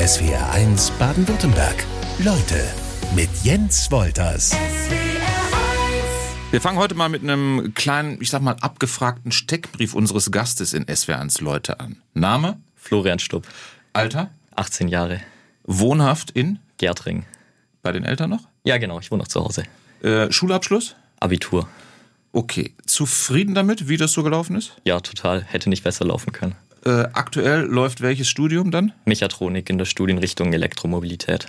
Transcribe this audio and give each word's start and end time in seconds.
SWR1 0.00 0.92
Baden-Württemberg. 0.98 1.84
Leute 2.20 2.64
mit 3.14 3.28
Jens 3.42 3.90
Wolters. 3.90 4.56
Wir 6.50 6.60
fangen 6.62 6.78
heute 6.78 6.94
mal 6.94 7.10
mit 7.10 7.22
einem 7.22 7.74
kleinen, 7.74 8.18
ich 8.22 8.30
sag 8.30 8.40
mal, 8.40 8.56
abgefragten 8.62 9.30
Steckbrief 9.30 9.92
unseres 9.92 10.30
Gastes 10.30 10.72
in 10.72 10.86
SWR1 10.86 11.44
Leute 11.44 11.80
an. 11.80 12.00
Name? 12.14 12.58
Florian 12.76 13.18
Stupp. 13.18 13.46
Alter? 13.92 14.30
18 14.56 14.88
Jahre. 14.88 15.20
Wohnhaft 15.64 16.30
in? 16.30 16.60
Gärtring. 16.78 17.26
Bei 17.82 17.92
den 17.92 18.04
Eltern 18.04 18.30
noch? 18.30 18.48
Ja, 18.64 18.78
genau, 18.78 19.00
ich 19.00 19.10
wohne 19.10 19.24
noch 19.24 19.28
zu 19.28 19.44
Hause. 19.44 19.64
Äh, 20.02 20.32
Schulabschluss? 20.32 20.96
Abitur. 21.18 21.68
Okay. 22.32 22.74
Zufrieden 22.86 23.54
damit, 23.54 23.86
wie 23.86 23.98
das 23.98 24.12
so 24.12 24.22
gelaufen 24.22 24.56
ist? 24.56 24.72
Ja, 24.82 25.00
total. 25.00 25.42
Hätte 25.44 25.68
nicht 25.68 25.84
besser 25.84 26.06
laufen 26.06 26.32
können. 26.32 26.56
Äh, 26.84 27.08
aktuell 27.12 27.62
läuft 27.62 28.00
welches 28.00 28.28
Studium 28.28 28.70
dann? 28.70 28.92
Mechatronik 29.04 29.68
in 29.68 29.78
der 29.78 29.84
Studienrichtung 29.84 30.52
Elektromobilität. 30.52 31.46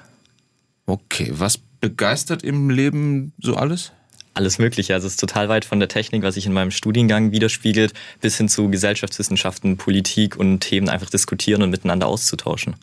Okay. 0.85 1.29
Was 1.31 1.57
begeistert 1.57 2.43
im 2.43 2.69
Leben 2.69 3.33
so 3.39 3.55
alles? 3.55 3.91
Alles 4.33 4.59
Mögliche. 4.59 4.93
Also 4.93 5.07
es 5.07 5.13
ist 5.13 5.19
total 5.19 5.49
weit 5.49 5.65
von 5.65 5.79
der 5.79 5.89
Technik, 5.89 6.23
was 6.23 6.35
sich 6.35 6.45
in 6.45 6.53
meinem 6.53 6.71
Studiengang 6.71 7.31
widerspiegelt, 7.31 7.93
bis 8.21 8.37
hin 8.37 8.49
zu 8.49 8.69
Gesellschaftswissenschaften, 8.69 9.77
Politik 9.77 10.37
und 10.37 10.59
Themen 10.61 10.89
einfach 10.89 11.09
diskutieren 11.09 11.61
und 11.61 11.69
miteinander 11.69 12.07
auszutauschen. 12.07 12.75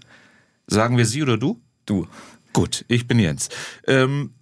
Sagen 0.66 0.98
wir 0.98 1.06
Sie 1.06 1.22
oder 1.22 1.38
du? 1.38 1.60
Du. 1.86 2.06
Gut, 2.52 2.84
ich 2.88 3.06
bin 3.06 3.18
Jens. 3.18 3.48
Ähm, 3.86 4.32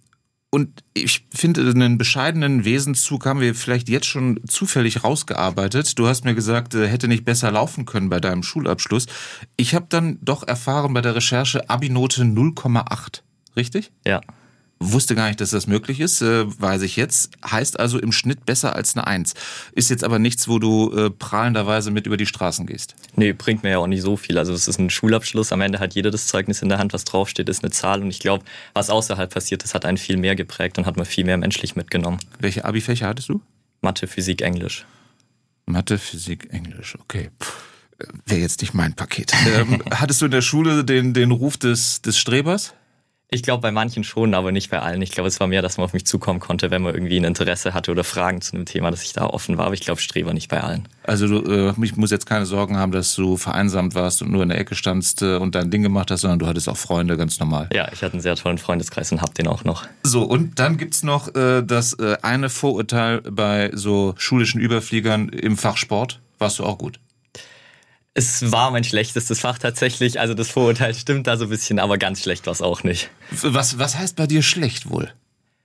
und 0.49 0.83
ich 0.93 1.27
finde, 1.33 1.61
einen 1.61 1.97
bescheidenen 1.97 2.63
Wesenszug 2.63 3.25
haben 3.25 3.41
wir 3.41 3.53
vielleicht 3.53 3.89
jetzt 3.89 4.05
schon 4.05 4.39
zufällig 4.47 5.03
rausgearbeitet. 5.03 5.99
Du 5.99 6.07
hast 6.07 6.23
mir 6.23 6.35
gesagt, 6.35 6.73
äh, 6.73 6.87
hätte 6.87 7.09
nicht 7.09 7.25
besser 7.25 7.51
laufen 7.51 7.85
können 7.85 8.09
bei 8.09 8.21
deinem 8.21 8.43
Schulabschluss. 8.43 9.07
Ich 9.57 9.75
habe 9.75 9.87
dann 9.89 10.19
doch 10.21 10.47
erfahren 10.47 10.93
bei 10.93 11.01
der 11.01 11.15
Recherche 11.15 11.69
Abi-Note 11.69 12.23
0,8. 12.23 13.23
Richtig? 13.57 13.91
Ja. 14.05 14.21
Wusste 14.79 15.15
gar 15.15 15.27
nicht, 15.27 15.41
dass 15.41 15.49
das 15.49 15.65
möglich 15.65 15.99
ist, 15.99 16.21
äh, 16.21 16.45
weiß 16.45 16.83
ich 16.83 16.95
jetzt. 16.97 17.31
Heißt 17.43 17.79
also 17.79 17.99
im 17.99 18.11
Schnitt 18.11 18.45
besser 18.45 18.75
als 18.75 18.95
eine 18.95 19.07
Eins. 19.07 19.33
Ist 19.71 19.89
jetzt 19.89 20.03
aber 20.03 20.19
nichts, 20.19 20.47
wo 20.47 20.59
du 20.59 20.91
äh, 20.95 21.09
prahlenderweise 21.09 21.89
mit 21.89 22.05
über 22.05 22.17
die 22.17 22.27
Straßen 22.27 22.67
gehst. 22.67 22.93
Nee, 23.15 23.33
bringt 23.33 23.63
mir 23.63 23.71
ja 23.71 23.77
auch 23.79 23.87
nicht 23.87 24.03
so 24.03 24.17
viel. 24.17 24.37
Also 24.37 24.53
es 24.53 24.67
ist 24.67 24.79
ein 24.79 24.91
Schulabschluss. 24.91 25.51
Am 25.51 25.61
Ende 25.61 25.79
hat 25.79 25.95
jeder 25.95 26.11
das 26.11 26.27
Zeugnis 26.27 26.61
in 26.61 26.69
der 26.69 26.77
Hand, 26.77 26.93
was 26.93 27.05
draufsteht, 27.05 27.49
ist 27.49 27.63
eine 27.63 27.71
Zahl. 27.71 28.01
Und 28.01 28.09
ich 28.09 28.19
glaube, 28.19 28.45
was 28.73 28.91
außerhalb 28.91 29.33
passiert 29.33 29.63
ist, 29.63 29.73
hat 29.73 29.83
einen 29.83 29.97
viel 29.97 30.17
mehr 30.17 30.35
geprägt 30.35 30.77
und 30.77 30.85
hat 30.85 30.95
man 30.95 31.05
viel 31.05 31.25
mehr 31.25 31.37
menschlich 31.37 31.75
mitgenommen. 31.75 32.19
Welche 32.39 32.63
Abi-Fächer 32.63 33.07
hattest 33.07 33.29
du? 33.29 33.41
Mathe, 33.81 34.05
Physik, 34.05 34.41
Englisch. 34.41 34.85
Mathe, 35.65 35.97
Physik, 35.97 36.49
Englisch, 36.51 36.97
okay. 36.99 37.29
Wäre 38.25 38.41
jetzt 38.41 38.61
nicht 38.61 38.73
mein 38.73 38.93
Paket. 38.93 39.33
ähm, 39.55 39.81
hattest 39.91 40.21
du 40.21 40.25
in 40.25 40.31
der 40.31 40.41
Schule 40.41 40.85
den, 40.85 41.13
den 41.13 41.31
Ruf 41.31 41.57
des, 41.57 42.01
des 42.01 42.17
Strebers? 42.17 42.73
Ich 43.29 43.43
glaube 43.43 43.61
bei 43.61 43.71
manchen 43.71 44.05
schon, 44.05 44.33
aber 44.33 44.53
nicht 44.53 44.69
bei 44.69 44.79
allen. 44.79 45.01
Ich 45.01 45.11
glaube, 45.11 45.27
es 45.27 45.41
war 45.41 45.47
mehr, 45.47 45.61
dass 45.61 45.77
man 45.77 45.83
auf 45.83 45.91
mich 45.91 46.05
zukommen 46.05 46.39
konnte, 46.39 46.71
wenn 46.71 46.81
man 46.81 46.93
irgendwie 46.93 47.19
ein 47.19 47.25
Interesse 47.25 47.73
hatte 47.73 47.91
oder 47.91 48.05
Fragen 48.05 48.39
zu 48.39 48.55
einem 48.55 48.65
Thema, 48.65 48.89
dass 48.89 49.03
ich 49.03 49.11
da 49.11 49.25
offen 49.25 49.57
war. 49.57 49.65
Aber 49.65 49.73
ich 49.73 49.81
glaube, 49.81 49.99
Streber 49.99 50.33
nicht 50.33 50.49
bei 50.49 50.61
allen. 50.61 50.87
Also 51.03 51.27
du, 51.27 51.51
äh, 51.51 51.73
ich 51.83 51.97
muss 51.97 52.09
jetzt 52.09 52.25
keine 52.25 52.45
Sorgen 52.45 52.77
haben, 52.77 52.93
dass 52.93 53.13
du 53.15 53.35
vereinsamt 53.35 53.95
warst 53.95 54.21
und 54.21 54.31
nur 54.31 54.43
in 54.43 54.49
der 54.49 54.57
Ecke 54.57 54.75
standst 54.75 55.23
äh, 55.23 55.35
und 55.35 55.55
dein 55.55 55.69
Ding 55.69 55.81
gemacht 55.81 56.09
hast, 56.09 56.21
sondern 56.21 56.39
du 56.39 56.47
hattest 56.47 56.69
auch 56.69 56.77
Freunde, 56.77 57.17
ganz 57.17 57.37
normal. 57.39 57.67
Ja, 57.73 57.89
ich 57.91 58.01
hatte 58.01 58.13
einen 58.13 58.21
sehr 58.21 58.37
tollen 58.37 58.59
Freundeskreis 58.59 59.11
und 59.11 59.21
hab 59.21 59.33
den 59.35 59.47
auch 59.47 59.65
noch. 59.65 59.85
So, 60.03 60.23
und 60.23 60.57
dann 60.59 60.77
gibt's 60.77 61.03
noch 61.03 61.35
äh, 61.35 61.63
das 61.63 61.93
äh, 61.99 62.15
eine 62.21 62.49
Vorurteil 62.49 63.21
bei 63.23 63.71
so 63.73 64.13
schulischen 64.17 64.61
Überfliegern 64.61 65.27
im 65.27 65.57
Fach 65.57 65.75
Sport. 65.75 66.21
Warst 66.39 66.59
du 66.59 66.63
auch 66.63 66.77
gut? 66.77 66.99
Es 68.17 68.51
war 68.51 68.71
mein 68.71 68.83
schlechtestes 68.83 69.41
Fach 69.41 69.59
tatsächlich. 69.59 70.19
Also 70.19 70.33
das 70.33 70.49
Vorurteil 70.49 70.95
stimmt 70.95 71.27
da 71.27 71.37
so 71.37 71.43
ein 71.43 71.49
bisschen, 71.51 71.77
aber 71.77 71.99
ganz 71.99 72.19
schlecht 72.23 72.47
war 72.47 72.51
es 72.51 72.63
auch 72.63 72.81
nicht. 72.81 73.11
Was, 73.29 73.77
was 73.77 73.95
heißt 73.95 74.15
bei 74.15 74.25
dir 74.25 74.41
schlecht 74.41 74.89
wohl? 74.89 75.13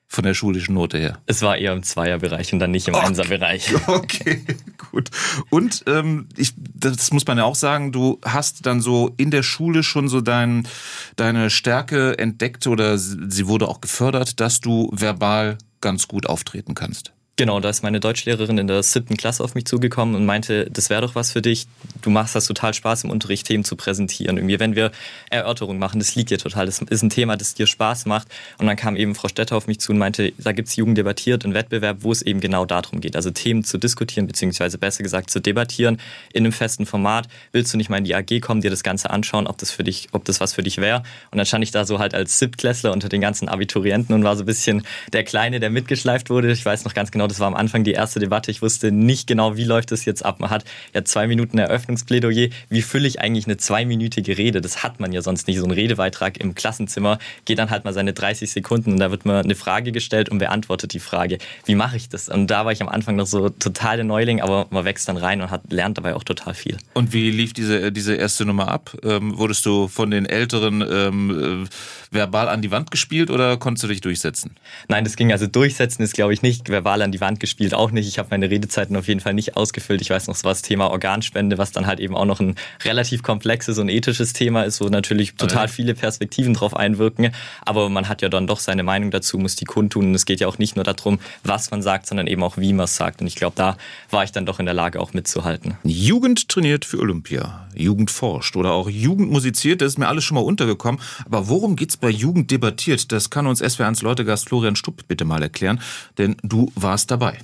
Von 0.06 0.24
der 0.24 0.34
schulischen 0.34 0.74
Note 0.74 0.98
her. 0.98 1.18
Es 1.24 1.40
war 1.40 1.56
eher 1.56 1.72
im 1.72 1.82
Zweierbereich 1.82 2.52
und 2.52 2.58
dann 2.58 2.70
nicht 2.70 2.88
im 2.88 2.94
Okay. 2.94 3.06
Einserbereich. 3.06 3.72
Okay, 3.86 4.44
gut. 4.90 5.08
Und 5.48 5.84
ähm, 5.86 6.28
ich, 6.36 6.52
das 6.58 7.10
muss 7.10 7.26
man 7.26 7.38
ja 7.38 7.44
auch 7.44 7.54
sagen, 7.54 7.90
du 7.90 8.20
hast 8.22 8.66
dann 8.66 8.82
so 8.82 9.14
in 9.16 9.30
der 9.30 9.42
Schule 9.42 9.82
schon 9.82 10.08
so 10.08 10.20
dein, 10.20 10.68
deine 11.16 11.48
Stärke 11.48 12.18
entdeckt 12.18 12.66
oder 12.66 12.98
sie 12.98 13.46
wurde 13.48 13.66
auch 13.66 13.80
gefördert, 13.80 14.40
dass 14.40 14.60
du 14.60 14.90
verbal 14.92 15.56
ganz 15.80 16.06
gut 16.06 16.26
auftreten 16.26 16.74
kannst. 16.74 17.14
Genau, 17.42 17.58
da 17.58 17.70
ist 17.70 17.82
meine 17.82 17.98
Deutschlehrerin 17.98 18.56
in 18.56 18.68
der 18.68 18.84
siebten 18.84 19.16
Klasse 19.16 19.42
auf 19.42 19.56
mich 19.56 19.64
zugekommen 19.64 20.14
und 20.14 20.24
meinte, 20.24 20.70
das 20.70 20.90
wäre 20.90 21.00
doch 21.00 21.16
was 21.16 21.32
für 21.32 21.42
dich. 21.42 21.66
Du 22.00 22.08
machst 22.08 22.36
das 22.36 22.46
total 22.46 22.72
Spaß 22.72 23.02
im 23.02 23.10
Unterricht, 23.10 23.48
Themen 23.48 23.64
zu 23.64 23.74
präsentieren. 23.74 24.36
Irgendwie, 24.36 24.60
wenn 24.60 24.76
wir 24.76 24.92
Erörterungen 25.28 25.80
machen, 25.80 25.98
das 25.98 26.14
liegt 26.14 26.30
dir 26.30 26.38
total. 26.38 26.66
Das 26.66 26.80
ist 26.80 27.02
ein 27.02 27.10
Thema, 27.10 27.36
das 27.36 27.54
dir 27.54 27.66
Spaß 27.66 28.06
macht. 28.06 28.28
Und 28.58 28.68
dann 28.68 28.76
kam 28.76 28.94
eben 28.94 29.16
Frau 29.16 29.26
Stetter 29.26 29.56
auf 29.56 29.66
mich 29.66 29.80
zu 29.80 29.90
und 29.90 29.98
meinte, 29.98 30.32
da 30.38 30.52
gibt's 30.52 30.76
Jugend 30.76 30.96
debattiert, 30.96 31.44
einen 31.44 31.52
Wettbewerb, 31.52 31.96
wo 32.02 32.12
es 32.12 32.22
eben 32.22 32.38
genau 32.38 32.64
darum 32.64 33.00
geht. 33.00 33.16
Also 33.16 33.32
Themen 33.32 33.64
zu 33.64 33.76
diskutieren, 33.76 34.28
beziehungsweise 34.28 34.78
besser 34.78 35.02
gesagt 35.02 35.28
zu 35.28 35.40
debattieren 35.40 35.98
in 36.32 36.44
einem 36.44 36.52
festen 36.52 36.86
Format. 36.86 37.26
Willst 37.50 37.74
du 37.74 37.76
nicht 37.76 37.90
mal 37.90 37.96
in 37.96 38.04
die 38.04 38.14
AG 38.14 38.40
kommen, 38.40 38.60
dir 38.60 38.70
das 38.70 38.84
Ganze 38.84 39.10
anschauen, 39.10 39.48
ob 39.48 39.58
das 39.58 39.72
für 39.72 39.82
dich, 39.82 40.10
ob 40.12 40.24
das 40.26 40.38
was 40.38 40.52
für 40.52 40.62
dich 40.62 40.78
wäre? 40.78 41.02
Und 41.32 41.38
dann 41.38 41.46
stand 41.46 41.64
ich 41.64 41.72
da 41.72 41.84
so 41.86 41.98
halt 41.98 42.14
als 42.14 42.38
Siebtklässler 42.38 42.92
unter 42.92 43.08
den 43.08 43.20
ganzen 43.20 43.48
Abiturienten 43.48 44.14
und 44.14 44.22
war 44.22 44.36
so 44.36 44.44
ein 44.44 44.46
bisschen 44.46 44.86
der 45.12 45.24
Kleine, 45.24 45.58
der 45.58 45.70
mitgeschleift 45.70 46.30
wurde. 46.30 46.52
Ich 46.52 46.64
weiß 46.64 46.84
noch 46.84 46.94
ganz 46.94 47.10
genau, 47.10 47.26
das 47.32 47.40
war 47.40 47.46
am 47.46 47.54
Anfang 47.54 47.82
die 47.82 47.92
erste 47.92 48.20
Debatte. 48.20 48.50
Ich 48.50 48.60
wusste 48.60 48.92
nicht 48.92 49.26
genau, 49.26 49.56
wie 49.56 49.64
läuft 49.64 49.90
das 49.90 50.04
jetzt 50.04 50.22
ab. 50.22 50.38
Man 50.38 50.50
hat 50.50 50.64
ja 50.92 51.02
zwei 51.02 51.26
Minuten 51.26 51.56
Eröffnungsplädoyer. 51.56 52.50
Wie 52.68 52.82
fülle 52.82 53.08
ich 53.08 53.20
eigentlich 53.20 53.46
eine 53.46 53.56
zweiminütige 53.56 54.36
Rede? 54.36 54.60
Das 54.60 54.82
hat 54.82 55.00
man 55.00 55.12
ja 55.12 55.22
sonst 55.22 55.48
nicht. 55.48 55.58
So 55.58 55.64
ein 55.64 55.70
Redebeitrag 55.70 56.36
im 56.36 56.54
Klassenzimmer 56.54 57.18
geht 57.46 57.58
dann 57.58 57.70
halt 57.70 57.86
mal 57.86 57.94
seine 57.94 58.12
30 58.12 58.52
Sekunden 58.52 58.92
und 58.92 59.00
da 59.00 59.10
wird 59.10 59.24
mir 59.24 59.38
eine 59.38 59.54
Frage 59.54 59.92
gestellt 59.92 60.28
und 60.28 60.38
beantwortet 60.38 60.92
die 60.92 60.98
Frage. 60.98 61.38
Wie 61.64 61.74
mache 61.74 61.96
ich 61.96 62.10
das? 62.10 62.28
Und 62.28 62.48
da 62.48 62.66
war 62.66 62.72
ich 62.72 62.82
am 62.82 62.88
Anfang 62.90 63.16
noch 63.16 63.26
so 63.26 63.48
total 63.48 63.96
der 63.96 64.04
Neuling, 64.04 64.42
aber 64.42 64.66
man 64.68 64.84
wächst 64.84 65.08
dann 65.08 65.16
rein 65.16 65.40
und 65.40 65.50
hat, 65.50 65.72
lernt 65.72 65.96
dabei 65.96 66.14
auch 66.14 66.24
total 66.24 66.52
viel. 66.52 66.76
Und 66.92 67.14
wie 67.14 67.30
lief 67.30 67.54
diese, 67.54 67.92
diese 67.92 68.14
erste 68.14 68.44
Nummer 68.44 68.68
ab? 68.68 68.94
Ähm, 69.02 69.38
wurdest 69.38 69.64
du 69.64 69.88
von 69.88 70.10
den 70.10 70.26
Älteren 70.26 70.84
ähm, 70.86 71.64
äh, 71.64 72.14
verbal 72.14 72.50
an 72.50 72.60
die 72.60 72.70
Wand 72.70 72.90
gespielt 72.90 73.30
oder 73.30 73.56
konntest 73.56 73.84
du 73.84 73.88
dich 73.88 74.02
durchsetzen? 74.02 74.54
Nein, 74.88 75.04
das 75.04 75.16
ging 75.16 75.32
also 75.32 75.46
durchsetzen 75.46 76.02
ist, 76.02 76.12
glaube 76.12 76.34
ich, 76.34 76.42
nicht. 76.42 76.68
Verbal 76.68 77.00
an 77.00 77.11
die 77.12 77.20
Wand 77.20 77.40
gespielt 77.40 77.74
auch 77.74 77.90
nicht. 77.90 78.08
Ich 78.08 78.18
habe 78.18 78.28
meine 78.30 78.50
Redezeiten 78.50 78.96
auf 78.96 79.06
jeden 79.06 79.20
Fall 79.20 79.34
nicht 79.34 79.56
ausgefüllt. 79.56 80.00
Ich 80.00 80.10
weiß 80.10 80.26
noch, 80.26 80.34
es 80.34 80.44
war 80.44 80.50
das 80.50 80.62
Thema 80.62 80.90
Organspende, 80.90 81.58
was 81.58 81.70
dann 81.70 81.86
halt 81.86 82.00
eben 82.00 82.16
auch 82.16 82.24
noch 82.24 82.40
ein 82.40 82.56
relativ 82.84 83.22
komplexes 83.22 83.78
und 83.78 83.88
ethisches 83.88 84.32
Thema 84.32 84.64
ist, 84.64 84.80
wo 84.80 84.88
natürlich 84.88 85.34
total 85.34 85.68
viele 85.68 85.94
Perspektiven 85.94 86.54
drauf 86.54 86.74
einwirken. 86.76 87.32
Aber 87.64 87.88
man 87.88 88.08
hat 88.08 88.22
ja 88.22 88.28
dann 88.28 88.46
doch 88.46 88.58
seine 88.58 88.82
Meinung 88.82 89.10
dazu, 89.10 89.38
muss 89.38 89.56
die 89.56 89.64
kundtun. 89.64 90.06
Und 90.06 90.14
es 90.14 90.26
geht 90.26 90.40
ja 90.40 90.48
auch 90.48 90.58
nicht 90.58 90.76
nur 90.76 90.84
darum, 90.84 91.18
was 91.44 91.70
man 91.70 91.82
sagt, 91.82 92.06
sondern 92.06 92.26
eben 92.26 92.42
auch, 92.42 92.56
wie 92.56 92.72
man 92.72 92.84
es 92.84 92.96
sagt. 92.96 93.20
Und 93.20 93.26
ich 93.26 93.36
glaube, 93.36 93.54
da 93.56 93.76
war 94.10 94.24
ich 94.24 94.32
dann 94.32 94.46
doch 94.46 94.58
in 94.58 94.66
der 94.66 94.74
Lage, 94.74 95.00
auch 95.00 95.12
mitzuhalten. 95.12 95.76
Jugend 95.84 96.48
trainiert 96.48 96.84
für 96.84 96.98
Olympia, 96.98 97.68
Jugend 97.74 98.10
forscht 98.10 98.56
oder 98.56 98.72
auch 98.72 98.88
Jugend 98.88 99.30
musiziert, 99.30 99.80
das 99.80 99.92
ist 99.92 99.98
mir 99.98 100.08
alles 100.08 100.24
schon 100.24 100.36
mal 100.36 100.42
untergekommen. 100.42 101.00
Aber 101.24 101.48
worum 101.48 101.76
geht's 101.76 101.96
bei 101.96 102.10
Jugend 102.10 102.50
debattiert? 102.50 103.12
Das 103.12 103.30
kann 103.30 103.46
uns 103.46 103.62
SWR1 103.62 104.02
Leutegast 104.02 104.48
Florian 104.48 104.76
Stupp 104.76 105.08
bitte 105.08 105.24
mal 105.24 105.42
erklären, 105.42 105.80
denn 106.18 106.36
du 106.42 106.72
warst 106.74 107.01
dabei. 107.06 107.38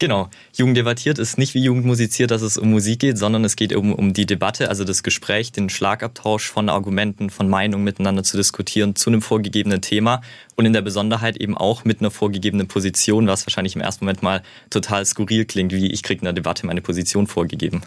Genau. 0.00 0.30
Jugend 0.56 0.76
debattiert 0.76 1.18
ist 1.18 1.38
nicht 1.38 1.54
wie 1.54 1.62
Jugend 1.62 1.84
musiziert, 1.84 2.30
dass 2.30 2.42
es 2.42 2.56
um 2.56 2.70
Musik 2.70 3.00
geht, 3.00 3.18
sondern 3.18 3.44
es 3.44 3.56
geht 3.56 3.74
um, 3.74 3.92
um 3.92 4.12
die 4.12 4.26
Debatte, 4.26 4.68
also 4.68 4.84
das 4.84 5.02
Gespräch, 5.02 5.50
den 5.50 5.70
Schlagabtausch 5.70 6.48
von 6.48 6.68
Argumenten, 6.68 7.30
von 7.30 7.48
Meinungen 7.48 7.82
miteinander 7.82 8.22
zu 8.22 8.36
diskutieren 8.36 8.94
zu 8.94 9.10
einem 9.10 9.22
vorgegebenen 9.22 9.82
Thema 9.82 10.20
und 10.54 10.66
in 10.66 10.72
der 10.72 10.82
Besonderheit 10.82 11.36
eben 11.36 11.56
auch 11.56 11.84
mit 11.84 12.00
einer 12.00 12.12
vorgegebenen 12.12 12.68
Position, 12.68 13.26
was 13.26 13.44
wahrscheinlich 13.44 13.74
im 13.74 13.80
ersten 13.80 14.04
Moment 14.04 14.22
mal 14.22 14.42
total 14.70 15.04
skurril 15.04 15.44
klingt, 15.46 15.72
wie 15.72 15.90
ich 15.90 16.04
kriege 16.04 16.20
in 16.20 16.26
der 16.26 16.32
Debatte 16.32 16.64
meine 16.64 16.80
Position 16.80 17.26
vorgegeben. 17.26 17.82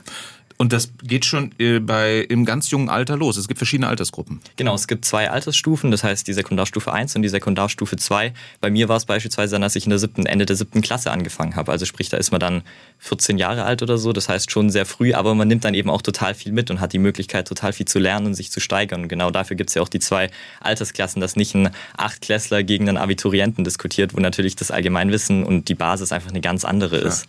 Und 0.61 0.73
das 0.73 0.91
geht 1.01 1.25
schon 1.25 1.55
äh, 1.57 1.79
bei 1.79 2.19
im 2.19 2.45
ganz 2.45 2.69
jungen 2.69 2.88
Alter 2.88 3.17
los. 3.17 3.35
Es 3.35 3.47
gibt 3.47 3.57
verschiedene 3.57 3.88
Altersgruppen. 3.88 4.41
Genau, 4.57 4.75
es 4.75 4.88
gibt 4.88 5.05
zwei 5.05 5.28
Altersstufen, 5.31 5.90
das 5.90 6.03
heißt 6.03 6.28
die 6.28 6.34
Sekundarstufe 6.34 6.93
1 6.93 7.16
und 7.16 7.23
die 7.23 7.29
Sekundarstufe 7.29 7.96
2. 7.97 8.31
Bei 8.59 8.69
mir 8.69 8.87
war 8.87 8.97
es 8.97 9.05
beispielsweise 9.05 9.55
dann, 9.55 9.63
dass 9.63 9.75
ich 9.75 9.85
in 9.85 9.90
der 9.90 9.97
siebten, 9.97 10.28
Ende 10.28 10.46
der 10.46 10.55
siebten 10.55 10.81
Klasse 10.81 11.09
angefangen 11.09 11.55
habe. 11.55 11.72
Also 11.72 11.85
sprich, 11.85 12.09
da 12.09 12.17
ist 12.17 12.29
man 12.29 12.40
dann 12.40 12.61
14 12.99 13.40
Jahre 13.40 13.63
alt 13.63 13.81
oder 13.81 13.97
so. 13.97 14.13
Das 14.13 14.29
heißt 14.29 14.52
schon 14.52 14.69
sehr 14.69 14.85
früh, 14.85 15.16
aber 15.16 15.34
man 15.34 15.47
nimmt 15.47 15.66
dann 15.66 15.73
eben 15.73 15.90
auch 15.90 16.03
total 16.03 16.35
viel 16.35 16.52
mit 16.52 16.69
und 16.69 16.79
hat 16.79 16.93
die 16.93 16.99
Möglichkeit, 16.99 17.47
total 17.47 17.73
viel 17.73 17.87
zu 17.87 17.97
lernen 17.97 18.28
und 18.28 18.35
sich 18.35 18.52
zu 18.52 18.59
steigern. 18.59 19.02
Und 19.02 19.07
genau 19.07 19.31
dafür 19.31 19.57
gibt 19.57 19.72
es 19.72 19.73
ja 19.73 19.81
auch 19.81 19.90
die 19.90 19.97
zwei 19.97 20.29
Altersklassen, 20.59 21.22
dass 21.22 21.35
nicht 21.35 21.55
ein 21.55 21.72
Achtklässler 21.97 22.61
gegen 22.61 22.87
einen 22.87 22.99
Abiturienten 22.99 23.64
diskutiert, 23.64 24.16
wo 24.16 24.19
natürlich 24.19 24.57
das 24.57 24.69
Allgemeinwissen 24.69 25.43
und 25.43 25.69
die 25.69 25.75
Basis 25.75 26.11
einfach 26.11 26.29
eine 26.29 26.41
ganz 26.41 26.66
andere 26.66 26.97
ist. 26.97 27.25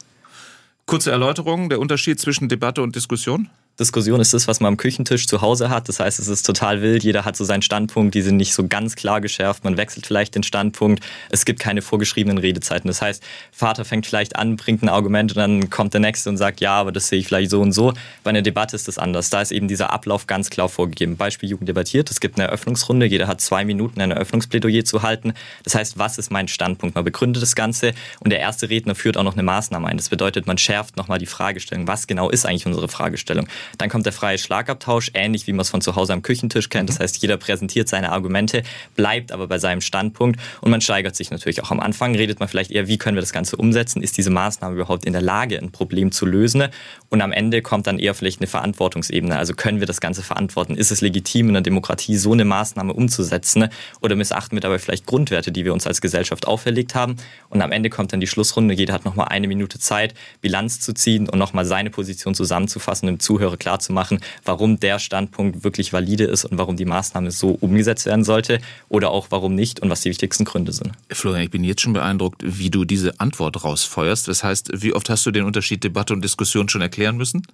Kurze 0.86 1.10
Erläuterung, 1.10 1.68
der 1.68 1.80
Unterschied 1.80 2.20
zwischen 2.20 2.48
Debatte 2.48 2.82
und 2.82 2.96
Diskussion? 2.96 3.48
Diskussion 3.80 4.20
ist 4.20 4.34
das, 4.34 4.48
was 4.48 4.60
man 4.60 4.68
am 4.68 4.76
Küchentisch 4.76 5.26
zu 5.26 5.40
Hause 5.40 5.70
hat. 5.70 5.88
Das 5.88 5.98
heißt, 5.98 6.18
es 6.18 6.28
ist 6.28 6.44
total 6.44 6.82
wild. 6.82 7.04
Jeder 7.04 7.24
hat 7.24 7.36
so 7.36 7.44
seinen 7.44 7.62
Standpunkt. 7.62 8.14
Die 8.14 8.20
sind 8.20 8.36
nicht 8.36 8.52
so 8.52 8.68
ganz 8.68 8.96
klar 8.96 9.22
geschärft. 9.22 9.64
Man 9.64 9.78
wechselt 9.78 10.06
vielleicht 10.06 10.34
den 10.34 10.42
Standpunkt. 10.42 11.02
Es 11.30 11.46
gibt 11.46 11.58
keine 11.58 11.80
vorgeschriebenen 11.80 12.36
Redezeiten. 12.36 12.88
Das 12.88 13.00
heißt, 13.00 13.22
Vater 13.50 13.86
fängt 13.86 14.06
vielleicht 14.06 14.36
an, 14.36 14.56
bringt 14.56 14.82
ein 14.82 14.90
Argument 14.90 15.32
und 15.32 15.38
dann 15.38 15.70
kommt 15.70 15.94
der 15.94 16.00
Nächste 16.00 16.28
und 16.28 16.36
sagt, 16.36 16.60
ja, 16.60 16.74
aber 16.74 16.92
das 16.92 17.08
sehe 17.08 17.18
ich 17.18 17.28
vielleicht 17.28 17.50
so 17.50 17.60
und 17.62 17.72
so. 17.72 17.94
Bei 18.22 18.30
einer 18.30 18.42
Debatte 18.42 18.76
ist 18.76 18.88
das 18.88 18.98
anders. 18.98 19.30
Da 19.30 19.40
ist 19.40 19.52
eben 19.52 19.68
dieser 19.68 19.90
Ablauf 19.90 20.26
ganz 20.26 20.50
klar 20.50 20.68
vorgegeben. 20.68 21.16
Beispiel 21.16 21.48
Jugend 21.48 21.68
debattiert. 21.68 22.10
Es 22.10 22.20
gibt 22.20 22.38
eine 22.38 22.48
Eröffnungsrunde. 22.48 23.06
Jeder 23.06 23.26
hat 23.26 23.40
zwei 23.40 23.64
Minuten, 23.64 24.02
ein 24.02 24.10
Eröffnungsplädoyer 24.10 24.84
zu 24.84 25.02
halten. 25.02 25.32
Das 25.64 25.74
heißt, 25.74 25.98
was 25.98 26.18
ist 26.18 26.30
mein 26.30 26.46
Standpunkt? 26.46 26.94
Man 26.94 27.04
begründet 27.04 27.42
das 27.42 27.54
Ganze 27.54 27.94
und 28.20 28.30
der 28.30 28.40
erste 28.40 28.68
Redner 28.68 28.94
führt 28.94 29.16
auch 29.16 29.24
noch 29.24 29.32
eine 29.32 29.42
Maßnahme 29.42 29.88
ein. 29.88 29.96
Das 29.96 30.10
bedeutet, 30.10 30.46
man 30.46 30.58
schärft 30.58 30.98
nochmal 30.98 31.18
die 31.18 31.26
Fragestellung. 31.26 31.88
Was 31.88 32.06
genau 32.06 32.28
ist 32.28 32.44
eigentlich 32.44 32.66
unsere 32.66 32.88
Fragestellung? 32.88 33.46
Dann 33.78 33.88
kommt 33.88 34.06
der 34.06 34.12
freie 34.12 34.38
Schlagabtausch, 34.38 35.10
ähnlich 35.14 35.46
wie 35.46 35.52
man 35.52 35.60
es 35.60 35.70
von 35.70 35.80
zu 35.80 35.96
Hause 35.96 36.12
am 36.12 36.22
Küchentisch 36.22 36.68
kennt. 36.68 36.88
Das 36.88 37.00
heißt, 37.00 37.18
jeder 37.18 37.36
präsentiert 37.36 37.88
seine 37.88 38.12
Argumente, 38.12 38.62
bleibt 38.96 39.32
aber 39.32 39.48
bei 39.48 39.58
seinem 39.58 39.80
Standpunkt 39.80 40.40
und 40.60 40.70
man 40.70 40.80
steigert 40.80 41.16
sich 41.16 41.30
natürlich 41.30 41.62
auch. 41.62 41.70
Am 41.70 41.80
Anfang 41.80 42.14
redet 42.14 42.40
man 42.40 42.48
vielleicht 42.48 42.70
eher, 42.70 42.88
wie 42.88 42.98
können 42.98 43.16
wir 43.16 43.22
das 43.22 43.32
Ganze 43.32 43.56
umsetzen? 43.56 44.02
Ist 44.02 44.16
diese 44.18 44.30
Maßnahme 44.30 44.74
überhaupt 44.74 45.04
in 45.04 45.12
der 45.12 45.22
Lage, 45.22 45.58
ein 45.58 45.72
Problem 45.72 46.12
zu 46.12 46.26
lösen? 46.26 46.64
Und 47.08 47.20
am 47.20 47.32
Ende 47.32 47.62
kommt 47.62 47.86
dann 47.86 47.98
eher 47.98 48.14
vielleicht 48.14 48.40
eine 48.40 48.46
Verantwortungsebene. 48.46 49.36
Also 49.36 49.54
können 49.54 49.80
wir 49.80 49.86
das 49.86 50.00
Ganze 50.00 50.22
verantworten? 50.22 50.74
Ist 50.76 50.90
es 50.90 51.00
legitim 51.00 51.48
in 51.48 51.56
einer 51.56 51.62
Demokratie, 51.62 52.16
so 52.16 52.32
eine 52.32 52.44
Maßnahme 52.44 52.92
umzusetzen? 52.92 53.68
Oder 54.00 54.16
missachten 54.16 54.56
wir 54.56 54.60
dabei 54.60 54.78
vielleicht 54.78 55.06
Grundwerte, 55.06 55.52
die 55.52 55.64
wir 55.64 55.72
uns 55.72 55.86
als 55.86 56.00
Gesellschaft 56.00 56.46
auferlegt 56.46 56.94
haben? 56.94 57.16
Und 57.48 57.62
am 57.62 57.72
Ende 57.72 57.90
kommt 57.90 58.12
dann 58.12 58.20
die 58.20 58.26
Schlussrunde. 58.26 58.74
Jeder 58.74 58.94
hat 58.94 59.04
nochmal 59.04 59.28
eine 59.28 59.48
Minute 59.48 59.78
Zeit, 59.78 60.14
Bilanz 60.40 60.80
zu 60.80 60.94
ziehen 60.94 61.28
und 61.28 61.38
nochmal 61.38 61.64
seine 61.64 61.90
Position 61.90 62.34
zusammenzufassen, 62.34 63.06
dem 63.06 63.20
Zuhörer 63.20 63.51
klarzumachen, 63.56 64.20
warum 64.44 64.80
der 64.80 64.98
Standpunkt 64.98 65.64
wirklich 65.64 65.92
valide 65.92 66.24
ist 66.24 66.44
und 66.44 66.58
warum 66.58 66.76
die 66.76 66.84
Maßnahme 66.84 67.30
so 67.30 67.50
umgesetzt 67.60 68.06
werden 68.06 68.24
sollte 68.24 68.60
oder 68.88 69.10
auch 69.10 69.28
warum 69.30 69.54
nicht 69.54 69.80
und 69.80 69.90
was 69.90 70.02
die 70.02 70.10
wichtigsten 70.10 70.44
Gründe 70.44 70.72
sind. 70.72 70.92
Florian, 71.10 71.42
ich 71.42 71.50
bin 71.50 71.64
jetzt 71.64 71.80
schon 71.80 71.92
beeindruckt, 71.92 72.42
wie 72.44 72.70
du 72.70 72.84
diese 72.84 73.18
Antwort 73.20 73.64
rausfeuerst. 73.64 74.28
Das 74.28 74.44
heißt, 74.44 74.70
wie 74.74 74.92
oft 74.94 75.10
hast 75.10 75.24
du 75.26 75.30
den 75.30 75.44
Unterschied 75.44 75.84
Debatte 75.84 76.12
und 76.12 76.22
Diskussion 76.22 76.68
schon 76.68 76.82
erklären 76.82 77.16
müssen? 77.16 77.46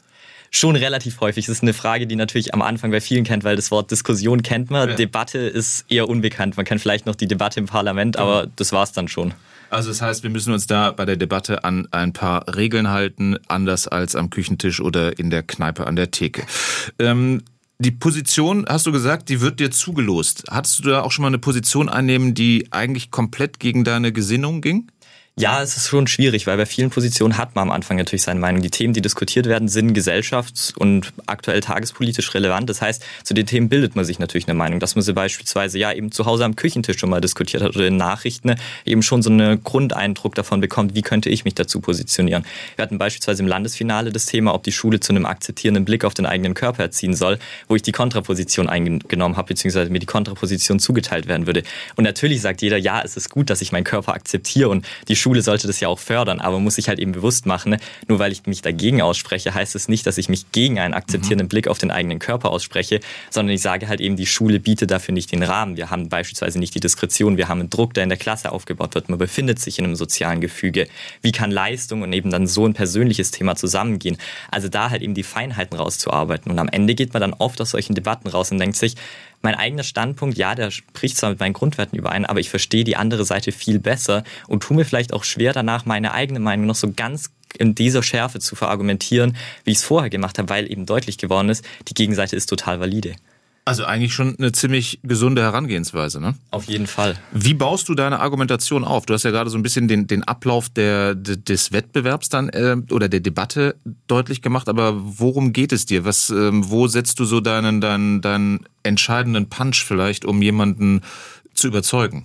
Schon 0.51 0.77
relativ 0.77 1.21
häufig. 1.21 1.47
Das 1.47 1.57
ist 1.57 1.63
eine 1.63 1.75
Frage, 1.75 2.07
die 2.07 2.17
natürlich 2.17 2.55
am 2.55 2.63
Anfang 2.63 2.91
bei 2.91 3.03
vielen 3.03 3.25
kennt, 3.25 3.45
weil 3.45 3.57
das 3.57 3.71
Wort 3.71 3.91
Diskussion 3.91 4.43
kennt 4.43 4.71
man. 4.71 4.91
Ja. 4.91 4.95
Debatte 4.95 5.39
ist 5.39 5.85
eher 5.89 6.09
unbekannt. 6.09 6.57
Man 6.57 6.65
kennt 6.65 6.81
vielleicht 6.81 7.05
noch 7.05 7.15
die 7.15 7.27
Debatte 7.27 7.61
im 7.61 7.67
Parlament, 7.67 8.17
aber 8.17 8.47
das 8.57 8.73
war 8.73 8.83
es 8.83 8.93
dann 8.93 9.09
schon. 9.09 9.35
Also 9.71 9.91
das 9.91 10.01
heißt, 10.01 10.23
wir 10.23 10.31
müssen 10.31 10.53
uns 10.53 10.67
da 10.67 10.93
bei 10.93 11.05
der 11.05 11.17
Debatte 11.17 11.65
an 11.65 11.87
ein 11.91 12.13
paar 12.13 12.57
Regeln 12.57 12.89
halten, 12.89 13.37
anders 13.49 13.87
als 13.87 14.17
am 14.17 14.31
Küchentisch 14.31 14.81
oder 14.81 15.19
in 15.19 15.31
der 15.31 15.43
Kneipe 15.43 15.87
an 15.87 15.97
der 15.97 16.11
Theke. 16.11 16.45
Ähm, 16.99 17.43
die 17.81 17.93
Position, 17.93 18.65
hast 18.69 18.87
du 18.87 18.93
gesagt, 18.93 19.29
die 19.29 19.41
wird 19.41 19.61
dir 19.61 19.71
zugelost. 19.71 20.45
Hattest 20.51 20.81
du 20.81 20.89
da 20.89 21.03
auch 21.03 21.13
schon 21.13 21.23
mal 21.23 21.29
eine 21.29 21.39
Position 21.39 21.89
einnehmen, 21.89 22.35
die 22.35 22.67
eigentlich 22.73 23.13
komplett 23.13 23.61
gegen 23.61 23.85
deine 23.85 24.13
Gesinnung 24.13 24.61
ging? 24.63 24.91
Ja, 25.39 25.63
es 25.63 25.77
ist 25.77 25.87
schon 25.87 26.09
schwierig, 26.09 26.49
weil 26.49 26.57
bei 26.57 26.67
vielen 26.67 26.91
Positionen 26.91 27.39
hat 27.39 27.55
man 27.55 27.69
am 27.69 27.71
Anfang 27.71 27.97
natürlich 27.97 28.23
seine 28.23 28.41
Meinung. 28.41 28.61
Die 28.61 28.71
Themen, 28.71 28.93
die 28.93 29.01
diskutiert 29.01 29.47
werden, 29.47 29.69
sind 29.69 29.97
gesellschafts- 29.97 30.75
und 30.77 31.13
aktuell 31.27 31.61
tagespolitisch 31.61 32.35
relevant. 32.35 32.69
Das 32.69 32.83
heißt, 32.83 33.05
zu 33.23 33.35
den 33.35 33.47
Themen 33.47 33.69
bildet 33.69 33.95
man 33.95 34.05
sich 34.05 34.19
natürlich 34.19 34.49
eine 34.49 34.59
Meinung, 34.59 34.81
dass 34.81 34.97
man 34.97 35.03
sie 35.03 35.13
beispielsweise 35.13 35.79
ja 35.79 35.93
eben 35.93 36.11
zu 36.11 36.27
Hause 36.27 36.45
am 36.45 36.57
Küchentisch 36.57 36.99
schon 36.99 37.11
mal 37.11 37.21
diskutiert 37.21 37.63
hat 37.63 37.77
oder 37.77 37.87
in 37.87 37.97
Nachrichten 37.97 38.57
eben 38.85 39.01
schon 39.01 39.23
so 39.23 39.31
einen 39.31 39.63
Grundeindruck 39.63 40.35
davon 40.35 40.61
bekommt, 40.61 40.97
wie 40.97 41.03
könnte 41.03 41.31
ich 41.31 41.45
mich 41.45 41.55
dazu 41.55 41.81
positionieren. 41.81 42.45
Wir 42.75 42.83
hatten 42.83 42.99
beispielsweise 42.99 43.41
im 43.45 43.49
Landesfinale 43.49 44.11
das 44.11 44.27
Thema, 44.27 44.55
ob 44.55 44.65
die 44.65 44.73
Schule 44.73 44.99
zu 44.99 45.13
einem 45.13 45.25
akzeptierenden 45.25 45.85
Blick 45.85 46.05
auf 46.05 46.15
den 46.15 46.27
eigenen 46.27 46.55
Körper 46.55 46.83
erziehen 46.83 47.15
soll, 47.15 47.39
wo 47.69 47.77
ich 47.77 47.83
die 47.83 47.93
Kontraposition 47.93 48.69
eingenommen 48.69 49.37
habe, 49.37 49.47
beziehungsweise 49.47 49.89
mir 49.93 50.01
die 50.01 50.07
Kontraposition 50.07 50.81
zugeteilt 50.81 51.29
werden 51.29 51.47
würde. 51.47 51.63
Und 51.95 52.03
natürlich 52.03 52.41
sagt 52.41 52.61
jeder, 52.61 52.77
ja, 52.77 53.03
es 53.05 53.17
ist 53.17 53.31
gut, 53.31 53.51
dass 53.51 53.63
ich 53.63 53.71
meinen 53.71 53.85
Körper 53.85 54.15
akzeptiere 54.15 54.69
und 54.69 54.85
die 55.07 55.15
Schule 55.15 55.28
Schule 55.29 55.43
sollte 55.43 55.67
das 55.67 55.79
ja 55.81 55.89
auch 55.89 55.99
fördern, 55.99 56.41
aber 56.41 56.59
muss 56.59 56.77
sich 56.77 56.89
halt 56.89 56.99
eben 56.99 57.13
bewusst 57.13 57.45
machen, 57.45 57.73
ne? 57.73 57.79
nur 58.07 58.19
weil 58.19 58.33
ich 58.33 58.47
mich 58.47 58.63
dagegen 58.63 59.03
ausspreche, 59.03 59.53
heißt 59.53 59.75
es 59.75 59.87
nicht, 59.87 60.07
dass 60.07 60.17
ich 60.17 60.31
mich 60.31 60.53
gegen 60.53 60.79
einen 60.79 60.95
akzeptierenden 60.95 61.45
mhm. 61.45 61.49
Blick 61.51 61.69
auf 61.69 61.77
den 61.77 61.91
eigenen 61.91 62.19
Körper 62.19 62.49
ausspreche, 62.49 63.01
sondern 63.29 63.55
ich 63.55 63.61
sage 63.61 63.89
halt 63.89 64.01
eben, 64.01 64.17
die 64.17 64.25
Schule 64.25 64.59
bietet 64.59 64.91
dafür 64.91 65.13
nicht 65.13 65.31
den 65.31 65.43
Rahmen. 65.43 65.77
Wir 65.77 65.91
haben 65.91 66.09
beispielsweise 66.09 66.59
nicht 66.59 66.75
die 66.75 66.81
Diskretion, 66.81 67.37
wir 67.37 67.49
haben 67.49 67.61
einen 67.61 67.69
Druck, 67.69 67.93
der 67.93 68.05
in 68.05 68.09
der 68.09 68.17
Klasse 68.17 68.51
aufgebaut 68.51 68.95
wird. 68.95 69.11
Man 69.11 69.19
befindet 69.19 69.59
sich 69.59 69.79
in 69.79 69.85
einem 69.85 69.97
sozialen 69.97 70.41
Gefüge. 70.41 70.89
Wie 71.21 71.33
kann 71.33 71.51
Leistung 71.51 72.01
und 72.01 72.15
eben 72.15 72.31
dann 72.31 72.47
so 72.47 72.65
ein 72.65 72.73
persönliches 72.73 73.31
Thema 73.31 73.55
zusammengehen? 73.55 74.17
Also 74.51 74.69
da 74.69 74.89
halt 74.89 75.03
eben 75.03 75.13
die 75.13 75.25
Feinheiten 75.25 75.77
rauszuarbeiten. 75.77 76.51
Und 76.51 76.59
am 76.59 76.69
Ende 76.69 76.95
geht 76.95 77.13
man 77.13 77.21
dann 77.21 77.35
oft 77.35 77.61
aus 77.61 77.73
solchen 77.73 77.95
Debatten 77.95 78.29
raus 78.29 78.51
und 78.51 78.59
denkt 78.59 78.77
sich, 78.77 78.95
mein 79.41 79.55
eigener 79.55 79.83
Standpunkt, 79.83 80.37
ja, 80.37 80.55
der 80.55 80.71
spricht 80.71 81.17
zwar 81.17 81.31
mit 81.31 81.41
meinen 81.41 81.53
Grundwerten 81.53 81.99
überein, 81.99 82.27
aber 82.27 82.41
ich 82.41 82.51
verstehe 82.51 82.85
die 82.85 82.97
andere 82.97 83.25
Seite 83.25 83.53
viel 83.53 83.79
besser 83.79 84.25
und 84.47 84.63
tue 84.63 84.77
mir 84.77 84.85
vielleicht 84.85 85.13
auch 85.13 85.25
schwer 85.25 85.53
danach, 85.53 85.85
meine 85.85 86.13
eigene 86.13 86.41
Meinung 86.41 86.67
noch 86.67 86.75
so 86.75 86.93
ganz 86.93 87.31
in 87.57 87.75
dieser 87.75 88.03
Schärfe 88.03 88.41
zu 88.41 88.57
verargumentieren, 88.57 89.37
wie 89.65 89.71
ich 89.71 89.79
es 89.79 89.85
vorher 89.85 90.11
gemacht 90.11 90.39
habe, 90.39 90.49
weil 90.49 90.71
eben 90.71 90.87
deutlich 90.87 91.19
geworden 91.19 91.49
ist, 91.49 91.65
die 91.89 91.95
Gegenseite 91.95 92.37
ist 92.37 92.47
total 92.47 92.81
valide. 92.81 93.17
Also 93.69 93.85
eigentlich 93.85 94.15
schon 94.15 94.35
eine 94.39 94.51
ziemlich 94.53 94.99
gesunde 95.03 95.43
Herangehensweise, 95.43 96.23
ne? 96.23 96.35
Auf 96.51 96.65
jeden 96.65 96.87
Fall. 96.87 97.19
Wie 97.33 97.53
baust 97.53 97.87
du 97.91 97.95
deine 97.95 98.19
Argumentation 98.19 98.83
auf? 98.83 99.05
Du 99.05 99.13
hast 99.13 99.25
ja 99.25 99.31
gerade 99.31 99.51
so 99.51 99.59
ein 99.59 99.63
bisschen 99.63 99.89
den, 99.89 100.07
den 100.07 100.25
Ablauf 100.25 100.71
der, 100.71 101.15
des 101.15 101.71
Wettbewerbs 101.71 102.31
dann 102.31 102.49
äh, 102.49 102.77
oder 102.91 103.11
der 103.11 103.21
Debatte 103.21 103.77
deutlich 104.07 104.41
gemacht, 104.41 104.71
aber 104.71 104.95
worum 104.97 105.53
geht 105.53 105.73
es 105.73 105.85
dir? 105.85 106.07
Was, 106.07 106.31
ähm, 106.31 106.71
wo 106.71 106.87
setzt 106.87 107.21
du 107.21 107.27
so 107.27 107.41
deinen, 107.41 107.83
deinen, 107.83 108.23
deinen 108.23 108.61
entscheidenden 108.85 109.51
Punch 109.51 109.85
vielleicht, 109.85 110.25
um 110.25 110.41
jemanden 110.41 111.03
zu 111.53 111.67
überzeugen? 111.67 112.25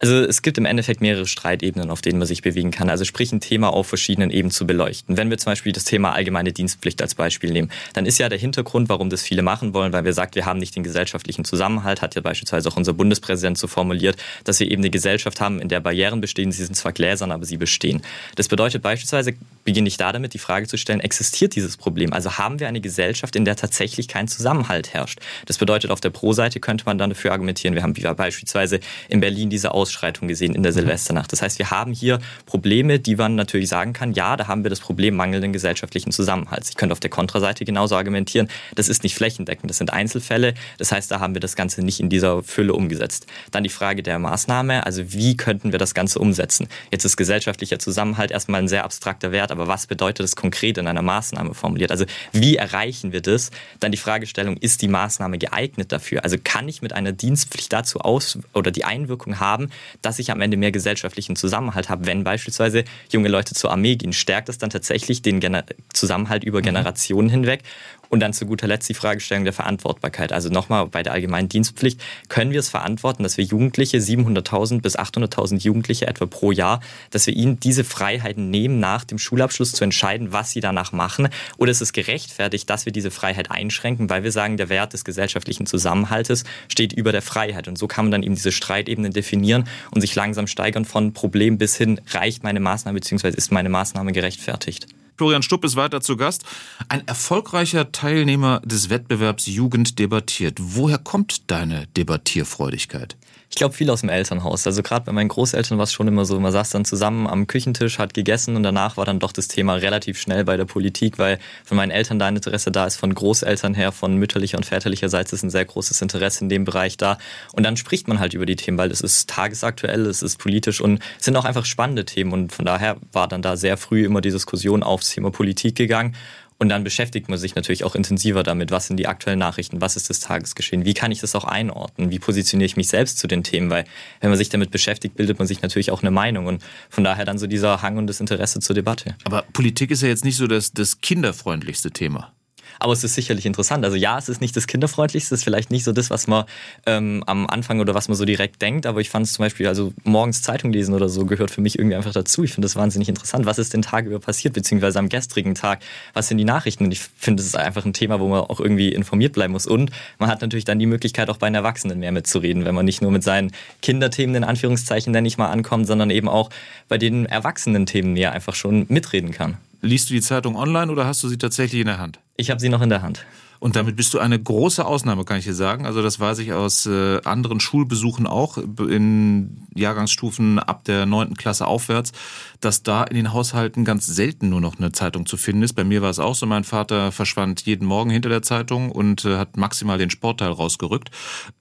Also 0.00 0.22
es 0.22 0.42
gibt 0.42 0.58
im 0.58 0.64
Endeffekt 0.64 1.00
mehrere 1.00 1.26
Streitebenen, 1.26 1.90
auf 1.90 2.00
denen 2.00 2.18
man 2.18 2.28
sich 2.28 2.42
bewegen 2.42 2.70
kann. 2.70 2.88
Also 2.88 3.04
sprich 3.04 3.32
ein 3.32 3.40
Thema 3.40 3.72
auf 3.72 3.88
verschiedenen 3.88 4.30
Ebenen 4.30 4.52
zu 4.52 4.66
beleuchten. 4.66 5.16
Wenn 5.16 5.28
wir 5.28 5.38
zum 5.38 5.50
Beispiel 5.50 5.72
das 5.72 5.84
Thema 5.84 6.12
allgemeine 6.12 6.52
Dienstpflicht 6.52 7.02
als 7.02 7.16
Beispiel 7.16 7.50
nehmen, 7.50 7.70
dann 7.94 8.06
ist 8.06 8.18
ja 8.18 8.28
der 8.28 8.38
Hintergrund, 8.38 8.88
warum 8.88 9.10
das 9.10 9.22
viele 9.22 9.42
machen 9.42 9.74
wollen, 9.74 9.92
weil 9.92 10.04
wir 10.04 10.12
sagt, 10.12 10.36
wir 10.36 10.46
haben 10.46 10.60
nicht 10.60 10.76
den 10.76 10.84
gesellschaftlichen 10.84 11.44
Zusammenhalt, 11.44 12.00
hat 12.00 12.14
ja 12.14 12.20
beispielsweise 12.20 12.68
auch 12.68 12.76
unser 12.76 12.92
Bundespräsident 12.92 13.58
so 13.58 13.66
formuliert, 13.66 14.16
dass 14.44 14.60
wir 14.60 14.70
eben 14.70 14.82
eine 14.82 14.90
Gesellschaft 14.90 15.40
haben, 15.40 15.60
in 15.60 15.68
der 15.68 15.80
Barrieren 15.80 16.20
bestehen, 16.20 16.52
sie 16.52 16.64
sind 16.64 16.74
zwar 16.76 16.92
gläsern, 16.92 17.32
aber 17.32 17.44
sie 17.44 17.56
bestehen. 17.56 18.02
Das 18.36 18.46
bedeutet 18.46 18.82
beispielsweise, 18.82 19.34
beginne 19.64 19.88
ich 19.88 19.96
da 19.96 20.12
damit, 20.12 20.32
die 20.32 20.38
Frage 20.38 20.68
zu 20.68 20.78
stellen, 20.78 21.00
existiert 21.00 21.56
dieses 21.56 21.76
Problem? 21.76 22.12
Also 22.12 22.38
haben 22.38 22.60
wir 22.60 22.68
eine 22.68 22.80
Gesellschaft, 22.80 23.34
in 23.34 23.44
der 23.44 23.56
tatsächlich 23.56 24.06
kein 24.06 24.28
Zusammenhalt 24.28 24.94
herrscht? 24.94 25.18
Das 25.46 25.58
bedeutet, 25.58 25.90
auf 25.90 26.00
der 26.00 26.10
Pro-Seite 26.10 26.60
könnte 26.60 26.84
man 26.84 26.98
dann 26.98 27.10
dafür 27.10 27.32
argumentieren, 27.32 27.74
wir 27.74 27.82
haben 27.82 27.94
beispielsweise 27.94 28.78
in 29.08 29.20
Berlin 29.20 29.50
diese 29.50 29.72
Aus 29.72 29.87
Ausschreitung 29.88 30.28
gesehen 30.28 30.54
in 30.54 30.62
der 30.62 30.72
mhm. 30.72 30.76
Silvesternacht. 30.76 31.32
Das 31.32 31.42
heißt, 31.42 31.58
wir 31.58 31.70
haben 31.70 31.92
hier 31.92 32.18
Probleme, 32.46 32.98
die 32.98 33.16
man 33.16 33.34
natürlich 33.34 33.68
sagen 33.68 33.92
kann, 33.92 34.12
ja, 34.12 34.36
da 34.36 34.46
haben 34.46 34.62
wir 34.64 34.70
das 34.70 34.80
Problem 34.80 35.16
mangelnden 35.16 35.52
gesellschaftlichen 35.52 36.12
Zusammenhalts. 36.12 36.70
Ich 36.70 36.76
könnte 36.76 36.92
auf 36.92 37.00
der 37.00 37.10
Kontraseite 37.10 37.64
genauso 37.64 37.96
argumentieren, 37.96 38.48
das 38.74 38.88
ist 38.88 39.02
nicht 39.02 39.14
flächendeckend, 39.14 39.70
das 39.70 39.78
sind 39.78 39.92
Einzelfälle. 39.92 40.54
Das 40.76 40.92
heißt, 40.92 41.10
da 41.10 41.20
haben 41.20 41.34
wir 41.34 41.40
das 41.40 41.56
Ganze 41.56 41.82
nicht 41.82 42.00
in 42.00 42.08
dieser 42.08 42.42
Fülle 42.42 42.74
umgesetzt. 42.74 43.26
Dann 43.50 43.64
die 43.64 43.70
Frage 43.70 44.02
der 44.02 44.18
Maßnahme, 44.18 44.84
also 44.84 45.12
wie 45.12 45.36
könnten 45.36 45.72
wir 45.72 45.78
das 45.78 45.94
Ganze 45.94 46.18
umsetzen? 46.18 46.68
Jetzt 46.92 47.04
ist 47.04 47.16
gesellschaftlicher 47.16 47.78
Zusammenhalt 47.78 48.30
erstmal 48.30 48.60
ein 48.60 48.68
sehr 48.68 48.84
abstrakter 48.84 49.32
Wert, 49.32 49.50
aber 49.50 49.66
was 49.66 49.86
bedeutet 49.86 50.24
das 50.24 50.36
konkret 50.36 50.78
in 50.78 50.86
einer 50.86 51.02
Maßnahme 51.02 51.54
formuliert? 51.54 51.90
Also 51.90 52.04
wie 52.32 52.56
erreichen 52.56 53.12
wir 53.12 53.22
das? 53.22 53.50
Dann 53.80 53.92
die 53.92 53.98
Fragestellung, 53.98 54.56
ist 54.58 54.82
die 54.82 54.88
Maßnahme 54.88 55.38
geeignet 55.38 55.92
dafür? 55.92 56.24
Also 56.24 56.36
kann 56.42 56.68
ich 56.68 56.82
mit 56.82 56.92
einer 56.92 57.12
Dienstpflicht 57.12 57.72
dazu 57.72 58.00
aus 58.00 58.38
oder 58.52 58.70
die 58.70 58.84
Einwirkung 58.84 59.40
haben, 59.40 59.70
dass 60.02 60.18
ich 60.18 60.30
am 60.30 60.40
Ende 60.40 60.56
mehr 60.56 60.72
gesellschaftlichen 60.72 61.36
Zusammenhalt 61.36 61.88
habe. 61.88 62.06
Wenn 62.06 62.24
beispielsweise 62.24 62.84
junge 63.10 63.28
Leute 63.28 63.54
zur 63.54 63.70
Armee 63.70 63.96
gehen, 63.96 64.12
stärkt 64.12 64.48
das 64.48 64.58
dann 64.58 64.70
tatsächlich 64.70 65.22
den 65.22 65.40
Gener 65.40 65.64
Zusammenhalt 65.92 66.44
über 66.44 66.58
mhm. 66.58 66.64
Generationen 66.64 67.28
hinweg. 67.28 67.62
Und 68.08 68.20
dann 68.20 68.32
zu 68.32 68.46
guter 68.46 68.66
Letzt 68.66 68.88
die 68.88 68.94
Fragestellung 68.94 69.44
der 69.44 69.52
Verantwortbarkeit. 69.52 70.32
Also 70.32 70.48
nochmal 70.48 70.86
bei 70.86 71.02
der 71.02 71.12
allgemeinen 71.12 71.48
Dienstpflicht, 71.48 72.00
können 72.28 72.52
wir 72.52 72.60
es 72.60 72.68
verantworten, 72.68 73.22
dass 73.22 73.36
wir 73.36 73.44
Jugendliche, 73.44 73.98
700.000 73.98 74.80
bis 74.80 74.98
800.000 74.98 75.58
Jugendliche 75.58 76.06
etwa 76.06 76.26
pro 76.26 76.52
Jahr, 76.52 76.80
dass 77.10 77.26
wir 77.26 77.34
ihnen 77.34 77.60
diese 77.60 77.84
Freiheiten 77.84 78.50
nehmen, 78.50 78.80
nach 78.80 79.04
dem 79.04 79.18
Schulabschluss 79.18 79.72
zu 79.72 79.84
entscheiden, 79.84 80.32
was 80.32 80.52
sie 80.52 80.60
danach 80.60 80.92
machen? 80.92 81.28
Oder 81.58 81.70
ist 81.70 81.82
es 81.82 81.92
gerechtfertigt, 81.92 82.68
dass 82.70 82.86
wir 82.86 82.92
diese 82.92 83.10
Freiheit 83.10 83.50
einschränken, 83.50 84.08
weil 84.08 84.22
wir 84.22 84.32
sagen, 84.32 84.56
der 84.56 84.68
Wert 84.68 84.92
des 84.92 85.04
gesellschaftlichen 85.04 85.66
Zusammenhaltes 85.66 86.44
steht 86.68 86.92
über 86.92 87.12
der 87.12 87.22
Freiheit? 87.22 87.68
Und 87.68 87.78
so 87.78 87.86
kann 87.86 88.06
man 88.06 88.12
dann 88.12 88.22
eben 88.22 88.34
diese 88.34 88.52
Streitebenen 88.52 89.12
definieren 89.12 89.64
und 89.90 90.00
sich 90.00 90.14
langsam 90.14 90.46
steigern 90.46 90.84
von 90.84 91.12
Problem 91.12 91.58
bis 91.58 91.76
hin, 91.76 92.00
reicht 92.08 92.42
meine 92.42 92.60
Maßnahme 92.60 92.98
bzw. 92.98 93.28
ist 93.28 93.52
meine 93.52 93.68
Maßnahme 93.68 94.12
gerechtfertigt? 94.12 94.86
Florian 95.18 95.42
Stupp 95.42 95.64
ist 95.64 95.74
weiter 95.74 96.00
zu 96.00 96.16
Gast. 96.16 96.44
Ein 96.88 97.06
erfolgreicher 97.08 97.90
Teilnehmer 97.90 98.60
des 98.64 98.88
Wettbewerbs 98.88 99.46
Jugend 99.46 99.98
debattiert. 99.98 100.58
Woher 100.60 100.98
kommt 100.98 101.50
deine 101.50 101.88
Debattierfreudigkeit? 101.96 103.16
Ich 103.58 103.60
glaube 103.60 103.74
viel 103.74 103.90
aus 103.90 104.02
dem 104.02 104.08
Elternhaus. 104.08 104.68
Also 104.68 104.84
gerade 104.84 105.04
bei 105.06 105.10
meinen 105.10 105.26
Großeltern 105.26 105.78
war 105.78 105.82
es 105.82 105.92
schon 105.92 106.06
immer 106.06 106.24
so, 106.24 106.38
man 106.38 106.52
saß 106.52 106.70
dann 106.70 106.84
zusammen 106.84 107.26
am 107.26 107.48
Küchentisch, 107.48 107.98
hat 107.98 108.14
gegessen 108.14 108.54
und 108.54 108.62
danach 108.62 108.96
war 108.96 109.04
dann 109.04 109.18
doch 109.18 109.32
das 109.32 109.48
Thema 109.48 109.74
relativ 109.74 110.20
schnell 110.20 110.44
bei 110.44 110.56
der 110.56 110.64
Politik, 110.64 111.18
weil 111.18 111.40
von 111.64 111.76
meinen 111.76 111.90
Eltern 111.90 112.20
da 112.20 112.26
ein 112.26 112.36
Interesse 112.36 112.70
da 112.70 112.86
ist, 112.86 112.98
von 112.98 113.12
Großeltern 113.12 113.74
her, 113.74 113.90
von 113.90 114.14
mütterlicher 114.14 114.58
und 114.58 114.64
väterlicherseits 114.64 115.32
ist 115.32 115.42
ein 115.42 115.50
sehr 115.50 115.64
großes 115.64 116.00
Interesse 116.02 116.44
in 116.44 116.48
dem 116.50 116.64
Bereich 116.64 116.98
da. 116.98 117.18
Und 117.52 117.64
dann 117.64 117.76
spricht 117.76 118.06
man 118.06 118.20
halt 118.20 118.32
über 118.32 118.46
die 118.46 118.54
Themen, 118.54 118.78
weil 118.78 118.92
es 118.92 119.00
ist 119.00 119.28
tagesaktuell, 119.28 120.06
es 120.06 120.22
ist 120.22 120.38
politisch 120.38 120.80
und 120.80 121.02
es 121.18 121.24
sind 121.24 121.36
auch 121.36 121.44
einfach 121.44 121.64
spannende 121.64 122.04
Themen. 122.04 122.32
Und 122.32 122.52
von 122.52 122.64
daher 122.64 122.96
war 123.10 123.26
dann 123.26 123.42
da 123.42 123.56
sehr 123.56 123.76
früh 123.76 124.04
immer 124.04 124.20
die 124.20 124.30
Diskussion 124.30 124.84
aufs 124.84 125.10
Thema 125.10 125.32
Politik 125.32 125.74
gegangen. 125.74 126.14
Und 126.60 126.70
dann 126.70 126.82
beschäftigt 126.82 127.28
man 127.28 127.38
sich 127.38 127.54
natürlich 127.54 127.84
auch 127.84 127.94
intensiver 127.94 128.42
damit, 128.42 128.72
was 128.72 128.88
sind 128.88 128.96
die 128.96 129.06
aktuellen 129.06 129.38
Nachrichten, 129.38 129.80
was 129.80 129.94
ist 129.94 130.10
das 130.10 130.18
Tagesgeschehen, 130.18 130.84
wie 130.84 130.94
kann 130.94 131.12
ich 131.12 131.20
das 131.20 131.36
auch 131.36 131.44
einordnen, 131.44 132.10
wie 132.10 132.18
positioniere 132.18 132.66
ich 132.66 132.76
mich 132.76 132.88
selbst 132.88 133.18
zu 133.18 133.28
den 133.28 133.44
Themen, 133.44 133.70
weil 133.70 133.84
wenn 134.20 134.30
man 134.30 134.38
sich 134.38 134.48
damit 134.48 134.72
beschäftigt, 134.72 135.14
bildet 135.14 135.38
man 135.38 135.46
sich 135.46 135.62
natürlich 135.62 135.92
auch 135.92 136.02
eine 136.02 136.10
Meinung. 136.10 136.46
Und 136.46 136.62
von 136.90 137.04
daher 137.04 137.24
dann 137.24 137.38
so 137.38 137.46
dieser 137.46 137.80
Hang 137.82 137.96
und 137.96 138.08
das 138.08 138.20
Interesse 138.20 138.58
zur 138.58 138.74
Debatte. 138.74 139.16
Aber 139.24 139.44
Politik 139.52 139.92
ist 139.92 140.02
ja 140.02 140.08
jetzt 140.08 140.24
nicht 140.24 140.36
so 140.36 140.48
das, 140.48 140.72
das 140.72 141.00
kinderfreundlichste 141.00 141.92
Thema. 141.92 142.32
Aber 142.78 142.92
es 142.92 143.04
ist 143.04 143.14
sicherlich 143.14 143.46
interessant. 143.46 143.84
Also 143.84 143.96
ja, 143.96 144.18
es 144.18 144.28
ist 144.28 144.40
nicht 144.40 144.56
das 144.56 144.66
Kinderfreundlichste, 144.66 145.34
es 145.34 145.40
ist 145.40 145.44
vielleicht 145.44 145.70
nicht 145.70 145.84
so 145.84 145.92
das, 145.92 146.10
was 146.10 146.26
man 146.26 146.44
ähm, 146.86 147.22
am 147.26 147.46
Anfang 147.46 147.80
oder 147.80 147.94
was 147.94 148.08
man 148.08 148.16
so 148.16 148.24
direkt 148.24 148.62
denkt, 148.62 148.86
aber 148.86 149.00
ich 149.00 149.10
fand 149.10 149.26
es 149.26 149.32
zum 149.32 149.44
Beispiel, 149.44 149.66
also 149.66 149.92
morgens 150.04 150.42
Zeitung 150.42 150.72
lesen 150.72 150.94
oder 150.94 151.08
so 151.08 151.26
gehört 151.26 151.50
für 151.50 151.60
mich 151.60 151.78
irgendwie 151.78 151.96
einfach 151.96 152.12
dazu. 152.12 152.44
Ich 152.44 152.52
finde 152.52 152.66
das 152.66 152.76
wahnsinnig 152.76 153.08
interessant. 153.08 153.46
Was 153.46 153.58
ist 153.58 153.74
den 153.74 153.82
Tag 153.82 154.06
über 154.06 154.18
passiert, 154.18 154.54
beziehungsweise 154.54 154.98
am 154.98 155.08
gestrigen 155.08 155.54
Tag? 155.54 155.80
Was 156.14 156.28
sind 156.28 156.38
die 156.38 156.44
Nachrichten? 156.44 156.84
Und 156.84 156.92
ich 156.92 157.00
finde, 157.00 157.40
es 157.40 157.46
ist 157.46 157.56
einfach 157.56 157.84
ein 157.84 157.92
Thema, 157.92 158.20
wo 158.20 158.28
man 158.28 158.40
auch 158.40 158.60
irgendwie 158.60 158.92
informiert 158.92 159.32
bleiben 159.32 159.52
muss. 159.52 159.66
Und 159.66 159.90
man 160.18 160.28
hat 160.28 160.40
natürlich 160.40 160.64
dann 160.64 160.78
die 160.78 160.86
Möglichkeit, 160.86 161.30
auch 161.30 161.38
bei 161.38 161.48
den 161.48 161.54
Erwachsenen 161.54 161.98
mehr 161.98 162.12
mitzureden, 162.12 162.64
wenn 162.64 162.74
man 162.74 162.84
nicht 162.84 163.02
nur 163.02 163.10
mit 163.10 163.22
seinen 163.22 163.52
Kinderthemen 163.82 164.36
in 164.36 164.44
Anführungszeichen 164.44 165.12
dann 165.12 165.24
nicht 165.24 165.38
mal 165.38 165.48
ankommt, 165.48 165.86
sondern 165.86 166.10
eben 166.10 166.28
auch 166.28 166.50
bei 166.88 166.98
den 166.98 167.26
Erwachsenen-Themen 167.26 168.12
mehr 168.12 168.32
einfach 168.32 168.54
schon 168.54 168.86
mitreden 168.88 169.30
kann. 169.30 169.56
Liest 169.80 170.10
du 170.10 170.14
die 170.14 170.20
Zeitung 170.20 170.56
online 170.56 170.90
oder 170.90 171.06
hast 171.06 171.22
du 171.22 171.28
sie 171.28 171.38
tatsächlich 171.38 171.80
in 171.80 171.86
der 171.86 171.98
Hand? 171.98 172.18
Ich 172.40 172.50
habe 172.50 172.60
sie 172.60 172.68
noch 172.68 172.82
in 172.82 172.88
der 172.88 173.02
Hand. 173.02 173.26
Und 173.58 173.74
damit 173.74 173.96
bist 173.96 174.14
du 174.14 174.20
eine 174.20 174.40
große 174.40 174.86
Ausnahme, 174.86 175.24
kann 175.24 175.38
ich 175.38 175.44
dir 175.44 175.54
sagen. 175.54 175.86
Also 175.86 176.02
das 176.02 176.20
weiß 176.20 176.38
ich 176.38 176.52
aus 176.52 176.86
äh, 176.86 177.20
anderen 177.24 177.58
Schulbesuchen 177.58 178.28
auch 178.28 178.58
in 178.58 179.66
Jahrgangsstufen 179.74 180.60
ab 180.60 180.84
der 180.84 181.04
neunten 181.06 181.36
Klasse 181.36 181.66
aufwärts, 181.66 182.12
dass 182.60 182.84
da 182.84 183.02
in 183.02 183.16
den 183.16 183.32
Haushalten 183.32 183.84
ganz 183.84 184.06
selten 184.06 184.50
nur 184.50 184.60
noch 184.60 184.78
eine 184.78 184.92
Zeitung 184.92 185.26
zu 185.26 185.36
finden 185.36 185.64
ist. 185.64 185.72
Bei 185.72 185.82
mir 185.82 186.00
war 186.00 186.10
es 186.10 186.20
auch 186.20 186.36
so. 186.36 186.46
Mein 186.46 186.62
Vater 186.62 187.10
verschwand 187.10 187.62
jeden 187.62 187.88
Morgen 187.88 188.10
hinter 188.10 188.28
der 188.28 188.42
Zeitung 188.42 188.92
und 188.92 189.24
äh, 189.24 189.36
hat 189.36 189.56
maximal 189.56 189.98
den 189.98 190.10
Sportteil 190.10 190.52
rausgerückt. 190.52 191.10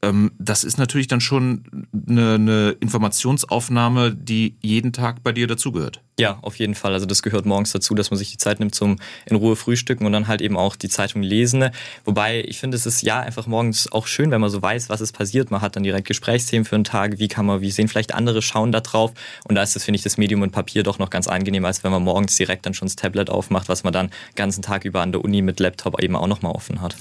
Ähm, 0.03 0.31
das 0.38 0.63
ist 0.63 0.77
natürlich 0.77 1.07
dann 1.07 1.22
schon 1.22 1.88
eine, 2.07 2.36
eine 2.36 2.69
Informationsaufnahme, 2.79 4.13
die 4.13 4.57
jeden 4.62 4.93
Tag 4.93 5.24
bei 5.24 5.31
dir 5.31 5.48
dazugehört. 5.48 6.03
Ja, 6.20 6.40
auf 6.42 6.58
jeden 6.58 6.74
Fall. 6.74 6.94
Also 6.94 7.06
das 7.06 7.22
gehört 7.22 7.46
morgens 7.46 7.72
dazu, 7.72 7.94
dass 7.94 8.10
man 8.10 8.18
sich 8.18 8.32
die 8.32 8.38
Zeit 8.38 8.60
nimmt 8.60 8.74
zum 8.74 8.98
in 9.28 9.36
Ruhe 9.36 9.56
frühstücken 9.56 10.04
und 10.08 10.14
dann 10.14 10.28
halt 10.28 10.42
eben 10.42 10.58
auch 10.58 10.76
die 10.76 10.90
Zeitung 10.90 11.22
lesen. 11.22 11.70
Wobei 12.06 12.44
ich 12.44 12.60
finde, 12.60 12.76
es 12.76 12.88
ist 12.88 13.04
ja 13.04 13.20
einfach 13.20 13.46
morgens 13.46 13.92
auch 13.92 14.08
schön, 14.08 14.32
wenn 14.32 14.42
man 14.42 14.50
so 14.50 14.60
weiß, 14.60 14.90
was 14.90 15.00
ist 15.00 15.12
passiert. 15.14 15.52
Man 15.52 15.62
hat 15.62 15.76
dann 15.76 15.84
direkt 15.84 16.08
Gesprächsthemen 16.08 16.66
für 16.66 16.74
einen 16.74 16.86
Tag. 16.86 17.20
Wie 17.20 17.28
kann 17.28 17.46
man, 17.46 17.62
wie 17.62 17.70
sehen 17.70 17.88
vielleicht 17.88 18.16
andere 18.16 18.42
schauen 18.42 18.72
da 18.72 18.80
drauf? 18.80 19.14
Und 19.48 19.54
da 19.54 19.62
ist 19.62 19.76
das, 19.76 19.84
finde 19.84 19.98
ich, 19.98 20.04
das 20.04 20.18
Medium 20.18 20.42
und 20.42 20.52
Papier 20.52 20.82
doch 20.82 20.98
noch 20.98 21.12
ganz 21.12 21.28
angenehm, 21.28 21.66
als 21.66 21.84
wenn 21.84 21.92
man 21.92 22.02
morgens 22.02 22.36
direkt 22.36 22.66
dann 22.66 22.74
schon 22.74 22.88
das 22.88 22.96
Tablet 22.96 23.30
aufmacht, 23.30 23.70
was 23.70 23.84
man 23.84 23.94
dann 23.94 24.08
den 24.08 24.36
ganzen 24.36 24.64
Tag 24.64 24.86
über 24.86 25.02
an 25.02 25.12
der 25.12 25.24
Uni 25.24 25.44
mit 25.44 25.60
Laptop 25.60 26.02
eben 26.02 26.16
auch 26.16 26.28
nochmal 26.28 26.54
offen 26.54 26.82
hat. 26.82 26.96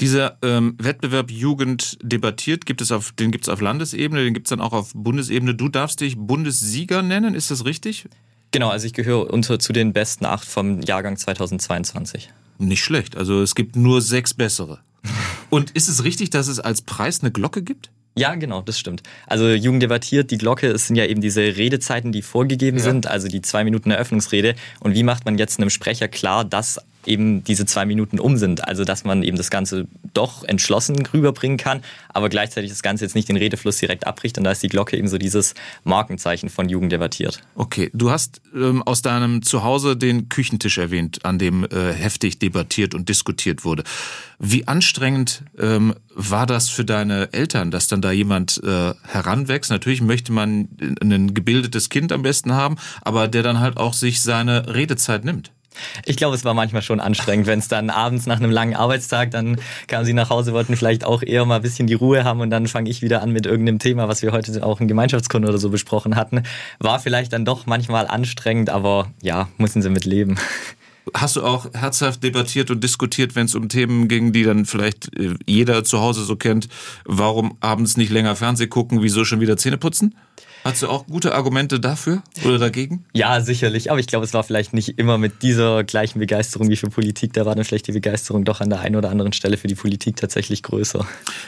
Dieser 0.00 0.38
ähm, 0.40 0.76
Wettbewerb 0.78 1.30
Jugend 1.30 1.98
debattiert, 2.02 2.64
gibt 2.64 2.80
es 2.80 2.90
auf, 2.90 3.12
den 3.12 3.32
gibt 3.32 3.44
es 3.44 3.48
auf 3.50 3.60
Landesebene, 3.60 4.24
den 4.24 4.32
gibt 4.32 4.46
es 4.46 4.50
dann 4.50 4.62
auch 4.62 4.72
auf 4.72 4.92
Bundesebene. 4.94 5.54
Du 5.54 5.68
darfst 5.68 6.00
dich 6.00 6.16
Bundessieger 6.16 7.02
nennen, 7.02 7.34
ist 7.34 7.50
das 7.50 7.66
richtig? 7.66 8.08
Genau, 8.52 8.68
also 8.68 8.86
ich 8.86 8.92
gehöre 8.92 9.30
unter 9.32 9.58
zu 9.58 9.72
den 9.72 9.92
besten 9.92 10.26
acht 10.26 10.46
vom 10.46 10.80
Jahrgang 10.82 11.16
2022. 11.16 12.30
Nicht 12.58 12.84
schlecht. 12.84 13.16
Also 13.16 13.42
es 13.42 13.54
gibt 13.54 13.76
nur 13.76 14.00
sechs 14.00 14.34
bessere. 14.34 14.80
Und 15.50 15.70
ist 15.72 15.88
es 15.88 16.04
richtig, 16.04 16.30
dass 16.30 16.48
es 16.48 16.60
als 16.60 16.82
Preis 16.82 17.22
eine 17.22 17.32
Glocke 17.32 17.62
gibt? 17.62 17.90
Ja, 18.14 18.34
genau, 18.34 18.60
das 18.60 18.78
stimmt. 18.78 19.02
Also 19.26 19.48
Jugend 19.48 19.82
debattiert, 19.82 20.30
die 20.30 20.36
Glocke, 20.36 20.68
es 20.68 20.86
sind 20.86 20.96
ja 20.96 21.06
eben 21.06 21.22
diese 21.22 21.40
Redezeiten, 21.40 22.12
die 22.12 22.20
vorgegeben 22.20 22.76
ja. 22.76 22.84
sind, 22.84 23.06
also 23.06 23.26
die 23.26 23.40
zwei 23.40 23.64
Minuten 23.64 23.90
Eröffnungsrede. 23.90 24.54
Und 24.80 24.94
wie 24.94 25.02
macht 25.02 25.24
man 25.24 25.38
jetzt 25.38 25.58
einem 25.58 25.70
Sprecher 25.70 26.08
klar, 26.08 26.44
dass 26.44 26.78
eben 27.06 27.44
diese 27.44 27.66
zwei 27.66 27.84
Minuten 27.86 28.18
um 28.18 28.36
sind. 28.36 28.66
Also 28.66 28.84
dass 28.84 29.04
man 29.04 29.22
eben 29.22 29.36
das 29.36 29.50
Ganze 29.50 29.86
doch 30.14 30.44
entschlossen 30.44 31.04
rüberbringen 31.06 31.58
kann, 31.58 31.82
aber 32.08 32.28
gleichzeitig 32.28 32.70
das 32.70 32.82
Ganze 32.82 33.04
jetzt 33.04 33.14
nicht 33.14 33.28
den 33.28 33.36
Redefluss 33.36 33.78
direkt 33.78 34.06
abbricht. 34.06 34.38
Und 34.38 34.44
da 34.44 34.52
ist 34.52 34.62
die 34.62 34.68
Glocke 34.68 34.96
eben 34.96 35.08
so 35.08 35.18
dieses 35.18 35.54
Markenzeichen 35.84 36.48
von 36.48 36.68
Jugend 36.68 36.92
debattiert. 36.92 37.40
Okay, 37.54 37.90
du 37.92 38.10
hast 38.10 38.40
ähm, 38.54 38.82
aus 38.82 39.02
deinem 39.02 39.42
Zuhause 39.42 39.96
den 39.96 40.28
Küchentisch 40.28 40.78
erwähnt, 40.78 41.24
an 41.24 41.38
dem 41.38 41.64
äh, 41.64 41.92
heftig 41.92 42.38
debattiert 42.38 42.94
und 42.94 43.08
diskutiert 43.08 43.64
wurde. 43.64 43.84
Wie 44.38 44.66
anstrengend 44.66 45.44
ähm, 45.58 45.94
war 46.14 46.46
das 46.46 46.68
für 46.68 46.84
deine 46.84 47.32
Eltern, 47.32 47.70
dass 47.70 47.86
dann 47.86 48.02
da 48.02 48.10
jemand 48.10 48.60
äh, 48.64 48.92
heranwächst? 49.04 49.70
Natürlich 49.70 50.02
möchte 50.02 50.32
man 50.32 50.68
ein 51.00 51.32
gebildetes 51.32 51.88
Kind 51.88 52.12
am 52.12 52.22
besten 52.22 52.52
haben, 52.52 52.76
aber 53.02 53.28
der 53.28 53.42
dann 53.42 53.60
halt 53.60 53.76
auch 53.76 53.94
sich 53.94 54.20
seine 54.20 54.74
Redezeit 54.74 55.24
nimmt. 55.24 55.52
Ich 56.04 56.16
glaube, 56.16 56.34
es 56.34 56.44
war 56.44 56.54
manchmal 56.54 56.82
schon 56.82 57.00
anstrengend, 57.00 57.46
wenn 57.46 57.58
es 57.58 57.68
dann 57.68 57.90
abends 57.90 58.26
nach 58.26 58.38
einem 58.38 58.50
langen 58.50 58.74
Arbeitstag, 58.74 59.30
dann 59.30 59.58
kamen 59.86 60.04
sie 60.04 60.12
nach 60.12 60.30
Hause, 60.30 60.52
wollten 60.52 60.76
vielleicht 60.76 61.04
auch 61.04 61.22
eher 61.22 61.44
mal 61.44 61.56
ein 61.56 61.62
bisschen 61.62 61.86
die 61.86 61.94
Ruhe 61.94 62.24
haben 62.24 62.40
und 62.40 62.50
dann 62.50 62.66
fange 62.66 62.90
ich 62.90 63.02
wieder 63.02 63.22
an 63.22 63.32
mit 63.32 63.46
irgendeinem 63.46 63.78
Thema, 63.78 64.08
was 64.08 64.22
wir 64.22 64.32
heute 64.32 64.64
auch 64.64 64.80
in 64.80 64.88
Gemeinschaftskunde 64.88 65.48
oder 65.48 65.58
so 65.58 65.70
besprochen 65.70 66.16
hatten. 66.16 66.42
War 66.78 67.00
vielleicht 67.00 67.32
dann 67.32 67.44
doch 67.44 67.66
manchmal 67.66 68.06
anstrengend, 68.06 68.70
aber 68.70 69.10
ja, 69.22 69.48
müssen 69.58 69.82
sie 69.82 69.90
mit 69.90 70.04
leben. 70.04 70.38
Hast 71.14 71.36
du 71.36 71.42
auch 71.42 71.66
herzhaft 71.74 72.22
debattiert 72.22 72.70
und 72.70 72.82
diskutiert, 72.82 73.34
wenn 73.34 73.46
es 73.46 73.54
um 73.56 73.68
Themen 73.68 74.06
ging, 74.06 74.32
die 74.32 74.44
dann 74.44 74.66
vielleicht 74.66 75.16
äh, 75.18 75.34
jeder 75.46 75.82
zu 75.82 76.00
Hause 76.00 76.22
so 76.22 76.36
kennt? 76.36 76.68
Warum 77.04 77.56
abends 77.60 77.96
nicht 77.96 78.10
länger 78.10 78.36
Fernseh 78.36 78.68
gucken, 78.68 79.02
wieso 79.02 79.24
schon 79.24 79.40
wieder 79.40 79.56
Zähne 79.56 79.78
putzen? 79.78 80.14
Hast 80.64 80.80
du 80.82 80.88
auch 80.88 81.06
gute 81.06 81.34
Argumente 81.34 81.80
dafür 81.80 82.22
oder 82.44 82.58
dagegen? 82.58 83.04
Ja, 83.12 83.40
sicherlich. 83.40 83.90
Aber 83.90 83.98
ich 83.98 84.06
glaube, 84.06 84.24
es 84.24 84.32
war 84.32 84.44
vielleicht 84.44 84.74
nicht 84.74 84.98
immer 84.98 85.18
mit 85.18 85.42
dieser 85.42 85.82
gleichen 85.82 86.20
Begeisterung 86.20 86.68
wie 86.68 86.76
für 86.76 86.88
Politik. 86.88 87.32
Da 87.32 87.44
war 87.44 87.56
dann 87.56 87.64
vielleicht 87.64 87.88
die 87.88 87.92
Begeisterung 87.92 88.44
doch 88.44 88.60
an 88.60 88.70
der 88.70 88.80
einen 88.80 88.94
oder 88.94 89.10
anderen 89.10 89.32
Stelle 89.32 89.56
für 89.56 89.66
die 89.66 89.74
Politik 89.74 90.16
tatsächlich 90.16 90.62
größer. 90.62 91.04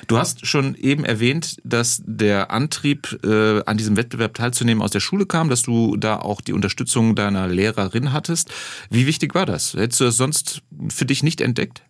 Du 0.08 0.18
hast 0.18 0.46
schon 0.46 0.74
eben 0.74 1.04
erwähnt, 1.04 1.58
dass 1.62 2.02
der 2.04 2.50
Antrieb, 2.50 3.20
äh, 3.24 3.62
an 3.64 3.76
diesem 3.76 3.96
Wettbewerb 3.96 4.34
teilzunehmen, 4.34 4.82
aus 4.82 4.90
der 4.90 5.00
Schule 5.00 5.26
kam, 5.26 5.48
dass 5.48 5.62
du 5.62 5.96
da 5.96 6.16
auch 6.16 6.40
die 6.40 6.52
Unterstützung 6.52 7.14
deiner 7.14 7.46
Lehrerin 7.46 8.12
hattest. 8.12 8.50
Wie 8.90 9.06
wichtig 9.06 9.34
war 9.34 9.46
das? 9.46 9.74
Hättest 9.74 10.00
du 10.00 10.04
das 10.04 10.16
sonst 10.16 10.62
für 10.88 11.04
dich 11.04 11.22
nicht 11.22 11.40
entdeckt? 11.40 11.82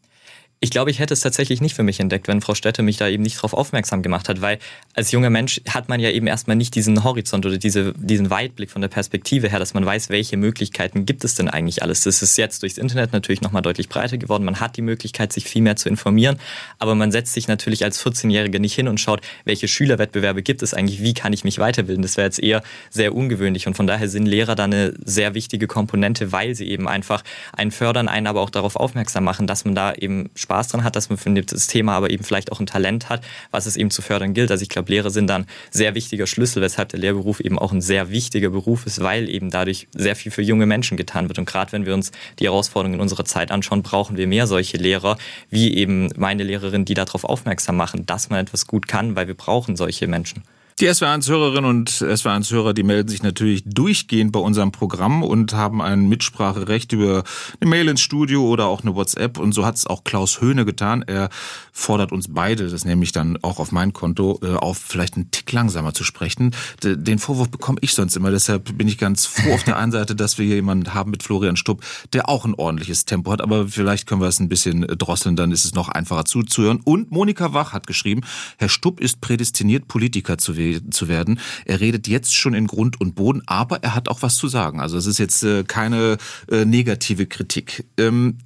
Ich 0.61 0.70
glaube, 0.70 0.90
ich 0.90 0.99
hätte 0.99 1.12
es 1.12 1.20
tatsächlich 1.20 1.61
nicht 1.61 1.75
für 1.75 1.82
mich 1.82 2.00
entdeckt, 2.00 2.26
wenn 2.26 2.40
Frau 2.40 2.54
Städte 2.54 2.82
mich 2.82 2.96
da 2.96 3.06
eben 3.06 3.23
nicht 3.23 3.37
darauf 3.37 3.52
aufmerksam 3.52 4.02
gemacht 4.02 4.30
hat, 4.30 4.40
weil 4.40 4.58
als 4.94 5.12
junger 5.12 5.28
Mensch 5.28 5.61
hat 5.68 5.90
man 5.90 6.00
ja 6.00 6.11
eben 6.11 6.26
erstmal 6.26 6.56
nicht 6.56 6.75
diesen 6.75 7.04
Horizont 7.04 7.44
oder 7.44 7.58
diese, 7.58 7.92
diesen 7.99 8.30
Weitblick 8.30 8.70
von 8.70 8.80
der 8.80 8.88
Perspektive 8.88 9.50
her, 9.50 9.58
dass 9.58 9.75
man 9.75 9.84
weiß, 9.84 10.08
welche 10.08 10.38
Möglichkeiten 10.38 11.04
gibt 11.04 11.25
es 11.25 11.34
denn 11.34 11.50
eigentlich 11.50 11.82
alles. 11.82 12.04
Das 12.04 12.23
ist 12.23 12.38
jetzt 12.38 12.62
durchs 12.62 12.78
Internet 12.78 13.12
natürlich 13.12 13.42
nochmal 13.42 13.61
deutlich 13.61 13.90
breiter 13.90 14.16
geworden. 14.16 14.44
Man 14.44 14.61
hat 14.61 14.76
die 14.78 14.82
Möglichkeit, 14.82 15.34
sich 15.34 15.44
viel 15.44 15.61
mehr 15.61 15.76
zu 15.76 15.90
informieren, 15.90 16.38
aber 16.78 16.94
man 16.94 17.12
setzt 17.12 17.34
sich 17.34 17.46
natürlich 17.46 17.84
als 17.84 18.02
14-Jähriger 18.02 18.58
nicht 18.58 18.75
hin 18.75 18.88
und 18.88 18.99
schaut, 18.99 19.20
welche 19.44 19.68
Schülerwettbewerbe 19.68 20.42
gibt 20.42 20.62
es 20.62 20.73
eigentlich, 20.73 21.02
wie 21.02 21.12
kann 21.12 21.34
ich 21.34 21.44
mich 21.44 21.58
weiterbilden. 21.58 22.00
Das 22.02 22.16
wäre 22.16 22.26
jetzt 22.26 22.38
eher 22.38 22.62
sehr 22.88 23.14
ungewöhnlich 23.14 23.66
und 23.66 23.75
von 23.75 23.87
daher 23.87 24.08
sind 24.08 24.25
Lehrer 24.25 24.54
da 24.54 24.64
eine 24.64 24.94
sehr 25.04 25.34
wichtige 25.34 25.66
Komponente, 25.66 26.32
weil 26.32 26.54
sie 26.54 26.68
eben 26.70 26.88
einfach 26.88 27.23
einen 27.52 27.70
fördern, 27.70 28.08
einen 28.08 28.26
aber 28.26 28.40
auch 28.40 28.50
darauf 28.50 28.76
aufmerksam 28.76 29.25
machen, 29.25 29.46
dass 29.46 29.66
man 29.66 29.75
da 29.75 29.92
eben 29.92 30.30
Spaß 30.44 30.68
dran 30.68 30.84
hat, 30.84 30.94
dass 30.96 31.08
man 31.08 31.18
für 31.18 31.30
das 31.30 31.66
Thema 31.66 31.94
aber 31.94 32.10
eben 32.10 32.22
vielleicht 32.22 32.52
auch 32.52 32.60
ein 32.60 32.66
Talent 32.66 33.08
hat, 33.08 33.24
was 33.50 33.66
es 33.66 33.76
eben 33.76 33.90
zu 33.90 34.02
fördern 34.02 34.34
gilt. 34.34 34.50
Also 34.50 34.62
ich 34.62 34.68
glaube, 34.68 34.92
Lehrer 34.92 35.10
sind 35.10 35.26
dann 35.26 35.46
sehr 35.70 35.94
wichtiger 35.94 36.26
Schlüssel, 36.26 36.62
weshalb 36.62 36.90
der 36.90 37.00
Lehrberuf 37.00 37.40
eben 37.40 37.58
auch 37.58 37.72
ein 37.72 37.80
sehr 37.80 38.10
wichtiger 38.10 38.50
Beruf 38.50 38.86
ist, 38.86 39.02
weil 39.02 39.28
eben 39.28 39.50
dadurch 39.50 39.88
sehr 39.92 40.16
viel 40.16 40.30
für 40.30 40.42
junge 40.42 40.66
Menschen 40.66 40.96
getan 40.96 41.28
wird. 41.28 41.38
Und 41.38 41.46
gerade 41.46 41.72
wenn 41.72 41.86
wir 41.86 41.94
uns 41.94 42.12
die 42.38 42.44
Herausforderungen 42.44 42.94
in 42.94 43.00
unserer 43.00 43.24
Zeit 43.24 43.50
anschauen, 43.50 43.82
brauchen 43.82 44.16
wir 44.16 44.26
mehr 44.26 44.46
solche 44.46 44.76
Lehrer, 44.76 45.18
wie 45.50 45.74
eben 45.74 46.10
meine 46.16 46.44
Lehrerin, 46.44 46.84
die 46.84 46.94
darauf 46.94 47.24
aufmerksam 47.24 47.76
machen, 47.76 48.06
dass 48.06 48.30
man 48.30 48.40
etwas 48.40 48.66
gut 48.66 48.86
kann, 48.86 49.16
weil 49.16 49.26
wir 49.26 49.34
brauchen 49.34 49.76
solche 49.76 50.06
Menschen. 50.06 50.42
Die 50.81 50.90
SW1-Hörerinnen 50.90 51.71
und 51.71 51.88
SW1-Hörer, 51.88 52.75
die 52.75 52.83
melden 52.83 53.09
sich 53.09 53.23
natürlich 53.23 53.62
durchgehend 53.64 54.33
bei 54.33 54.40
unserem 54.40 54.73
Programm 54.73 55.23
und 55.23 55.54
haben 55.54 55.81
ein 55.81 56.09
Mitspracherecht 56.09 56.90
über 56.93 57.23
eine 57.61 57.71
Mail 57.71 57.88
ins 57.88 58.00
Studio 58.00 58.45
oder 58.49 58.66
auch 58.66 58.83
eine 58.83 58.97
WhatsApp. 58.97 59.38
Und 59.38 59.52
so 59.52 59.64
hat 59.64 59.76
es 59.76 59.87
auch 59.87 60.02
Klaus 60.02 60.40
Höhne 60.40 60.64
getan. 60.64 61.02
Er 61.07 61.28
fordert 61.71 62.11
uns 62.11 62.26
beide, 62.28 62.69
das 62.69 62.85
nehme 62.85 63.04
ich 63.04 63.12
dann 63.12 63.38
auch 63.43 63.61
auf 63.61 63.71
mein 63.71 63.93
Konto, 63.93 64.40
äh, 64.43 64.54
auf 64.54 64.78
vielleicht 64.78 65.14
einen 65.14 65.31
Tick 65.31 65.52
langsamer 65.52 65.95
zu 65.95 66.02
sprechen. 66.02 66.57
Den 66.83 67.21
Vorwurf 67.21 67.50
bekomme 67.50 67.78
ich 67.81 67.95
sonst 67.95 68.16
immer. 68.16 68.33
Deshalb 68.33 68.76
bin 68.76 68.88
ich 68.88 68.99
ganz 68.99 69.26
froh 69.26 69.54
auf 69.54 69.62
der 69.62 69.76
einen 69.76 69.93
Seite, 69.93 70.16
dass 70.16 70.38
wir 70.38 70.47
hier 70.47 70.57
jemanden 70.57 70.93
haben 70.93 71.12
mit 71.12 71.23
Florian 71.23 71.57
Stubb, 71.57 71.85
der 72.12 72.28
auch 72.28 72.45
ein 72.45 72.54
ordentliches 72.54 73.04
Tempo 73.04 73.31
hat. 73.31 73.43
Aber 73.43 73.69
vielleicht 73.69 74.09
können 74.09 74.21
wir 74.21 74.28
es 74.28 74.40
ein 74.40 74.49
bisschen 74.49 74.81
drosseln, 74.81 75.37
dann 75.37 75.52
ist 75.52 75.64
es 75.64 75.75
noch 75.75 75.88
einfacher 75.88 76.25
zuzuhören. 76.25 76.81
Und 76.83 77.12
Monika 77.12 77.54
Wach 77.54 77.73
hat 77.73 77.87
geschrieben, 77.87 78.23
Herr 78.59 78.69
Stubb 78.69 78.99
ist 78.99 79.21
prädestiniert, 79.21 79.87
Politiker 79.87 80.37
zu 80.37 80.57
werden 80.57 80.63
zu 80.90 81.09
werden. 81.09 81.40
Er 81.64 81.80
redet 81.80 82.09
jetzt 82.09 82.35
schon 82.35 82.54
in 82.54 82.66
Grund 82.66 83.00
und 83.00 83.14
Boden, 83.14 83.42
aber 83.47 83.83
er 83.83 83.94
hat 83.94 84.09
auch 84.09 84.23
was 84.23 84.37
zu 84.37 84.49
sagen. 84.49 84.80
Also 84.80 84.97
es 84.97 85.06
ist 85.06 85.18
jetzt 85.18 85.42
äh, 85.42 85.64
keine 85.64 86.18
äh, 86.50 86.64
negative 86.64 87.26
Kritik. 87.26 87.85
Ähm, 87.99 88.38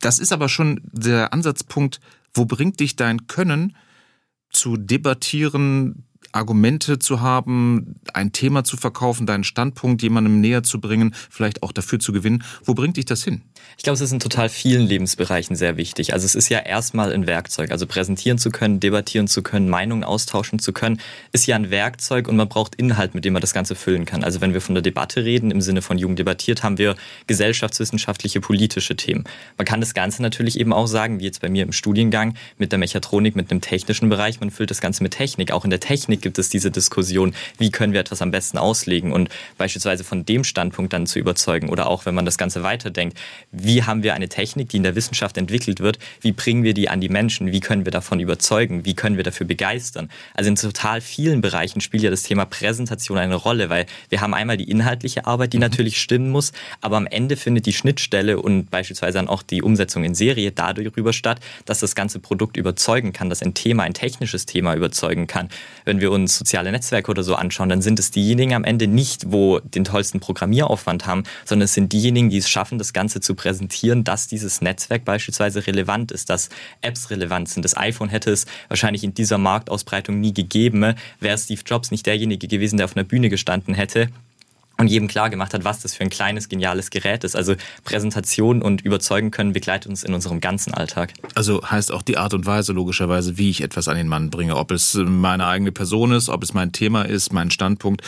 das 0.00 0.18
ist 0.18 0.32
aber 0.32 0.48
schon 0.48 0.80
der 0.92 1.32
Ansatzpunkt, 1.32 2.00
wo 2.34 2.44
bringt 2.44 2.80
dich 2.80 2.96
dein 2.96 3.26
Können 3.26 3.76
zu 4.50 4.76
debattieren, 4.76 6.04
Argumente 6.32 6.98
zu 6.98 7.20
haben, 7.20 7.96
ein 8.12 8.32
Thema 8.32 8.62
zu 8.62 8.76
verkaufen, 8.76 9.26
deinen 9.26 9.44
Standpunkt 9.44 10.02
jemandem 10.02 10.40
näher 10.40 10.62
zu 10.62 10.80
bringen, 10.80 11.14
vielleicht 11.30 11.62
auch 11.62 11.72
dafür 11.72 11.98
zu 11.98 12.12
gewinnen. 12.12 12.44
Wo 12.64 12.74
bringt 12.74 12.96
dich 12.96 13.06
das 13.06 13.24
hin? 13.24 13.42
Ich 13.78 13.82
glaube, 13.82 13.96
es 13.96 14.00
ist 14.00 14.12
in 14.12 14.20
total 14.20 14.48
vielen 14.48 14.86
Lebensbereichen 14.86 15.54
sehr 15.54 15.76
wichtig. 15.76 16.14
Also 16.14 16.24
es 16.24 16.34
ist 16.34 16.48
ja 16.48 16.60
erstmal 16.60 17.12
ein 17.12 17.26
Werkzeug. 17.26 17.70
Also 17.70 17.86
präsentieren 17.86 18.38
zu 18.38 18.50
können, 18.50 18.80
debattieren 18.80 19.28
zu 19.28 19.42
können, 19.42 19.68
Meinungen 19.68 20.02
austauschen 20.02 20.58
zu 20.58 20.72
können, 20.72 20.98
ist 21.32 21.46
ja 21.46 21.56
ein 21.56 21.70
Werkzeug 21.70 22.26
und 22.26 22.36
man 22.36 22.48
braucht 22.48 22.74
Inhalt, 22.76 23.14
mit 23.14 23.26
dem 23.26 23.34
man 23.34 23.42
das 23.42 23.52
Ganze 23.52 23.74
füllen 23.74 24.06
kann. 24.06 24.24
Also 24.24 24.40
wenn 24.40 24.54
wir 24.54 24.62
von 24.62 24.74
der 24.74 24.80
Debatte 24.80 25.24
reden, 25.24 25.50
im 25.50 25.60
Sinne 25.60 25.82
von 25.82 25.98
Jugend 25.98 26.18
debattiert, 26.18 26.62
haben 26.62 26.78
wir 26.78 26.96
gesellschaftswissenschaftliche, 27.26 28.40
politische 28.40 28.96
Themen. 28.96 29.24
Man 29.58 29.66
kann 29.66 29.80
das 29.80 29.92
Ganze 29.92 30.22
natürlich 30.22 30.58
eben 30.58 30.72
auch 30.72 30.86
sagen, 30.86 31.20
wie 31.20 31.24
jetzt 31.24 31.42
bei 31.42 31.50
mir 31.50 31.62
im 31.62 31.72
Studiengang 31.72 32.34
mit 32.56 32.72
der 32.72 32.78
Mechatronik, 32.78 33.36
mit 33.36 33.50
einem 33.50 33.60
technischen 33.60 34.08
Bereich, 34.08 34.40
man 34.40 34.50
füllt 34.50 34.70
das 34.70 34.80
Ganze 34.80 35.02
mit 35.02 35.12
Technik. 35.12 35.52
Auch 35.52 35.64
in 35.64 35.70
der 35.70 35.80
Technik 35.80 36.22
gibt 36.22 36.38
es 36.38 36.48
diese 36.48 36.70
Diskussion, 36.70 37.34
wie 37.58 37.70
können 37.70 37.92
wir 37.92 38.00
etwas 38.00 38.22
am 38.22 38.30
besten 38.30 38.56
auslegen 38.56 39.12
und 39.12 39.28
beispielsweise 39.58 40.02
von 40.02 40.24
dem 40.24 40.44
Standpunkt 40.44 40.94
dann 40.94 41.06
zu 41.06 41.18
überzeugen 41.18 41.68
oder 41.68 41.88
auch 41.88 42.06
wenn 42.06 42.14
man 42.14 42.24
das 42.24 42.38
Ganze 42.38 42.62
weiterdenkt, 42.62 43.18
wie 43.52 43.65
haben 43.84 44.02
wir 44.02 44.14
eine 44.14 44.28
Technik, 44.28 44.68
die 44.70 44.78
in 44.78 44.82
der 44.82 44.94
Wissenschaft 44.94 45.36
entwickelt 45.38 45.80
wird, 45.80 45.98
wie 46.20 46.32
bringen 46.32 46.62
wir 46.62 46.74
die 46.74 46.88
an 46.88 47.00
die 47.00 47.08
Menschen, 47.08 47.52
wie 47.52 47.60
können 47.60 47.84
wir 47.84 47.92
davon 47.92 48.20
überzeugen, 48.20 48.84
wie 48.84 48.94
können 48.94 49.16
wir 49.16 49.24
dafür 49.24 49.46
begeistern. 49.46 50.08
Also 50.34 50.48
in 50.48 50.56
total 50.56 51.00
vielen 51.00 51.40
Bereichen 51.40 51.80
spielt 51.80 52.02
ja 52.02 52.10
das 52.10 52.22
Thema 52.22 52.44
Präsentation 52.44 53.18
eine 53.18 53.34
Rolle, 53.34 53.70
weil 53.70 53.86
wir 54.08 54.20
haben 54.20 54.34
einmal 54.34 54.56
die 54.56 54.70
inhaltliche 54.70 55.26
Arbeit, 55.26 55.52
die 55.52 55.58
mhm. 55.58 55.62
natürlich 55.62 56.00
stimmen 56.00 56.30
muss, 56.30 56.52
aber 56.80 56.96
am 56.96 57.06
Ende 57.06 57.36
findet 57.36 57.66
die 57.66 57.72
Schnittstelle 57.72 58.40
und 58.40 58.70
beispielsweise 58.70 59.18
dann 59.18 59.28
auch 59.28 59.42
die 59.42 59.62
Umsetzung 59.62 60.04
in 60.04 60.14
Serie 60.14 60.52
darüber 60.52 61.12
statt, 61.12 61.40
dass 61.64 61.80
das 61.80 61.94
ganze 61.94 62.18
Produkt 62.18 62.56
überzeugen 62.56 63.12
kann, 63.12 63.28
dass 63.28 63.42
ein 63.42 63.54
Thema, 63.54 63.82
ein 63.82 63.94
technisches 63.94 64.46
Thema 64.46 64.74
überzeugen 64.74 65.26
kann. 65.26 65.48
Wenn 65.84 66.00
wir 66.00 66.10
uns 66.10 66.36
soziale 66.38 66.70
Netzwerke 66.72 67.10
oder 67.10 67.22
so 67.22 67.34
anschauen, 67.34 67.68
dann 67.68 67.82
sind 67.82 67.98
es 67.98 68.10
diejenigen 68.10 68.54
am 68.54 68.64
Ende 68.64 68.86
nicht, 68.86 69.32
wo 69.32 69.60
den 69.60 69.84
tollsten 69.84 70.20
Programmieraufwand 70.20 71.06
haben, 71.06 71.24
sondern 71.44 71.64
es 71.64 71.74
sind 71.74 71.92
diejenigen, 71.92 72.30
die 72.30 72.38
es 72.38 72.48
schaffen, 72.48 72.78
das 72.78 72.92
Ganze 72.92 73.20
zu 73.20 73.34
präsentieren, 73.34 73.45
dass 74.04 74.28
dieses 74.28 74.60
Netzwerk 74.60 75.04
beispielsweise 75.04 75.66
relevant 75.66 76.12
ist, 76.12 76.30
dass 76.30 76.48
Apps 76.80 77.10
relevant 77.10 77.48
sind. 77.48 77.64
Das 77.64 77.76
iPhone 77.76 78.08
hätte 78.08 78.30
es 78.30 78.46
wahrscheinlich 78.68 79.04
in 79.04 79.14
dieser 79.14 79.38
Marktausbreitung 79.38 80.20
nie 80.20 80.34
gegeben, 80.34 80.94
wäre 81.20 81.38
Steve 81.38 81.60
Jobs 81.64 81.90
nicht 81.90 82.06
derjenige 82.06 82.48
gewesen, 82.48 82.76
der 82.76 82.84
auf 82.84 82.96
einer 82.96 83.04
Bühne 83.04 83.28
gestanden 83.28 83.74
hätte 83.74 84.08
und 84.78 84.88
jedem 84.88 85.08
klar 85.08 85.30
gemacht 85.30 85.54
hat, 85.54 85.64
was 85.64 85.80
das 85.80 85.94
für 85.94 86.02
ein 86.02 86.10
kleines, 86.10 86.48
geniales 86.48 86.90
Gerät 86.90 87.24
ist. 87.24 87.34
Also 87.34 87.54
Präsentation 87.84 88.62
und 88.62 88.82
Überzeugen 88.82 89.30
können 89.30 89.52
begleitet 89.52 89.88
uns 89.88 90.04
in 90.04 90.14
unserem 90.14 90.40
ganzen 90.40 90.74
Alltag. 90.74 91.14
Also 91.34 91.62
heißt 91.68 91.92
auch 91.92 92.02
die 92.02 92.18
Art 92.18 92.34
und 92.34 92.46
Weise 92.46 92.72
logischerweise, 92.72 93.38
wie 93.38 93.50
ich 93.50 93.62
etwas 93.62 93.88
an 93.88 93.96
den 93.96 94.08
Mann 94.08 94.30
bringe. 94.30 94.56
Ob 94.56 94.70
es 94.70 94.94
meine 94.94 95.46
eigene 95.46 95.72
Person 95.72 96.12
ist, 96.12 96.28
ob 96.28 96.42
es 96.42 96.52
mein 96.52 96.72
Thema 96.72 97.02
ist, 97.02 97.32
mein 97.32 97.50
Standpunkt. 97.50 98.02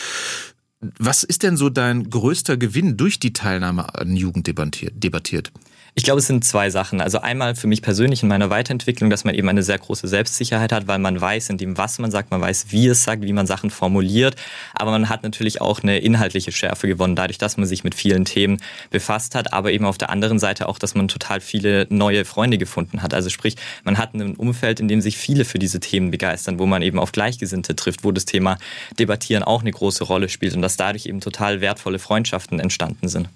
Was 0.81 1.25
ist 1.25 1.43
denn 1.43 1.57
so 1.57 1.71
dein 1.71 2.09
größter 2.09 2.57
Gewinn 2.57 2.97
durch 2.97 3.19
die 3.19 3.33
Teilnahme 3.33 3.95
an 3.97 4.15
Jugend 4.15 4.47
debattiert? 4.47 5.53
Ich 5.99 6.05
glaube, 6.05 6.21
es 6.21 6.29
sind 6.29 6.45
zwei 6.45 6.71
Sachen. 6.71 7.01
Also 7.01 7.19
einmal 7.23 7.57
für 7.57 7.67
mich 7.67 7.83
persönlich 7.83 8.23
in 8.23 8.29
meiner 8.29 8.51
Weiterentwicklung, 8.51 9.11
dass 9.11 9.25
man 9.25 9.35
eben 9.35 9.49
eine 9.49 9.65
sehr 9.65 9.79
große 9.79 10.07
Selbstsicherheit 10.07 10.71
hat, 10.71 10.87
weil 10.87 11.01
man 11.01 11.21
weiß, 11.21 11.51
in 11.51 11.59
dem, 11.59 11.77
was 11.77 11.99
man 11.99 12.13
sagt, 12.13 12.31
man 12.31 12.41
weiß, 12.41 12.67
wie 12.69 12.87
es 12.87 13.03
sagt, 13.03 13.25
wie 13.25 13.33
man 13.33 13.49
Sachen 13.49 13.69
formuliert. 13.69 14.37
Aber 14.75 14.93
man 14.93 15.09
hat 15.09 15.25
natürlich 15.25 15.61
auch 15.61 15.83
eine 15.83 15.99
inhaltliche 15.99 16.53
Schärfe 16.53 16.87
gewonnen, 16.87 17.17
dadurch, 17.17 17.39
dass 17.39 17.57
man 17.57 17.67
sich 17.67 17.83
mit 17.83 17.97
vielen 17.97 18.25
Themen 18.25 18.59
befasst 18.91 19.35
hat. 19.35 19.53
Aber 19.53 19.73
eben 19.73 19.85
auf 19.85 19.99
der 19.99 20.11
anderen 20.11 20.39
Seite 20.39 20.69
auch, 20.69 20.79
dass 20.79 20.95
man 20.95 21.09
total 21.09 21.41
viele 21.41 21.89
neue 21.91 22.25
Freunde 22.25 22.59
gefunden 22.59 23.03
hat. 23.03 23.13
Also 23.13 23.29
sprich, 23.29 23.57
man 23.83 23.99
hat 23.99 24.15
ein 24.15 24.37
Umfeld, 24.37 24.79
in 24.79 24.87
dem 24.87 25.01
sich 25.01 25.17
viele 25.17 25.45
für 25.45 25.59
diese 25.59 25.81
Themen 25.81 26.13
begeistern, 26.13 26.61
wo 26.61 26.67
man 26.67 26.81
eben 26.83 27.01
auf 27.01 27.11
Gleichgesinnte 27.11 27.75
trifft, 27.75 28.05
wo 28.05 28.13
das 28.13 28.25
Thema 28.25 28.59
Debattieren 29.01 29.43
auch 29.43 29.63
eine 29.63 29.73
große 29.73 30.05
Rolle 30.05 30.29
spielt 30.29 30.55
und 30.55 30.63
dass 30.63 30.77
dadurch 30.77 31.07
eben 31.07 31.19
total 31.21 31.61
wertvolle 31.61 31.99
Freundschaften 31.99 32.61
entstanden 32.61 33.09
sind. 33.09 33.29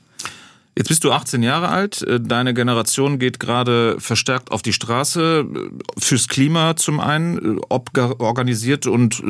Jetzt 0.75 0.88
bist 0.88 1.05
du 1.05 1.12
18 1.12 1.43
Jahre 1.43 1.69
alt. 1.69 2.00
Äh, 2.02 2.19
deine 2.19 2.55
Generation 2.55 3.19
geht 3.19 3.38
gerade 3.38 3.97
verstärkt 3.99 4.50
auf 4.50 4.62
die 4.62 4.73
Straße. 4.73 5.45
Äh, 5.47 6.00
fürs 6.00 6.29
Klima 6.29 6.76
zum 6.76 6.99
einen, 6.99 7.59
äh, 7.59 8.00
organisiert 8.19 8.87
und 8.87 9.23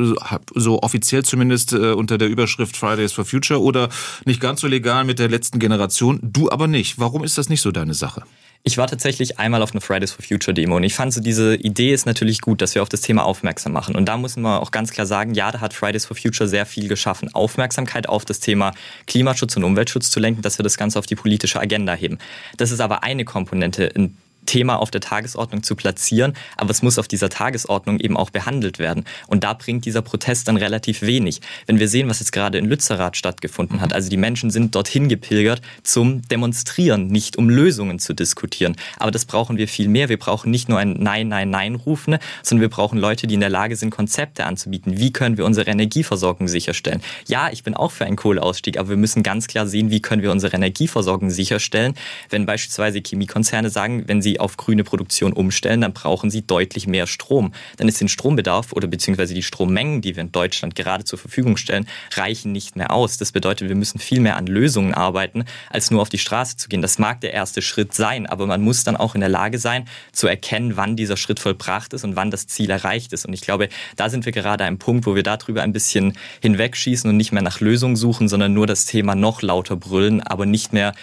so 0.55 0.81
offiziell 0.81 1.23
zumindest 1.23 1.73
unter 1.73 2.17
der 2.17 2.29
Überschrift 2.29 2.77
Fridays 2.77 3.11
for 3.11 3.25
Future 3.25 3.61
oder 3.61 3.89
nicht 4.25 4.39
ganz 4.39 4.61
so 4.61 4.67
legal 4.67 5.03
mit 5.03 5.19
der 5.19 5.29
letzten 5.29 5.59
Generation. 5.59 6.19
Du 6.21 6.49
aber 6.49 6.67
nicht. 6.67 6.99
Warum 6.99 7.23
ist 7.23 7.37
das 7.37 7.49
nicht 7.49 7.61
so 7.61 7.71
deine 7.71 7.93
Sache? 7.93 8.23
Ich 8.65 8.77
war 8.77 8.87
tatsächlich 8.87 9.39
einmal 9.39 9.61
auf 9.61 9.73
einer 9.73 9.81
Fridays 9.81 10.13
for 10.13 10.23
Future 10.25 10.53
Demo 10.53 10.77
und 10.77 10.83
ich 10.83 10.95
fand 10.95 11.13
so 11.13 11.19
diese 11.19 11.55
Idee 11.55 11.91
ist 11.91 12.05
natürlich 12.05 12.39
gut, 12.39 12.61
dass 12.61 12.75
wir 12.75 12.81
auf 12.81 12.87
das 12.87 13.01
Thema 13.01 13.25
aufmerksam 13.25 13.73
machen. 13.73 13.93
Und 13.93 14.05
da 14.05 14.15
muss 14.15 14.37
man 14.37 14.61
auch 14.61 14.71
ganz 14.71 14.91
klar 14.91 15.05
sagen, 15.05 15.33
ja, 15.33 15.51
da 15.51 15.59
hat 15.59 15.73
Fridays 15.73 16.05
for 16.05 16.15
Future 16.15 16.47
sehr 16.47 16.65
viel 16.65 16.87
geschaffen, 16.87 17.33
Aufmerksamkeit 17.35 18.07
auf 18.07 18.23
das 18.23 18.39
Thema 18.39 18.73
Klimaschutz 19.05 19.57
und 19.57 19.65
Umweltschutz 19.65 20.11
zu 20.11 20.21
lenken, 20.21 20.41
dass 20.43 20.59
wir 20.59 20.63
das 20.63 20.77
Ganze 20.77 20.97
auf 20.97 21.05
die 21.05 21.15
politische 21.15 21.59
Agenda 21.59 21.93
heben. 21.93 22.19
Das 22.55 22.71
ist 22.71 22.79
aber 22.79 23.03
eine 23.03 23.25
Komponente. 23.25 23.91
Ein 23.93 24.17
Thema 24.45 24.77
auf 24.77 24.91
der 24.91 25.01
Tagesordnung 25.01 25.63
zu 25.63 25.75
platzieren, 25.75 26.33
aber 26.57 26.71
es 26.71 26.81
muss 26.81 26.99
auf 26.99 27.07
dieser 27.07 27.29
Tagesordnung 27.29 27.99
eben 27.99 28.17
auch 28.17 28.29
behandelt 28.29 28.79
werden. 28.79 29.05
Und 29.27 29.43
da 29.43 29.53
bringt 29.53 29.85
dieser 29.85 30.01
Protest 30.01 30.47
dann 30.47 30.57
relativ 30.57 31.01
wenig. 31.01 31.41
Wenn 31.65 31.79
wir 31.79 31.87
sehen, 31.87 32.09
was 32.09 32.19
jetzt 32.19 32.31
gerade 32.31 32.57
in 32.57 32.65
Lützerath 32.65 33.17
stattgefunden 33.17 33.81
hat, 33.81 33.93
also 33.93 34.09
die 34.09 34.17
Menschen 34.17 34.51
sind 34.51 34.75
dorthin 34.75 35.09
gepilgert 35.09 35.61
zum 35.83 36.21
Demonstrieren, 36.23 37.07
nicht 37.07 37.37
um 37.37 37.49
Lösungen 37.49 37.99
zu 37.99 38.13
diskutieren. 38.13 38.75
Aber 38.97 39.11
das 39.11 39.25
brauchen 39.25 39.57
wir 39.57 39.67
viel 39.67 39.87
mehr. 39.87 40.09
Wir 40.09 40.17
brauchen 40.17 40.51
nicht 40.51 40.69
nur 40.69 40.79
ein 40.79 40.95
Nein, 40.99 41.27
Nein, 41.27 41.49
Nein 41.49 41.75
rufen, 41.75 42.17
sondern 42.41 42.61
wir 42.61 42.69
brauchen 42.69 42.99
Leute, 42.99 43.27
die 43.27 43.35
in 43.35 43.39
der 43.39 43.49
Lage 43.49 43.75
sind, 43.75 43.89
Konzepte 43.89 44.45
anzubieten. 44.45 44.97
Wie 44.97 45.11
können 45.11 45.37
wir 45.37 45.45
unsere 45.45 45.69
Energieversorgung 45.69 46.47
sicherstellen? 46.47 47.01
Ja, 47.27 47.49
ich 47.51 47.63
bin 47.63 47.73
auch 47.73 47.91
für 47.91 48.05
einen 48.05 48.15
Kohleausstieg, 48.15 48.77
aber 48.77 48.89
wir 48.89 48.97
müssen 48.97 49.23
ganz 49.23 49.47
klar 49.47 49.67
sehen, 49.67 49.89
wie 49.89 50.01
können 50.01 50.21
wir 50.21 50.31
unsere 50.31 50.55
Energieversorgung 50.55 51.29
sicherstellen, 51.29 51.95
wenn 52.29 52.45
beispielsweise 52.45 53.01
Chemiekonzerne 53.01 53.69
sagen, 53.69 54.03
wenn 54.07 54.21
sie 54.21 54.32
auf 54.39 54.57
grüne 54.57 54.83
Produktion 54.83 55.33
umstellen, 55.33 55.81
dann 55.81 55.93
brauchen 55.93 56.29
sie 56.29 56.45
deutlich 56.45 56.87
mehr 56.87 57.07
Strom. 57.07 57.53
Dann 57.77 57.87
ist 57.87 58.01
den 58.01 58.07
Strombedarf 58.07 58.73
oder 58.73 58.87
beziehungsweise 58.87 59.33
die 59.33 59.43
Strommengen, 59.43 60.01
die 60.01 60.15
wir 60.15 60.23
in 60.23 60.31
Deutschland 60.31 60.75
gerade 60.75 61.03
zur 61.03 61.19
Verfügung 61.19 61.57
stellen, 61.57 61.87
reichen 62.13 62.51
nicht 62.51 62.75
mehr 62.75 62.91
aus. 62.91 63.17
Das 63.17 63.31
bedeutet, 63.31 63.69
wir 63.69 63.75
müssen 63.75 63.99
viel 63.99 64.19
mehr 64.19 64.37
an 64.37 64.47
Lösungen 64.47 64.93
arbeiten, 64.93 65.45
als 65.69 65.91
nur 65.91 66.01
auf 66.01 66.09
die 66.09 66.17
Straße 66.17 66.57
zu 66.57 66.69
gehen. 66.69 66.81
Das 66.81 66.99
mag 66.99 67.21
der 67.21 67.33
erste 67.33 67.61
Schritt 67.61 67.93
sein, 67.93 68.25
aber 68.25 68.47
man 68.47 68.61
muss 68.61 68.83
dann 68.83 68.95
auch 68.95 69.15
in 69.15 69.21
der 69.21 69.29
Lage 69.29 69.59
sein, 69.59 69.85
zu 70.11 70.27
erkennen, 70.27 70.77
wann 70.77 70.95
dieser 70.95 71.17
Schritt 71.17 71.39
vollbracht 71.39 71.93
ist 71.93 72.03
und 72.03 72.15
wann 72.15 72.31
das 72.31 72.47
Ziel 72.47 72.69
erreicht 72.69 73.13
ist. 73.13 73.25
Und 73.25 73.33
ich 73.33 73.41
glaube, 73.41 73.69
da 73.95 74.09
sind 74.09 74.25
wir 74.25 74.31
gerade 74.31 74.65
am 74.65 74.77
Punkt, 74.77 75.05
wo 75.05 75.15
wir 75.15 75.23
darüber 75.23 75.61
ein 75.61 75.73
bisschen 75.73 76.17
hinwegschießen 76.41 77.09
und 77.09 77.17
nicht 77.17 77.31
mehr 77.31 77.43
nach 77.43 77.59
Lösungen 77.59 77.95
suchen, 77.95 78.27
sondern 78.27 78.53
nur 78.53 78.67
das 78.67 78.85
Thema 78.85 79.15
noch 79.15 79.41
lauter 79.41 79.75
brüllen, 79.75 80.21
aber 80.21 80.45
nicht 80.45 80.73
mehr 80.73 80.93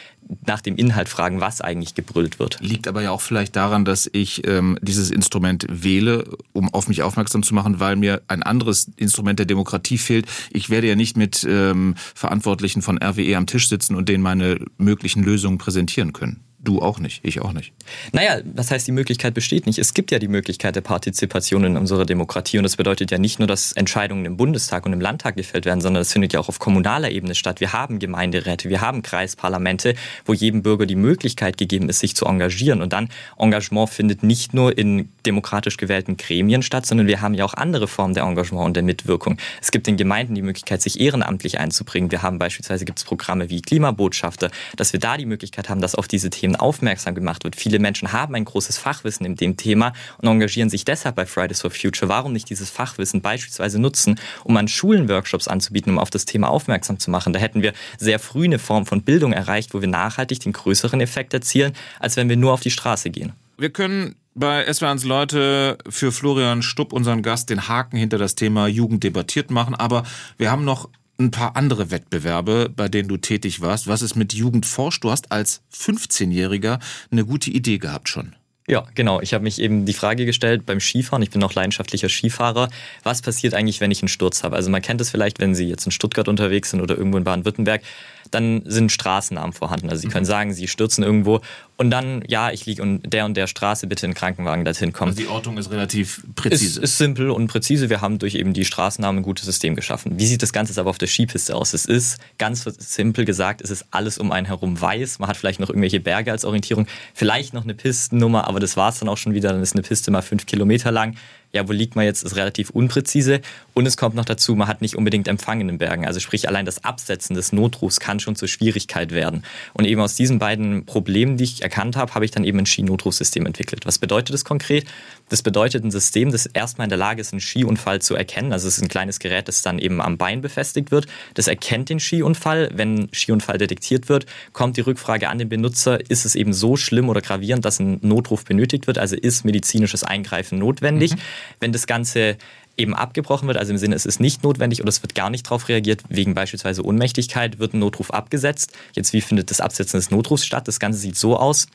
nach 0.46 0.60
dem 0.60 0.76
Inhalt 0.76 1.08
fragen, 1.08 1.40
was 1.40 1.60
eigentlich 1.60 1.94
gebrüllt 1.94 2.38
wird. 2.38 2.58
Liegt 2.60 2.88
aber 2.88 3.02
ja 3.02 3.10
auch 3.10 3.20
vielleicht 3.20 3.56
daran, 3.56 3.84
dass 3.84 4.08
ich 4.12 4.46
ähm, 4.46 4.78
dieses 4.82 5.10
Instrument 5.10 5.66
wähle, 5.68 6.24
um 6.52 6.72
auf 6.72 6.88
mich 6.88 7.02
aufmerksam 7.02 7.42
zu 7.42 7.54
machen, 7.54 7.80
weil 7.80 7.96
mir 7.96 8.22
ein 8.28 8.42
anderes 8.42 8.90
Instrument 8.96 9.38
der 9.38 9.46
Demokratie 9.46 9.98
fehlt. 9.98 10.26
Ich 10.50 10.70
werde 10.70 10.88
ja 10.88 10.94
nicht 10.94 11.16
mit 11.16 11.46
ähm, 11.48 11.94
Verantwortlichen 12.14 12.82
von 12.82 12.98
RWE 13.02 13.36
am 13.36 13.46
Tisch 13.46 13.68
sitzen 13.68 13.94
und 13.94 14.08
denen 14.08 14.22
meine 14.22 14.58
möglichen 14.78 15.22
Lösungen 15.22 15.58
präsentieren 15.58 16.12
können. 16.12 16.44
Du 16.62 16.80
auch 16.80 16.98
nicht, 16.98 17.20
ich 17.24 17.40
auch 17.40 17.52
nicht. 17.52 17.72
Naja, 18.12 18.40
was 18.54 18.70
heißt, 18.70 18.86
die 18.86 18.92
Möglichkeit 18.92 19.34
besteht 19.34 19.66
nicht? 19.66 19.78
Es 19.78 19.94
gibt 19.94 20.10
ja 20.10 20.18
die 20.18 20.28
Möglichkeit 20.28 20.76
der 20.76 20.82
Partizipation 20.82 21.64
in 21.64 21.76
unserer 21.76 22.04
Demokratie 22.04 22.58
und 22.58 22.64
das 22.64 22.76
bedeutet 22.76 23.10
ja 23.10 23.18
nicht 23.18 23.38
nur, 23.38 23.48
dass 23.48 23.72
Entscheidungen 23.72 24.24
im 24.26 24.36
Bundestag 24.36 24.84
und 24.84 24.92
im 24.92 25.00
Landtag 25.00 25.36
gefällt 25.36 25.64
werden, 25.64 25.80
sondern 25.80 26.02
es 26.02 26.12
findet 26.12 26.32
ja 26.32 26.40
auch 26.40 26.48
auf 26.48 26.58
kommunaler 26.58 27.10
Ebene 27.10 27.34
statt. 27.34 27.60
Wir 27.60 27.72
haben 27.72 27.98
Gemeinderäte, 27.98 28.68
wir 28.68 28.80
haben 28.80 29.02
Kreisparlamente, 29.02 29.94
wo 30.26 30.34
jedem 30.34 30.62
Bürger 30.62 30.86
die 30.86 30.96
Möglichkeit 30.96 31.56
gegeben 31.56 31.88
ist, 31.88 32.00
sich 32.00 32.14
zu 32.14 32.26
engagieren 32.26 32.82
und 32.82 32.92
dann 32.92 33.08
Engagement 33.38 33.88
findet 33.88 34.22
nicht 34.22 34.52
nur 34.52 34.76
in 34.76 35.08
demokratisch 35.24 35.78
gewählten 35.78 36.16
Gremien 36.16 36.62
statt, 36.62 36.86
sondern 36.86 37.06
wir 37.06 37.22
haben 37.22 37.34
ja 37.34 37.44
auch 37.44 37.54
andere 37.54 37.88
Formen 37.88 38.14
der 38.14 38.24
Engagement 38.24 38.66
und 38.66 38.74
der 38.74 38.82
Mitwirkung. 38.82 39.38
Es 39.60 39.70
gibt 39.70 39.88
in 39.88 39.96
Gemeinden 39.96 40.34
die 40.34 40.42
Möglichkeit, 40.42 40.82
sich 40.82 41.00
ehrenamtlich 41.00 41.58
einzubringen. 41.58 42.10
Wir 42.10 42.22
haben 42.22 42.38
beispielsweise 42.38 42.84
gibt 42.84 42.98
es 42.98 43.04
Programme 43.04 43.50
wie 43.50 43.62
Klimabotschafter, 43.62 44.50
dass 44.76 44.92
wir 44.92 45.00
da 45.00 45.16
die 45.16 45.26
Möglichkeit 45.26 45.68
haben, 45.68 45.80
dass 45.80 45.94
auf 45.94 46.06
diese 46.06 46.30
Themen 46.30 46.49
aufmerksam 46.56 47.14
gemacht 47.14 47.44
wird. 47.44 47.56
Viele 47.56 47.78
Menschen 47.78 48.12
haben 48.12 48.34
ein 48.34 48.44
großes 48.44 48.78
Fachwissen 48.78 49.26
in 49.26 49.36
dem 49.36 49.56
Thema 49.56 49.92
und 50.18 50.28
engagieren 50.28 50.70
sich 50.70 50.84
deshalb 50.84 51.16
bei 51.16 51.26
Fridays 51.26 51.60
for 51.60 51.70
Future. 51.70 52.08
Warum 52.08 52.32
nicht 52.32 52.50
dieses 52.50 52.70
Fachwissen 52.70 53.20
beispielsweise 53.20 53.78
nutzen, 53.78 54.18
um 54.44 54.56
an 54.56 54.68
Schulen 54.68 55.08
Workshops 55.08 55.48
anzubieten, 55.48 55.92
um 55.92 55.98
auf 55.98 56.10
das 56.10 56.24
Thema 56.24 56.48
aufmerksam 56.48 56.98
zu 56.98 57.10
machen? 57.10 57.32
Da 57.32 57.38
hätten 57.38 57.62
wir 57.62 57.72
sehr 57.98 58.18
früh 58.18 58.44
eine 58.44 58.58
Form 58.58 58.86
von 58.86 59.02
Bildung 59.02 59.32
erreicht, 59.32 59.74
wo 59.74 59.80
wir 59.80 59.88
nachhaltig 59.88 60.40
den 60.40 60.52
größeren 60.52 61.00
Effekt 61.00 61.34
erzielen, 61.34 61.72
als 61.98 62.16
wenn 62.16 62.28
wir 62.28 62.36
nur 62.36 62.52
auf 62.52 62.60
die 62.60 62.70
Straße 62.70 63.10
gehen. 63.10 63.32
Wir 63.56 63.70
können 63.70 64.16
bei 64.34 64.66
SW1 64.66 65.06
Leute 65.06 65.78
für 65.88 66.12
Florian 66.12 66.62
Stupp, 66.62 66.92
unseren 66.92 67.22
Gast, 67.22 67.50
den 67.50 67.68
Haken 67.68 67.98
hinter 67.98 68.16
das 68.16 68.34
Thema 68.34 68.68
Jugend 68.68 69.04
debattiert 69.04 69.50
machen, 69.50 69.74
aber 69.74 70.04
wir 70.38 70.50
haben 70.50 70.64
noch 70.64 70.88
ein 71.20 71.30
paar 71.30 71.56
andere 71.56 71.90
Wettbewerbe, 71.90 72.70
bei 72.74 72.88
denen 72.88 73.08
du 73.08 73.16
tätig 73.16 73.60
warst. 73.60 73.86
Was 73.86 74.02
ist 74.02 74.16
mit 74.16 74.32
Jugend 74.32 74.66
forscht? 74.66 75.04
Du 75.04 75.10
hast 75.10 75.30
als 75.30 75.62
15-Jähriger 75.74 76.80
eine 77.10 77.24
gute 77.24 77.50
Idee 77.50 77.78
gehabt 77.78 78.08
schon. 78.08 78.34
Ja, 78.70 78.86
genau. 78.94 79.20
Ich 79.20 79.34
habe 79.34 79.42
mich 79.42 79.60
eben 79.60 79.84
die 79.84 79.92
Frage 79.92 80.26
gestellt 80.26 80.64
beim 80.64 80.78
Skifahren, 80.78 81.22
ich 81.22 81.30
bin 81.30 81.42
auch 81.42 81.52
leidenschaftlicher 81.52 82.08
Skifahrer, 82.08 82.68
was 83.02 83.20
passiert 83.20 83.52
eigentlich, 83.52 83.80
wenn 83.80 83.90
ich 83.90 84.00
einen 84.00 84.08
Sturz 84.08 84.44
habe? 84.44 84.54
Also 84.54 84.70
man 84.70 84.80
kennt 84.80 85.00
es 85.00 85.10
vielleicht, 85.10 85.40
wenn 85.40 85.56
Sie 85.56 85.68
jetzt 85.68 85.86
in 85.86 85.92
Stuttgart 85.92 86.28
unterwegs 86.28 86.70
sind 86.70 86.80
oder 86.80 86.96
irgendwo 86.96 87.18
in 87.18 87.24
Baden-Württemberg, 87.24 87.82
dann 88.30 88.62
sind 88.66 88.92
Straßennamen 88.92 89.52
vorhanden. 89.52 89.90
Also 89.90 90.02
Sie 90.02 90.08
können 90.08 90.22
mhm. 90.22 90.28
sagen, 90.28 90.52
Sie 90.52 90.68
stürzen 90.68 91.02
irgendwo 91.02 91.40
und 91.80 91.90
dann, 91.90 92.22
ja, 92.28 92.50
ich 92.50 92.66
liege 92.66 92.82
und 92.82 93.10
der 93.10 93.24
und 93.24 93.38
der 93.38 93.46
Straße, 93.46 93.86
bitte 93.86 94.04
in 94.04 94.10
den 94.10 94.14
Krankenwagen 94.14 94.66
dorthin 94.66 94.92
kommen. 94.92 95.12
Also 95.12 95.22
die 95.22 95.28
Ortung 95.28 95.56
ist 95.56 95.70
relativ 95.70 96.22
präzise. 96.34 96.78
Es 96.78 96.90
ist 96.90 96.98
simpel 96.98 97.30
und 97.30 97.46
präzise. 97.46 97.88
Wir 97.88 98.02
haben 98.02 98.18
durch 98.18 98.34
eben 98.34 98.52
die 98.52 98.66
Straßennamen 98.66 99.20
ein 99.20 99.22
gutes 99.22 99.46
System 99.46 99.76
geschaffen. 99.76 100.18
Wie 100.18 100.26
sieht 100.26 100.42
das 100.42 100.52
Ganze 100.52 100.78
aber 100.78 100.90
auf 100.90 100.98
der 100.98 101.08
Skipiste 101.08 101.56
aus? 101.56 101.72
Es 101.72 101.86
ist 101.86 102.18
ganz 102.36 102.64
simpel 102.64 103.24
gesagt, 103.24 103.62
es 103.62 103.70
ist 103.70 103.86
alles 103.92 104.18
um 104.18 104.30
einen 104.30 104.46
herum 104.46 104.78
weiß. 104.78 105.20
Man 105.20 105.30
hat 105.30 105.38
vielleicht 105.38 105.58
noch 105.58 105.70
irgendwelche 105.70 106.00
Berge 106.00 106.30
als 106.32 106.44
Orientierung, 106.44 106.86
vielleicht 107.14 107.54
noch 107.54 107.64
eine 107.64 107.72
Pistennummer, 107.72 108.46
aber 108.46 108.60
das 108.60 108.76
war 108.76 108.90
es 108.90 108.98
dann 108.98 109.08
auch 109.08 109.16
schon 109.16 109.32
wieder. 109.32 109.48
Dann 109.48 109.62
ist 109.62 109.72
eine 109.72 109.80
Piste 109.80 110.10
mal 110.10 110.20
fünf 110.20 110.44
Kilometer 110.44 110.92
lang 110.92 111.16
ja, 111.52 111.66
wo 111.68 111.72
liegt 111.72 111.96
man 111.96 112.04
jetzt, 112.04 112.22
ist 112.22 112.36
relativ 112.36 112.70
unpräzise. 112.70 113.40
Und 113.74 113.86
es 113.86 113.96
kommt 113.96 114.14
noch 114.14 114.24
dazu, 114.24 114.54
man 114.54 114.68
hat 114.68 114.82
nicht 114.82 114.96
unbedingt 114.96 115.26
Empfang 115.26 115.60
in 115.60 115.66
den 115.66 115.78
Bergen. 115.78 116.06
Also 116.06 116.20
sprich, 116.20 116.48
allein 116.48 116.64
das 116.64 116.84
Absetzen 116.84 117.34
des 117.34 117.52
Notrufs 117.52 117.98
kann 117.98 118.20
schon 118.20 118.36
zur 118.36 118.48
Schwierigkeit 118.48 119.10
werden. 119.12 119.42
Und 119.72 119.86
eben 119.86 120.00
aus 120.00 120.14
diesen 120.14 120.38
beiden 120.38 120.84
Problemen, 120.86 121.36
die 121.36 121.44
ich 121.44 121.62
erkannt 121.62 121.96
habe, 121.96 122.14
habe 122.14 122.24
ich 122.24 122.30
dann 122.30 122.44
eben 122.44 122.58
ein 122.58 122.66
Skinotrufsystem 122.66 123.46
entwickelt. 123.46 123.84
Was 123.84 123.98
bedeutet 123.98 124.32
das 124.34 124.44
konkret? 124.44 124.86
Das 125.28 125.42
bedeutet 125.42 125.84
ein 125.84 125.90
System, 125.90 126.30
das 126.30 126.46
erstmal 126.46 126.86
in 126.86 126.90
der 126.90 126.98
Lage 126.98 127.20
ist, 127.20 127.32
einen 127.32 127.40
Skiunfall 127.40 128.00
zu 128.00 128.14
erkennen. 128.14 128.52
Also 128.52 128.68
es 128.68 128.76
ist 128.76 128.82
ein 128.82 128.88
kleines 128.88 129.18
Gerät, 129.18 129.48
das 129.48 129.62
dann 129.62 129.78
eben 129.78 130.00
am 130.00 130.18
Bein 130.18 130.42
befestigt 130.42 130.90
wird. 130.90 131.06
Das 131.34 131.48
erkennt 131.48 131.88
den 131.88 131.98
Skiunfall. 131.98 132.70
Wenn 132.74 133.08
Skiunfall 133.12 133.58
detektiert 133.58 134.08
wird, 134.08 134.26
kommt 134.52 134.76
die 134.76 134.82
Rückfrage 134.82 135.28
an 135.28 135.38
den 135.38 135.48
Benutzer, 135.48 135.98
ist 136.10 136.24
es 136.24 136.34
eben 136.34 136.52
so 136.52 136.76
schlimm 136.76 137.08
oder 137.08 137.20
gravierend, 137.20 137.64
dass 137.64 137.80
ein 137.80 137.98
Notruf 138.02 138.44
benötigt 138.44 138.86
wird? 138.86 138.98
Also 138.98 139.16
ist 139.16 139.44
medizinisches 139.44 140.04
Eingreifen 140.04 140.58
notwendig? 140.58 141.14
Mhm. 141.14 141.20
Wenn 141.58 141.72
das 141.72 141.86
Ganze 141.86 142.36
eben 142.76 142.94
abgebrochen 142.94 143.46
wird, 143.46 143.58
also 143.58 143.72
im 143.72 143.78
Sinne, 143.78 143.94
es 143.94 144.06
ist 144.06 144.20
nicht 144.20 144.42
notwendig 144.42 144.80
oder 144.80 144.88
es 144.88 145.02
wird 145.02 145.14
gar 145.14 145.30
nicht 145.30 145.46
darauf 145.46 145.68
reagiert, 145.68 146.02
wegen 146.08 146.34
beispielsweise 146.34 146.84
Ohnmächtigkeit, 146.84 147.58
wird 147.58 147.74
ein 147.74 147.78
Notruf 147.78 148.10
abgesetzt. 148.10 148.72
Jetzt, 148.94 149.12
wie 149.12 149.20
findet 149.20 149.50
das 149.50 149.60
Absetzen 149.60 149.98
des 149.98 150.10
Notrufs 150.10 150.46
statt? 150.46 150.66
Das 150.66 150.80
Ganze 150.80 150.98
sieht 150.98 151.16
so 151.16 151.36
aus, 151.36 151.66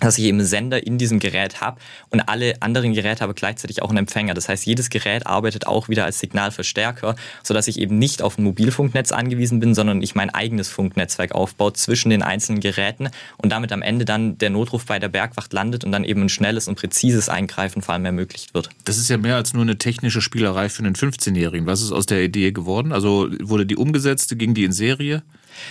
dass 0.00 0.18
ich 0.18 0.24
eben 0.24 0.44
Sender 0.44 0.84
in 0.84 0.98
diesem 0.98 1.20
Gerät 1.20 1.60
habe 1.60 1.80
und 2.10 2.20
alle 2.20 2.60
anderen 2.60 2.92
Geräte 2.92 3.22
aber 3.22 3.34
gleichzeitig 3.34 3.80
auch 3.80 3.90
einen 3.90 3.98
Empfänger. 3.98 4.34
Das 4.34 4.48
heißt, 4.48 4.66
jedes 4.66 4.90
Gerät 4.90 5.26
arbeitet 5.26 5.68
auch 5.68 5.88
wieder 5.88 6.04
als 6.04 6.18
Signalverstärker, 6.18 7.14
sodass 7.44 7.68
ich 7.68 7.78
eben 7.78 7.98
nicht 7.98 8.20
auf 8.20 8.36
ein 8.36 8.42
Mobilfunknetz 8.42 9.12
angewiesen 9.12 9.60
bin, 9.60 9.74
sondern 9.74 10.02
ich 10.02 10.16
mein 10.16 10.30
eigenes 10.30 10.68
Funknetzwerk 10.68 11.32
aufbaue 11.32 11.74
zwischen 11.74 12.10
den 12.10 12.22
einzelnen 12.22 12.60
Geräten 12.60 13.08
und 13.38 13.50
damit 13.52 13.70
am 13.70 13.82
Ende 13.82 14.04
dann 14.04 14.36
der 14.36 14.50
Notruf 14.50 14.84
bei 14.84 14.98
der 14.98 15.08
Bergwacht 15.08 15.52
landet 15.52 15.84
und 15.84 15.92
dann 15.92 16.02
eben 16.02 16.22
ein 16.22 16.28
schnelles 16.28 16.66
und 16.66 16.74
präzises 16.74 17.28
Eingreifen 17.28 17.80
vor 17.80 17.94
allem 17.94 18.04
ermöglicht 18.04 18.52
wird. 18.52 18.70
Das 18.84 18.98
ist 18.98 19.08
ja 19.08 19.16
mehr 19.16 19.36
als 19.36 19.54
nur 19.54 19.62
eine 19.62 19.78
technische 19.78 20.20
Spielerei 20.20 20.68
für 20.68 20.82
einen 20.82 20.96
15-Jährigen. 20.96 21.66
Was 21.66 21.82
ist 21.82 21.92
aus 21.92 22.06
der 22.06 22.22
Idee 22.22 22.50
geworden? 22.50 22.92
Also 22.92 23.28
wurde 23.42 23.64
die 23.64 23.76
umgesetzt, 23.76 24.36
ging 24.38 24.54
die 24.54 24.64
in 24.64 24.72
Serie? 24.72 25.22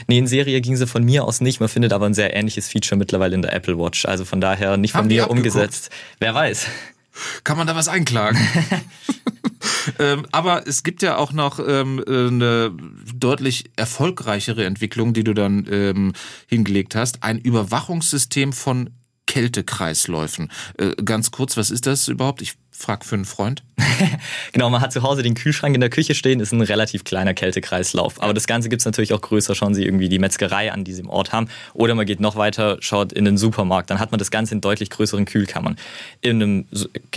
Nee, 0.07 0.17
in 0.17 0.27
Serie 0.27 0.61
ging 0.61 0.75
sie 0.75 0.87
von 0.87 1.03
mir 1.03 1.23
aus 1.23 1.41
nicht. 1.41 1.59
Man 1.59 1.69
findet 1.69 1.93
aber 1.93 2.05
ein 2.05 2.13
sehr 2.13 2.35
ähnliches 2.35 2.67
Feature 2.67 2.97
mittlerweile 2.97 3.35
in 3.35 3.41
der 3.41 3.53
Apple 3.53 3.77
Watch. 3.77 4.05
Also 4.05 4.25
von 4.25 4.41
daher 4.41 4.77
nicht 4.77 4.91
von 4.91 4.99
Haben 4.99 5.07
mir 5.07 5.29
umgesetzt. 5.29 5.89
Wer 6.19 6.33
weiß. 6.33 6.67
Kann 7.43 7.57
man 7.57 7.67
da 7.67 7.75
was 7.75 7.87
einklagen? 7.87 8.39
ähm, 9.99 10.25
aber 10.31 10.67
es 10.67 10.83
gibt 10.83 11.01
ja 11.01 11.17
auch 11.17 11.31
noch 11.31 11.59
ähm, 11.59 12.03
eine 12.07 12.75
deutlich 13.15 13.65
erfolgreichere 13.75 14.65
Entwicklung, 14.65 15.13
die 15.13 15.23
du 15.23 15.33
dann 15.33 15.67
ähm, 15.69 16.13
hingelegt 16.47 16.95
hast. 16.95 17.23
Ein 17.23 17.39
Überwachungssystem 17.39 18.51
von 18.51 18.89
Kältekreisläufen. 19.27 20.51
Äh, 20.77 20.91
ganz 21.03 21.31
kurz, 21.31 21.55
was 21.55 21.71
ist 21.71 21.85
das 21.85 22.07
überhaupt? 22.07 22.41
Ich 22.41 22.55
Frag 22.75 23.05
für 23.05 23.15
einen 23.15 23.25
Freund. 23.25 23.63
genau, 24.51 24.69
man 24.69 24.81
hat 24.81 24.91
zu 24.91 25.03
Hause 25.03 25.23
den 25.23 25.35
Kühlschrank 25.35 25.75
in 25.75 25.81
der 25.81 25.89
Küche 25.89 26.15
stehen, 26.15 26.39
ist 26.39 26.51
ein 26.51 26.61
relativ 26.61 27.03
kleiner 27.03 27.33
Kältekreislauf. 27.33 28.21
Aber 28.21 28.33
das 28.33 28.47
Ganze 28.47 28.69
gibt 28.69 28.81
es 28.81 28.85
natürlich 28.85 29.13
auch 29.13 29.21
größer. 29.21 29.55
Schauen 29.55 29.73
Sie 29.73 29.85
irgendwie 29.85 30.09
die 30.09 30.19
Metzgerei 30.19 30.71
an, 30.71 30.83
die 30.83 30.93
Sie 30.93 31.01
im 31.01 31.09
Ort 31.09 31.31
haben. 31.31 31.47
Oder 31.73 31.95
man 31.95 32.05
geht 32.05 32.19
noch 32.19 32.35
weiter, 32.35 32.77
schaut 32.79 33.13
in 33.13 33.25
den 33.25 33.37
Supermarkt. 33.37 33.89
Dann 33.89 33.99
hat 33.99 34.11
man 34.11 34.19
das 34.19 34.31
Ganze 34.31 34.55
in 34.55 34.61
deutlich 34.61 34.89
größeren 34.89 35.25
Kühlkammern. 35.25 35.77
In 36.21 36.41
einem 36.41 36.65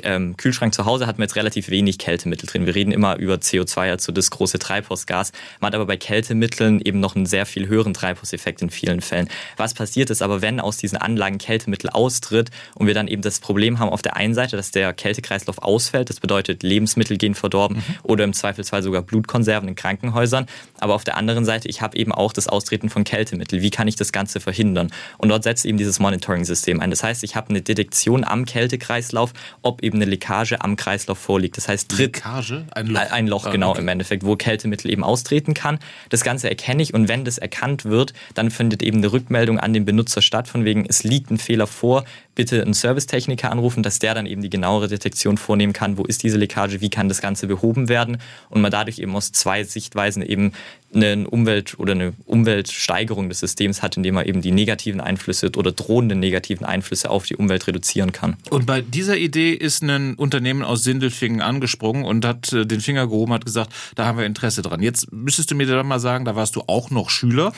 ähm, 0.03 0.37
Kühlschrank 0.37 0.75
zu 0.75 0.85
Hause 0.85 1.07
hat 1.07 1.19
man 1.19 1.25
jetzt 1.25 1.37
relativ 1.37 1.71
wenig 1.71 1.99
Kältemittel 1.99 2.47
drin. 2.47 2.67
Wir 2.67 2.75
reden 2.75 2.93
immer 2.93 3.17
über 3.17 3.35
CO2, 3.35 3.91
also 3.91 4.13
das 4.13 4.31
große 4.31 4.59
Treibhausgas. 4.59 5.33
Man 5.61 5.69
hat 5.69 5.75
aber 5.75 5.87
bei 5.87 5.97
Kältemitteln 5.97 6.81
eben 6.81 7.01
noch 7.01 7.17
einen 7.17 7.27
sehr 7.27 7.47
viel 7.47 7.67
höheren 7.67 7.95
Treibhauseffekt 7.95 8.63
in 8.63 8.71
vielen 8.71 9.01
Fällen. 9.01 9.29
Was 9.57 9.75
passiert 9.75 10.11
ist 10.11 10.23
aber, 10.23 10.43
wenn 10.43 10.61
aus 10.61 10.77
diesen 10.77 10.99
Anlagen 10.99 11.39
Kältemittel 11.39 11.91
austritt 11.91 12.51
und 12.75 12.87
wir 12.87 12.95
dann 12.95 13.09
eben 13.09 13.23
das 13.23 13.41
Problem 13.41 13.79
haben 13.79 13.89
auf 13.89 14.03
der 14.03 14.17
einen 14.17 14.35
Seite, 14.35 14.57
dass 14.57 14.71
der 14.71 14.93
Kältekreislauf 14.93 15.46
Kreislauf 15.47 15.63
ausfällt. 15.63 16.11
Das 16.11 16.21
bedeutet, 16.21 16.63
Lebensmittel 16.63 17.17
gehen 17.17 17.35
verdorben 17.35 17.79
mhm. 17.79 17.95
oder 18.03 18.25
im 18.25 18.33
Zweifelsfall 18.33 18.83
sogar 18.83 19.03
Blutkonserven 19.03 19.69
in 19.69 19.75
Krankenhäusern. 19.75 20.47
Aber 20.79 20.95
auf 20.95 21.05
der 21.05 21.17
anderen 21.17 21.45
Seite, 21.45 21.69
ich 21.69 21.83
habe 21.83 21.97
eben 21.97 22.13
auch 22.13 22.33
das 22.33 22.49
Austreten 22.49 22.91
von 22.91 23.05
Kältemitteln. 23.05 23.63
Wie 23.63 23.71
kann 23.71 23.89
ich 23.89 23.97
das 23.97 24.13
Ganze 24.13 24.41
verhindern? 24.41 24.91
Und 25.19 25.29
dort 25.29 25.45
setzt 25.45 25.65
eben 25.65 25.79
dieses 25.79 25.99
Monitoring-System 26.01 26.81
ein. 26.81 26.91
Das 26.91 27.03
heißt, 27.03 27.23
ich 27.25 27.37
habe 27.37 27.51
eine 27.51 27.63
Detektion 27.63 28.25
am 28.25 28.45
Kältekreislauf, 28.45 29.33
ob 29.63 29.83
eben 29.83 29.99
eine 29.99 30.07
Leckage 30.07 30.61
am 30.61 30.77
Kreislauf 30.77 31.19
vorliegt. 31.19 31.57
Das 31.57 31.69
heißt, 31.69 31.97
Leckage? 31.99 32.67
Ein 32.73 32.87
Loch? 32.89 33.11
Ein 33.11 33.27
Loch, 33.29 33.47
ah, 33.47 33.51
genau, 33.51 33.71
okay. 33.71 33.81
im 33.81 33.89
Endeffekt, 33.89 34.25
wo 34.25 34.37
Kältemittel 34.37 34.91
eben 34.91 35.05
austreten 35.05 35.55
kann. 35.55 35.79
Das 36.09 36.23
Ganze 36.23 36.49
erkenne 36.49 36.83
ich 36.83 36.95
und 36.95 37.09
wenn 37.09 37.25
das 37.25 37.39
erkannt 37.39 37.85
wird, 37.85 38.13
dann 38.35 38.51
findet 38.51 38.83
eben 38.83 38.99
eine 38.99 39.13
Rückmeldung 39.13 39.59
an 39.59 39.73
den 39.73 39.85
Benutzer 39.85 40.23
statt, 40.23 40.49
von 40.49 40.65
wegen, 40.65 40.87
es 40.89 41.05
liegt 41.05 41.31
ein 41.31 41.39
Fehler 41.39 41.67
vor, 41.67 42.05
bitte 42.37 42.63
einen 42.63 42.75
Servicetechniker 42.75 43.51
anrufen, 43.51 43.83
dass 43.83 43.99
der 43.99 44.15
dann 44.15 44.27
eben 44.27 44.43
die 44.43 44.51
genauere 44.51 44.87
Detektion 44.87 45.39
vornehmen 45.39 45.73
kann, 45.73 45.99
wo 45.99 46.05
ist 46.05 46.23
diese 46.23 46.39
Leckage, 46.39 46.81
wie 46.81 46.91
kann 46.91 47.09
das 47.09 47.21
Ganze 47.21 47.49
behoben 47.49 47.89
werden 47.89 48.19
und 48.51 48.61
man 48.61 48.71
dadurch 48.71 49.01
eben 49.01 49.17
aus 49.17 49.33
zwei 49.33 49.65
Sichtweisen 49.65 50.23
eben 50.23 50.53
eine 50.95 51.29
Umwelt- 51.29 51.79
oder 51.79 51.93
eine 51.93 52.13
Umweltsteigerung 52.27 53.29
des 53.29 53.41
Systems 53.41 53.83
hat, 53.83 53.97
indem 53.97 54.15
man 54.15 54.27
eben 54.27 54.41
die 54.41 54.53
negativen 54.53 55.01
Einflüsse 55.01 55.51
oder 55.57 55.73
drohenden 55.73 56.21
negativen 56.21 56.65
Einflüsse 56.65 57.11
auf 57.11 57.27
die 57.27 57.37
Umwelt 57.37 57.67
reduzieren 57.67 58.13
kann. 58.13 58.37
Und 58.51 58.67
bei 58.67 58.83
dieser 58.83 59.17
Idee 59.17 59.53
ist 59.53 59.83
ein 59.83 60.15
Unternehmen 60.15 60.63
aus 60.63 60.85
Sindelfingen 60.85 61.41
angesprungen 61.41 62.05
und 62.05 62.25
hat 62.25 62.53
äh, 62.53 62.67
den 62.67 62.81
Finger 62.81 63.07
gehoben, 63.09 63.33
hat 63.33 63.45
gesagt, 63.45 63.73
da 63.95 64.07
haben 64.07 64.19
wir 64.19 64.27
Interesse 64.27 64.63
dran. 64.63 64.83
Jetzt 64.83 65.11
müsstest 65.11 65.51
du 65.51 65.55
mir 65.55 65.67
dann 65.67 65.87
mal 65.87 66.01
sagen, 66.01 66.25
da 66.25 66.37
warst 66.37 66.57
du 66.57 66.63
auch 66.67 66.91
noch 66.91 67.11
Schüler. 67.11 67.53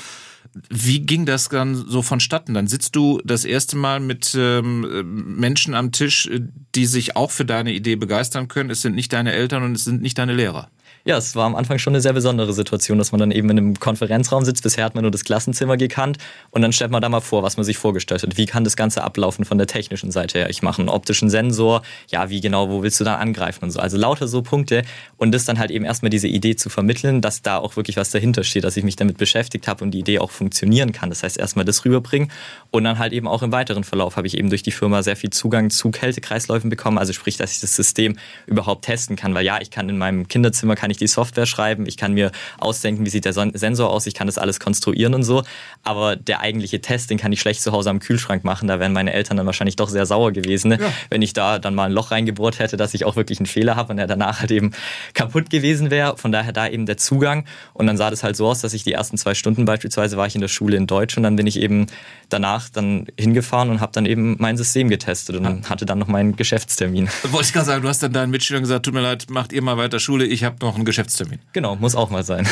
Wie 0.71 1.01
ging 1.01 1.27
das 1.27 1.49
dann 1.49 1.75
so 1.75 2.03
vonstatten? 2.03 2.55
Dann 2.55 2.67
sitzt 2.67 2.97
du 2.97 3.21
das 3.25 3.45
erste 3.45 3.77
Mal 3.77 4.01
mit 4.01 4.35
ähm, 4.37 5.37
Menschen 5.37 5.75
am 5.75 5.93
Tisch, 5.93 6.29
die 6.75 6.87
sich 6.87 7.17
auch 7.17 7.31
für 7.31 7.45
deine 7.45 7.73
Idee 7.73 7.97
begeistern 7.97 8.49
können. 8.49 8.71
Es 8.71 8.83
sind 8.83 8.95
nicht 8.95 9.13
deine 9.13 9.33
Eltern 9.33 9.63
und 9.63 9.75
es 9.75 9.85
sind 9.85 10.03
nicht 10.03 10.19
deine 10.19 10.35
Lehrer. 10.35 10.71
Ja, 11.05 11.17
es 11.17 11.35
war 11.37 11.47
am 11.47 11.57
Anfang 11.57 11.79
schon 11.79 11.93
eine 11.93 12.01
sehr 12.01 12.13
besondere 12.13 12.53
Situation, 12.53 12.99
dass 12.99 13.13
man 13.13 13.19
dann 13.19 13.31
eben 13.31 13.49
in 13.51 13.59
einem 13.59 13.79
Konferenzraum 13.79 14.45
sitzt. 14.45 14.63
Bisher 14.63 14.85
hat 14.85 14.95
man 14.95 15.03
nur 15.03 15.11
das 15.11 15.25
Klassenzimmer 15.25 15.77
gekannt 15.77 16.19
und 16.51 16.63
dann 16.63 16.73
stellt 16.73 16.91
man 16.91 17.01
da 17.01 17.09
mal 17.09 17.21
vor, 17.21 17.43
was 17.43 17.57
man 17.57 17.65
sich 17.65 17.79
vorgestellt 17.79 18.23
hat. 18.23 18.37
Wie 18.37 18.47
kann 18.47 18.65
das 18.65 18.77
Ganze 18.77 19.03
ablaufen 19.03 19.45
von 19.45 19.59
der 19.59 19.67
technischen 19.67 20.11
Seite 20.11 20.39
her? 20.39 20.51
Ich 20.51 20.63
mache 20.63 20.83
einen 20.83 20.89
optischen 20.89 21.31
Sensor. 21.31 21.83
Ja, 22.09 22.29
wie 22.31 22.41
genau, 22.41 22.69
wo 22.69 22.83
willst 22.83 23.01
du 23.01 23.05
dann 23.05 23.19
angreifen 23.21 23.65
und 23.65 23.71
so? 23.71 23.81
Also 23.81 23.97
lauter 23.97 24.29
so 24.29 24.43
Punkte 24.43 24.83
und 25.17 25.33
das 25.33 25.45
dann 25.45 25.59
halt 25.59 25.71
eben 25.71 25.85
erstmal 25.85 26.11
diese 26.11 26.29
Idee 26.29 26.57
zu 26.57 26.69
vermitteln, 26.69 27.21
dass 27.21 27.43
da 27.43 27.59
auch 27.59 27.77
wirklich 27.77 27.97
was 27.97 28.11
dahinter 28.11 28.45
steht, 28.45 28.65
dass 28.65 28.77
ich 28.77 28.85
mich 28.85 28.97
damit 28.97 29.19
beschäftigt 29.19 29.69
habe 29.69 29.85
und 29.85 29.93
die 29.93 30.01
Idee 30.01 30.19
auch 30.19 30.31
funktionieren 30.31 30.93
kann. 30.93 31.09
Das 31.11 31.23
heißt, 31.23 31.39
erstmal 31.39 31.65
das 31.65 31.85
rüberbringen 31.85 32.31
und 32.71 32.85
dann 32.85 32.99
halt 32.99 33.13
eben 33.13 33.29
auch 33.29 33.43
im 33.43 33.53
weiteren 33.53 33.85
Verlauf 33.85 34.17
habe 34.17 34.27
ich 34.27 34.37
eben 34.37 34.51
durch 34.51 34.63
die 34.63 34.73
Firma 34.73 35.03
sehr 35.03 35.17
viel 35.17 35.31
Zugang 35.31 35.71
zu 35.71 35.91
Kältekreisläufen 35.91 36.71
bekommen. 36.71 36.99
Also 36.99 37.13
sprich, 37.13 37.37
dass 37.37 37.53
ich 37.53 37.61
das 37.61 37.75
System 37.75 38.17
überhaupt 38.47 38.85
testen 38.85 39.17
kann, 39.17 39.35
weil 39.35 39.45
ja, 39.45 39.61
ich 39.61 39.71
kann 39.71 39.89
in 39.89 39.99
meinem 39.99 40.29
Kinderzimmer 40.29 40.75
kann 40.89 40.93
ich 40.93 40.97
die 40.97 41.07
Software 41.07 41.45
schreiben, 41.45 41.85
ich 41.87 41.99
kann 41.99 42.15
mir 42.15 42.33
ausdenken, 42.57 43.05
wie 43.05 43.11
sieht 43.11 43.27
der 43.27 43.35
Sensor 43.35 43.91
aus, 43.91 44.07
ich 44.07 44.15
kann 44.15 44.27
das 44.27 44.39
alles 44.39 44.59
konstruieren 44.59 45.13
und 45.13 45.23
so. 45.23 45.43
Aber 45.83 46.17
der 46.17 46.41
eigentliche 46.41 46.81
Test, 46.81 47.11
den 47.11 47.19
kann 47.19 47.31
ich 47.31 47.43
schlecht 47.43 47.61
zu 47.61 47.73
Hause 47.73 47.91
am 47.91 47.99
Kühlschrank 47.99 48.43
machen. 48.43 48.69
Da 48.69 48.81
wären 48.81 48.95
meine 48.95 49.13
Eltern 49.13 49.37
dann 49.37 49.45
wahrscheinlich 49.45 49.77
doch 49.77 49.91
sehr 49.91 50.07
sauer 50.07 50.33
gewesen, 50.33 50.73
ja. 50.73 50.79
wenn 51.11 51.21
ich 51.21 51.35
da 51.35 51.59
dann 51.59 51.75
mal 51.75 51.85
ein 51.85 51.93
Loch 51.93 52.11
reingebohrt 52.11 52.59
hätte, 52.59 52.79
dass 52.79 52.95
ich 52.95 53.05
auch 53.05 53.17
wirklich 53.17 53.39
einen 53.39 53.45
Fehler 53.45 53.77
habe 53.77 53.93
und 53.93 53.99
er 53.99 54.07
danach 54.07 54.41
halt 54.41 54.51
eben 54.51 54.73
kaputt 55.13 55.51
gewesen 55.51 55.91
wäre. 55.91 56.17
Von 56.17 56.33
daher 56.33 56.55
da 56.55 56.67
eben 56.67 56.87
der 56.87 56.97
Zugang. 56.97 57.45
Und 57.75 57.87
dann 57.87 57.99
sah 57.99 58.09
das 58.09 58.23
halt 58.23 58.37
so 58.37 58.47
aus, 58.47 58.63
dass 58.63 58.73
ich 58.73 58.83
die 58.83 58.93
ersten 58.93 59.19
zwei 59.19 59.35
Stunden 59.35 59.67
beispielsweise 59.67 60.17
war 60.17 60.27
ich 60.27 60.37
in 60.37 60.41
der 60.41 60.49
Schule 60.49 60.79
in 60.79 60.87
Deutsch 60.87 61.19
und 61.19 61.23
dann 61.23 61.37
bin 61.37 61.47
ich 61.47 61.61
eben 61.61 61.89
danach 62.31 62.71
dann 62.71 63.09
hingefahren 63.19 63.69
und 63.69 63.83
habe 63.83 63.93
dann 63.93 64.07
eben 64.07 64.37
mein 64.39 64.57
System 64.57 64.89
getestet 64.89 65.37
und 65.37 65.45
ja. 65.45 65.69
hatte 65.69 65.85
dann 65.85 65.99
noch 65.99 66.09
meinen 66.09 66.37
Geschäftstermin. 66.37 67.11
Wollte 67.25 67.47
ich 67.47 67.53
gerade 67.53 67.67
sagen, 67.67 67.83
du 67.83 67.89
hast 67.89 68.03
dann 68.03 68.15
deinen 68.15 68.31
Mitschülern 68.31 68.63
gesagt, 68.63 68.87
tut 68.87 68.95
mir 68.95 69.03
leid, 69.03 69.27
macht 69.29 69.53
ihr 69.53 69.61
mal 69.61 69.77
weiter 69.77 69.99
Schule, 70.01 70.25
ich 70.25 70.45
habe 70.45 70.57
noch 70.61 70.78
einen 70.79 70.85
Geschäftstermin. 70.85 71.39
Genau, 71.53 71.77
muss 71.77 71.95
auch 71.95 72.11
mal 72.11 72.25
sein. 72.25 72.47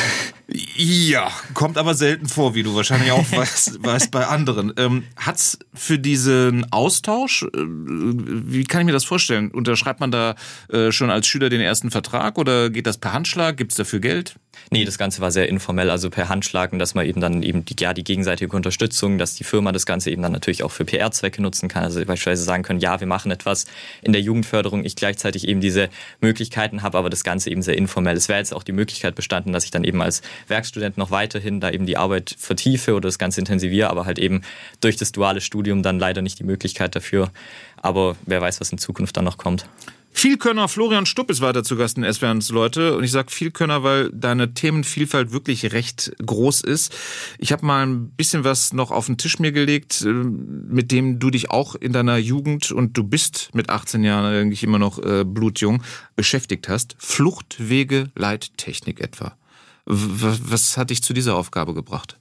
Ja, 0.77 1.31
kommt 1.53 1.77
aber 1.77 1.93
selten 1.93 2.27
vor, 2.27 2.55
wie 2.55 2.63
du 2.63 2.75
wahrscheinlich 2.75 3.11
auch 3.11 3.31
weißt, 3.31 3.83
weißt 3.83 4.11
bei 4.11 4.27
anderen. 4.27 4.73
Ähm, 4.77 5.03
hat's 5.17 5.59
für 5.73 5.99
diesen 5.99 6.71
Austausch, 6.71 7.43
äh, 7.43 7.47
wie 7.53 8.63
kann 8.63 8.81
ich 8.81 8.85
mir 8.85 8.93
das 8.93 9.05
vorstellen? 9.05 9.51
Unterschreibt 9.51 9.99
man 9.99 10.11
da 10.11 10.35
äh, 10.69 10.91
schon 10.91 11.09
als 11.09 11.27
Schüler 11.27 11.49
den 11.49 11.61
ersten 11.61 11.91
Vertrag 11.91 12.37
oder 12.37 12.69
geht 12.69 12.87
das 12.87 12.97
per 12.97 13.13
Handschlag? 13.13 13.57
Gibt 13.57 13.71
es 13.71 13.77
dafür 13.77 13.99
Geld? 13.99 14.35
Nee, 14.69 14.85
das 14.85 14.97
Ganze 14.97 15.21
war 15.21 15.31
sehr 15.31 15.47
informell, 15.47 15.89
also 15.89 16.09
per 16.09 16.29
Handschlag 16.29 16.73
und 16.73 16.79
dass 16.79 16.93
man 16.93 17.05
eben 17.05 17.21
dann 17.21 17.41
eben 17.41 17.63
die, 17.63 17.75
ja, 17.79 17.93
die 17.93 18.03
gegenseitige 18.03 18.55
Unterstützung, 18.55 19.17
dass 19.17 19.35
die 19.35 19.43
Firma 19.43 19.71
das 19.71 19.85
Ganze 19.85 20.11
eben 20.11 20.21
dann 20.21 20.31
natürlich 20.31 20.63
auch 20.63 20.71
für 20.71 20.83
PR-Zwecke 20.83 21.41
nutzen 21.41 21.69
kann. 21.69 21.83
Also 21.83 21.99
beispielsweise 21.99 22.43
sagen 22.43 22.63
können, 22.63 22.79
ja, 22.79 22.99
wir 22.99 23.07
machen 23.07 23.31
etwas 23.31 23.65
in 24.01 24.11
der 24.11 24.21
Jugendförderung, 24.21 24.83
ich 24.83 24.95
gleichzeitig 24.95 25.47
eben 25.47 25.61
diese 25.61 25.89
Möglichkeiten 26.19 26.81
habe, 26.81 26.97
aber 26.97 27.09
das 27.09 27.23
Ganze 27.23 27.49
eben 27.49 27.61
sehr 27.61 27.77
informell. 27.77 28.16
Es 28.17 28.29
wäre 28.29 28.39
jetzt 28.39 28.53
auch 28.53 28.63
die 28.63 28.71
Möglichkeit 28.71 29.15
bestanden, 29.15 29.53
dass 29.53 29.63
ich 29.63 29.71
dann 29.71 29.83
eben 29.83 30.01
als 30.01 30.21
Werkstudent 30.47 30.97
noch 30.97 31.11
weiterhin 31.11 31.59
da 31.59 31.69
eben 31.69 31.85
die 31.85 31.97
Arbeit 31.97 32.35
vertiefe 32.37 32.93
oder 32.93 33.07
das 33.07 33.19
Ganze 33.19 33.39
intensiviere, 33.39 33.89
aber 33.89 34.05
halt 34.05 34.19
eben 34.19 34.41
durch 34.81 34.97
das 34.97 35.11
duale 35.11 35.41
Studium 35.41 35.83
dann 35.83 35.99
leider 35.99 36.21
nicht 36.21 36.39
die 36.39 36.43
Möglichkeit 36.43 36.95
dafür. 36.95 37.31
Aber 37.77 38.15
wer 38.25 38.41
weiß, 38.41 38.59
was 38.59 38.71
in 38.71 38.77
Zukunft 38.77 39.15
dann 39.17 39.25
noch 39.25 39.37
kommt. 39.37 39.65
Vielkönner 40.11 40.67
Florian 40.67 41.05
Stupp 41.05 41.29
ist 41.29 41.41
weiter 41.41 41.63
zu 41.63 41.75
Gast 41.75 41.97
in 41.97 42.11
SWRs 42.11 42.49
Leute. 42.49 42.97
Und 42.97 43.03
ich 43.03 43.11
sage 43.11 43.31
Vielkönner, 43.31 43.83
weil 43.83 44.09
deine 44.11 44.53
Themenvielfalt 44.53 45.31
wirklich 45.31 45.73
recht 45.73 46.11
groß 46.25 46.61
ist. 46.61 46.93
Ich 47.37 47.51
habe 47.51 47.65
mal 47.65 47.85
ein 47.85 48.09
bisschen 48.11 48.43
was 48.43 48.73
noch 48.73 48.89
auf 48.89 49.05
den 49.05 49.17
Tisch 49.17 49.37
mir 49.37 49.51
gelegt, 49.51 50.01
äh, 50.01 50.07
mit 50.07 50.91
dem 50.91 51.19
du 51.19 51.29
dich 51.29 51.51
auch 51.51 51.75
in 51.75 51.93
deiner 51.93 52.17
Jugend, 52.17 52.71
und 52.71 52.97
du 52.97 53.03
bist 53.03 53.49
mit 53.53 53.69
18 53.69 54.03
Jahren 54.03 54.25
eigentlich 54.25 54.63
immer 54.63 54.79
noch 54.79 54.97
äh, 54.97 55.23
blutjung, 55.23 55.83
beschäftigt 56.15 56.67
hast. 56.67 56.95
Fluchtwege, 56.97 58.09
Leittechnik 58.15 58.99
etwa. 58.99 59.37
Was 59.85 60.77
hat 60.77 60.89
dich 60.89 61.03
zu 61.03 61.13
dieser 61.13 61.35
Aufgabe 61.35 61.73
gebracht? 61.73 62.16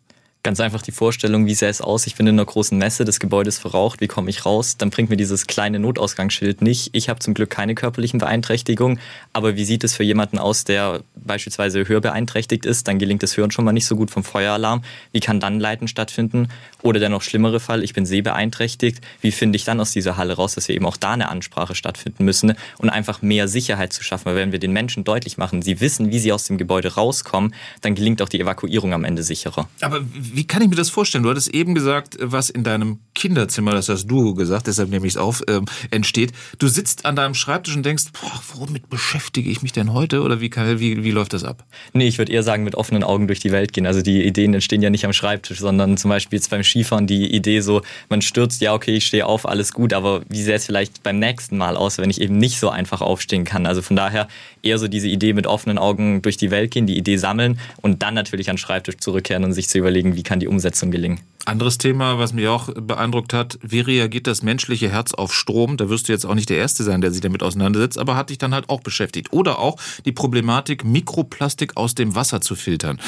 Ganz 0.47 0.61
einfach 0.61 0.83
die 0.83 0.93
Vorstellung, 0.93 1.45
wie 1.47 1.57
sähe 1.57 1.69
es 1.69 1.81
aus? 1.81 2.07
Ich 2.07 2.15
bin 2.15 2.29
in 2.29 2.37
einer 2.37 2.45
großen 2.45 2.79
Messe, 2.79 3.05
das 3.05 3.19
Gebäude 3.19 3.49
ist 3.49 3.59
verraucht, 3.59 4.01
wie 4.01 4.07
komme 4.07 4.31
ich 4.31 4.47
raus? 4.47 4.77
Dann 4.77 4.91
bringt 4.91 5.11
mir 5.11 5.17
dieses 5.17 5.49
kleine 5.49 5.81
Notausgangsschild 5.81 6.63
nicht. 6.63 6.91
Ich 6.93 7.09
habe 7.09 7.19
zum 7.19 7.35
Glück 7.35 7.51
keine 7.51 7.75
körperlichen 7.75 8.21
Beeinträchtigungen, 8.21 9.01
aber 9.33 9.57
wie 9.57 9.65
sieht 9.65 9.83
es 9.83 9.97
für 9.97 10.05
jemanden 10.05 10.39
aus, 10.39 10.63
der 10.63 11.01
beispielsweise 11.17 11.89
hörbeeinträchtigt 11.89 12.65
ist? 12.65 12.87
Dann 12.87 13.01
gelingt 13.01 13.25
das 13.25 13.37
Hören 13.37 13.51
schon 13.51 13.65
mal 13.65 13.73
nicht 13.73 13.87
so 13.87 13.97
gut 13.97 14.13
vom 14.13 14.23
Feueralarm. 14.23 14.85
Wie 15.11 15.19
kann 15.19 15.41
dann 15.41 15.59
Leiten 15.59 15.89
stattfinden? 15.89 16.47
Oder 16.81 17.01
der 17.01 17.09
noch 17.09 17.23
schlimmere 17.23 17.59
Fall, 17.59 17.83
ich 17.83 17.93
bin 17.93 18.07
sehbeeinträchtigt. 18.07 19.01
Wie 19.21 19.33
finde 19.33 19.57
ich 19.57 19.65
dann 19.65 19.81
aus 19.81 19.91
dieser 19.91 20.17
Halle 20.17 20.35
raus, 20.35 20.55
dass 20.55 20.69
wir 20.69 20.77
eben 20.77 20.87
auch 20.87 20.97
da 20.97 21.15
eine 21.15 21.29
Ansprache 21.29 21.75
stattfinden 21.75 22.25
müssen 22.25 22.55
und 22.79 22.89
einfach 22.89 23.21
mehr 23.21 23.49
Sicherheit 23.49 23.93
zu 23.93 24.05
schaffen? 24.05 24.27
Weil 24.27 24.37
wenn 24.37 24.53
wir 24.53 24.61
den 24.61 24.73
Menschen 24.73 25.03
deutlich 25.03 25.39
machen, 25.39 25.63
sie 25.63 25.81
wissen, 25.81 26.13
wie 26.13 26.21
sie 26.21 26.33
aus 26.33 26.45
dem 26.45 26.57
Gebäude 26.57 26.95
rauskommen, 26.95 27.53
dann 27.81 27.97
gelingt 27.97 28.23
auch 28.23 28.29
die 28.29 28.39
Evakuierung 28.39 28.95
am 28.95 29.03
Ende 29.03 29.25
sicherer. 29.25 29.69
Aber 29.81 30.03
wie 30.37 30.47
kann 30.47 30.61
ich 30.61 30.69
mir 30.69 30.77
das 30.77 30.91
vorstellen? 30.91 31.25
Du 31.25 31.31
hattest 31.31 31.49
eben 31.49 31.75
gesagt, 31.75 32.19
was 32.21 32.51
in 32.51 32.63
deinem 32.63 32.99
Kinderzimmer, 33.15 33.73
das 33.73 33.89
hast 33.89 34.07
du 34.07 34.35
gesagt, 34.35 34.67
deshalb 34.67 34.91
nehme 34.91 35.07
ich 35.07 35.15
es 35.15 35.17
auf, 35.17 35.43
ähm, 35.49 35.65
entsteht. 35.91 36.33
Du 36.59 36.69
sitzt 36.69 37.07
an 37.07 37.17
deinem 37.17 37.33
Schreibtisch 37.33 37.75
und 37.75 37.87
denkst, 37.87 38.05
boah, 38.13 38.43
womit 38.55 38.91
beschäftige 38.91 39.49
ich 39.49 39.63
mich 39.63 39.73
denn 39.73 39.95
heute? 39.95 40.21
Oder 40.21 40.41
wie, 40.41 40.51
kann, 40.51 40.79
wie, 40.79 41.03
wie 41.03 41.11
läuft 41.11 41.33
das 41.33 41.43
ab? 41.43 41.65
Nee, 41.95 42.07
ich 42.07 42.19
würde 42.19 42.33
eher 42.33 42.43
sagen, 42.43 42.65
mit 42.65 42.75
offenen 42.75 43.03
Augen 43.03 43.29
durch 43.29 43.41
die 43.41 43.51
Welt 43.51 43.73
gehen. 43.73 43.87
Also 43.87 44.03
die 44.03 44.25
Ideen 44.25 44.53
entstehen 44.53 44.83
ja 44.83 44.91
nicht 44.91 45.07
am 45.07 45.15
Schreibtisch, 45.15 45.59
sondern 45.59 45.97
zum 45.97 46.11
Beispiel 46.11 46.39
jetzt 46.39 46.51
beim 46.51 46.63
Skifahren 46.63 47.07
die 47.07 47.35
Idee 47.35 47.61
so, 47.61 47.81
man 48.11 48.21
stürzt, 48.21 48.61
ja, 48.61 48.75
okay, 48.75 48.97
ich 48.97 49.07
stehe 49.07 49.25
auf, 49.25 49.49
alles 49.49 49.73
gut, 49.73 49.95
aber 49.95 50.23
wie 50.29 50.43
sähe 50.43 50.57
es 50.57 50.67
vielleicht 50.67 51.03
beim 51.03 51.19
nächsten 51.19 51.57
Mal 51.57 51.77
aus, 51.79 51.97
wenn 51.97 52.11
ich 52.11 52.21
eben 52.21 52.37
nicht 52.37 52.61
so 52.61 52.69
einfach 52.69 53.01
aufstehen 53.01 53.45
kann? 53.45 53.65
Also 53.65 53.81
von 53.81 53.97
daher 53.97 54.29
eher 54.63 54.79
so 54.79 54.89
diese 54.89 55.09
Idee 55.09 55.33
mit 55.33 55.47
offenen 55.47 55.79
Augen 55.79 56.21
durch 56.21 56.37
die 56.37 56.51
Welt 56.51 56.73
gehen, 56.73 56.87
die 56.87 56.99
Idee 56.99 57.17
sammeln 57.17 57.59
und 57.81 58.03
dann 58.03 58.15
natürlich 58.15 58.51
an 58.51 58.57
den 58.57 58.59
Schreibtisch 58.59 58.99
zurückkehren 58.99 59.45
und 59.45 59.53
sich 59.53 59.69
zu 59.69 59.79
überlegen, 59.79 60.17
wie 60.17 60.26
kann 60.27 60.41
die 60.41 60.49
Umsetzung 60.49 60.91
gelingen. 60.91 61.21
Anderes 61.47 61.79
Thema, 61.79 62.19
was 62.19 62.33
mich 62.33 62.49
auch 62.49 62.69
beeindruckt 62.75 63.33
hat, 63.33 63.59
wie 63.63 63.81
reagiert 63.81 64.27
das 64.27 64.43
menschliche 64.43 64.91
Herz 64.91 65.15
auf 65.15 65.33
Strom? 65.33 65.77
Da 65.77 65.89
wirst 65.89 66.09
du 66.09 66.13
jetzt 66.13 66.27
auch 66.27 66.35
nicht 66.35 66.51
der 66.51 66.59
Erste 66.59 66.83
sein, 66.83 67.01
der 67.01 67.13
sich 67.13 67.21
damit 67.21 67.43
auseinandersetzt, 67.43 67.99
aber 67.99 68.17
hat 68.17 68.31
dich 68.31 68.39
dann 68.39 68.53
halt 68.53 68.69
auch 68.69 68.81
beschäftigt. 68.81 69.33
Oder 69.33 69.61
auch 69.61 69.77
die 70.05 70.13
Problematik, 70.13 70.85
Mikroplastik 70.85 71.77
aus 71.77 71.95
dem 71.95 72.17
Wasser 72.17 72.41
zu 72.41 72.57
filtern. 72.57 73.01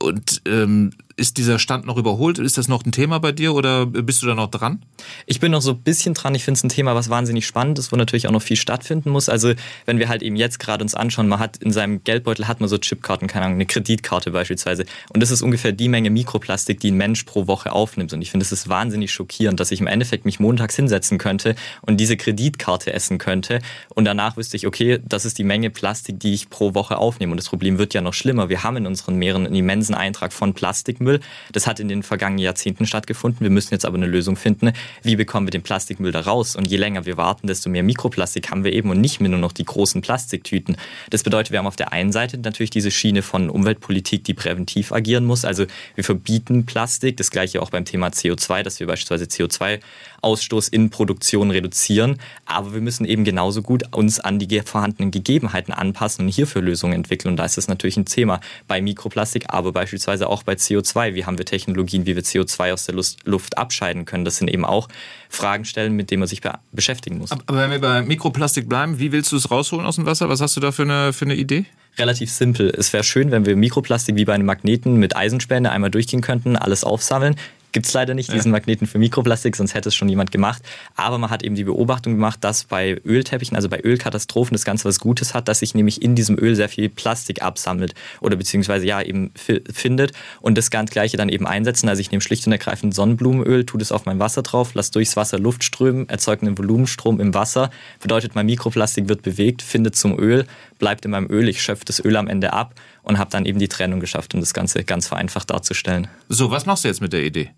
Und 0.00 0.42
ähm, 0.46 0.90
ist 1.22 1.38
dieser 1.38 1.60
Stand 1.60 1.86
noch 1.86 1.96
überholt? 1.96 2.40
Ist 2.40 2.58
das 2.58 2.66
noch 2.66 2.84
ein 2.84 2.90
Thema 2.90 3.20
bei 3.20 3.30
dir 3.30 3.54
oder 3.54 3.86
bist 3.86 4.22
du 4.22 4.26
da 4.26 4.34
noch 4.34 4.50
dran? 4.50 4.82
Ich 5.24 5.38
bin 5.38 5.52
noch 5.52 5.62
so 5.62 5.70
ein 5.70 5.78
bisschen 5.78 6.14
dran. 6.14 6.34
Ich 6.34 6.42
finde 6.42 6.58
es 6.58 6.64
ein 6.64 6.68
Thema, 6.68 6.96
was 6.96 7.10
wahnsinnig 7.10 7.46
spannend 7.46 7.78
ist, 7.78 7.92
wo 7.92 7.96
natürlich 7.96 8.26
auch 8.26 8.32
noch 8.32 8.42
viel 8.42 8.56
stattfinden 8.56 9.10
muss. 9.10 9.28
Also 9.28 9.52
wenn 9.86 10.00
wir 10.00 10.08
halt 10.08 10.22
eben 10.22 10.34
jetzt 10.34 10.58
gerade 10.58 10.82
uns 10.82 10.96
anschauen, 10.96 11.28
man 11.28 11.38
hat 11.38 11.58
in 11.58 11.70
seinem 11.70 12.02
Geldbeutel 12.02 12.48
hat 12.48 12.58
man 12.58 12.68
so 12.68 12.76
Chipkarten, 12.76 13.28
keine 13.28 13.44
Ahnung, 13.46 13.58
eine 13.58 13.66
Kreditkarte 13.66 14.32
beispielsweise. 14.32 14.84
Und 15.14 15.22
das 15.22 15.30
ist 15.30 15.42
ungefähr 15.42 15.70
die 15.70 15.88
Menge 15.88 16.10
Mikroplastik, 16.10 16.80
die 16.80 16.90
ein 16.90 16.96
Mensch 16.96 17.22
pro 17.22 17.46
Woche 17.46 17.70
aufnimmt. 17.70 18.12
Und 18.12 18.20
ich 18.20 18.32
finde, 18.32 18.44
es 18.44 18.50
ist 18.50 18.68
wahnsinnig 18.68 19.12
schockierend, 19.12 19.60
dass 19.60 19.70
ich 19.70 19.80
im 19.80 19.86
Endeffekt 19.86 20.24
mich 20.24 20.40
montags 20.40 20.74
hinsetzen 20.74 21.18
könnte 21.18 21.54
und 21.82 21.98
diese 21.98 22.16
Kreditkarte 22.16 22.92
essen 22.92 23.18
könnte. 23.18 23.60
Und 23.90 24.06
danach 24.06 24.36
wüsste 24.36 24.56
ich, 24.56 24.66
okay, 24.66 24.98
das 25.06 25.24
ist 25.24 25.38
die 25.38 25.44
Menge 25.44 25.70
Plastik, 25.70 26.18
die 26.18 26.34
ich 26.34 26.50
pro 26.50 26.74
Woche 26.74 26.98
aufnehme. 26.98 27.30
Und 27.30 27.36
das 27.36 27.48
Problem 27.48 27.78
wird 27.78 27.94
ja 27.94 28.00
noch 28.00 28.14
schlimmer. 28.14 28.48
Wir 28.48 28.64
haben 28.64 28.76
in 28.76 28.88
unseren 28.88 29.14
Meeren 29.14 29.46
einen 29.46 29.54
immensen 29.54 29.94
Eintrag 29.94 30.32
von 30.32 30.52
Plastikmüll. 30.52 31.11
Das 31.52 31.66
hat 31.66 31.80
in 31.80 31.88
den 31.88 32.02
vergangenen 32.02 32.42
Jahrzehnten 32.42 32.86
stattgefunden. 32.86 33.40
Wir 33.40 33.50
müssen 33.50 33.74
jetzt 33.74 33.84
aber 33.84 33.96
eine 33.96 34.06
Lösung 34.06 34.36
finden. 34.36 34.72
Wie 35.02 35.16
bekommen 35.16 35.46
wir 35.46 35.50
den 35.50 35.62
Plastikmüll 35.62 36.12
da 36.12 36.20
raus? 36.20 36.56
Und 36.56 36.68
je 36.68 36.76
länger 36.76 37.06
wir 37.06 37.16
warten, 37.16 37.46
desto 37.46 37.70
mehr 37.70 37.82
Mikroplastik 37.82 38.50
haben 38.50 38.64
wir 38.64 38.72
eben 38.72 38.90
und 38.90 39.00
nicht 39.00 39.20
mehr 39.20 39.30
nur 39.30 39.38
noch 39.38 39.52
die 39.52 39.64
großen 39.64 40.02
Plastiktüten. 40.02 40.76
Das 41.10 41.22
bedeutet, 41.22 41.52
wir 41.52 41.58
haben 41.58 41.66
auf 41.66 41.76
der 41.76 41.92
einen 41.92 42.12
Seite 42.12 42.38
natürlich 42.38 42.70
diese 42.70 42.90
Schiene 42.90 43.22
von 43.22 43.50
Umweltpolitik, 43.50 44.24
die 44.24 44.34
präventiv 44.34 44.92
agieren 44.92 45.24
muss. 45.24 45.44
Also 45.44 45.66
wir 45.94 46.04
verbieten 46.04 46.66
Plastik. 46.66 47.16
Das 47.16 47.30
gleiche 47.30 47.62
auch 47.62 47.70
beim 47.70 47.84
Thema 47.84 48.08
CO2, 48.08 48.62
dass 48.62 48.80
wir 48.80 48.86
beispielsweise 48.86 49.24
CO2-Ausstoß 49.24 50.72
in 50.72 50.90
Produktion 50.90 51.50
reduzieren. 51.50 52.18
Aber 52.46 52.74
wir 52.74 52.80
müssen 52.80 53.04
eben 53.04 53.24
genauso 53.24 53.62
gut 53.62 53.84
uns 53.94 54.20
an 54.20 54.38
die 54.38 54.52
vorhandenen 54.60 55.10
Gegebenheiten 55.10 55.72
anpassen 55.72 56.26
und 56.26 56.28
hierfür 56.28 56.62
Lösungen 56.62 56.94
entwickeln. 56.94 57.32
Und 57.32 57.36
da 57.36 57.44
ist 57.44 57.58
es 57.58 57.68
natürlich 57.68 57.96
ein 57.96 58.04
Thema 58.04 58.40
bei 58.68 58.80
Mikroplastik, 58.80 59.46
aber 59.48 59.72
beispielsweise 59.72 60.28
auch 60.28 60.42
bei 60.42 60.54
CO2. 60.54 60.91
Wie 60.94 61.24
haben 61.24 61.38
wir 61.38 61.44
Technologien, 61.44 62.06
wie 62.06 62.16
wir 62.16 62.22
CO2 62.22 62.72
aus 62.72 62.86
der 62.86 62.94
Luft 63.24 63.58
abscheiden 63.58 64.04
können? 64.04 64.24
Das 64.24 64.36
sind 64.36 64.48
eben 64.48 64.64
auch 64.64 64.88
Fragen 65.28 65.64
stellen, 65.64 65.94
mit 65.94 66.10
denen 66.10 66.20
man 66.20 66.28
sich 66.28 66.40
beschäftigen 66.72 67.18
muss. 67.18 67.32
Aber 67.32 67.56
wenn 67.56 67.70
wir 67.70 67.80
bei 67.80 68.02
Mikroplastik 68.02 68.68
bleiben, 68.68 68.98
wie 68.98 69.12
willst 69.12 69.32
du 69.32 69.36
es 69.36 69.50
rausholen 69.50 69.86
aus 69.86 69.96
dem 69.96 70.06
Wasser? 70.06 70.28
Was 70.28 70.40
hast 70.40 70.56
du 70.56 70.60
da 70.60 70.72
für 70.72 70.82
eine, 70.82 71.12
für 71.12 71.24
eine 71.24 71.34
Idee? 71.34 71.64
Relativ 71.98 72.30
simpel. 72.30 72.70
Es 72.70 72.92
wäre 72.92 73.04
schön, 73.04 73.30
wenn 73.30 73.44
wir 73.44 73.54
Mikroplastik 73.54 74.16
wie 74.16 74.24
bei 74.24 74.34
einem 74.34 74.46
Magneten 74.46 74.96
mit 74.96 75.14
Eisenspäne 75.14 75.70
einmal 75.70 75.90
durchgehen 75.90 76.22
könnten, 76.22 76.56
alles 76.56 76.84
aufsammeln, 76.84 77.36
Gibt 77.72 77.86
es 77.86 77.92
leider 77.94 78.14
nicht, 78.14 78.28
ja. 78.28 78.34
diesen 78.34 78.52
Magneten 78.52 78.86
für 78.86 78.98
Mikroplastik, 78.98 79.56
sonst 79.56 79.74
hätte 79.74 79.88
es 79.88 79.94
schon 79.94 80.08
jemand 80.08 80.30
gemacht. 80.30 80.62
Aber 80.94 81.16
man 81.18 81.30
hat 81.30 81.42
eben 81.42 81.54
die 81.54 81.64
Beobachtung 81.64 82.14
gemacht, 82.14 82.44
dass 82.44 82.64
bei 82.64 83.00
Ölteppichen, 83.04 83.56
also 83.56 83.68
bei 83.68 83.80
Ölkatastrophen, 83.82 84.54
das 84.54 84.64
Ganze 84.64 84.84
was 84.84 85.00
Gutes 85.00 85.32
hat, 85.32 85.48
dass 85.48 85.60
sich 85.60 85.74
nämlich 85.74 86.02
in 86.02 86.14
diesem 86.14 86.38
Öl 86.38 86.54
sehr 86.54 86.68
viel 86.68 86.90
Plastik 86.90 87.42
absammelt 87.42 87.94
oder 88.20 88.36
beziehungsweise 88.36 88.86
ja 88.86 89.00
eben 89.00 89.32
findet 89.36 90.12
und 90.40 90.58
das 90.58 90.70
ganz 90.70 90.90
Gleiche 90.90 91.16
dann 91.16 91.30
eben 91.30 91.46
einsetzen. 91.46 91.88
Also 91.88 92.00
ich 92.00 92.10
nehme 92.10 92.20
schlicht 92.20 92.46
und 92.46 92.52
ergreifend 92.52 92.94
Sonnenblumenöl, 92.94 93.64
tue 93.64 93.78
das 93.78 93.90
auf 93.90 94.04
mein 94.04 94.18
Wasser 94.18 94.42
drauf, 94.42 94.74
lasse 94.74 94.92
durchs 94.92 95.16
Wasser 95.16 95.38
Luft 95.38 95.64
strömen, 95.64 96.08
erzeuge 96.08 96.46
einen 96.46 96.58
Volumenstrom 96.58 97.20
im 97.20 97.32
Wasser. 97.32 97.70
Bedeutet, 98.00 98.34
mein 98.34 98.46
Mikroplastik 98.46 99.08
wird 99.08 99.22
bewegt, 99.22 99.62
findet 99.62 99.96
zum 99.96 100.18
Öl, 100.18 100.46
bleibt 100.78 101.06
in 101.06 101.10
meinem 101.12 101.30
Öl, 101.30 101.48
ich 101.48 101.62
schöpfe 101.62 101.86
das 101.86 102.04
Öl 102.04 102.16
am 102.16 102.28
Ende 102.28 102.52
ab 102.52 102.74
und 103.02 103.18
habe 103.18 103.30
dann 103.30 103.46
eben 103.46 103.58
die 103.58 103.68
Trennung 103.68 104.00
geschafft, 104.00 104.34
um 104.34 104.40
das 104.40 104.52
Ganze 104.52 104.84
ganz 104.84 105.06
vereinfacht 105.06 105.50
darzustellen. 105.50 106.08
So, 106.28 106.50
was 106.50 106.66
machst 106.66 106.84
du 106.84 106.88
jetzt 106.88 107.00
mit 107.00 107.12
der 107.12 107.22
Idee? 107.22 107.50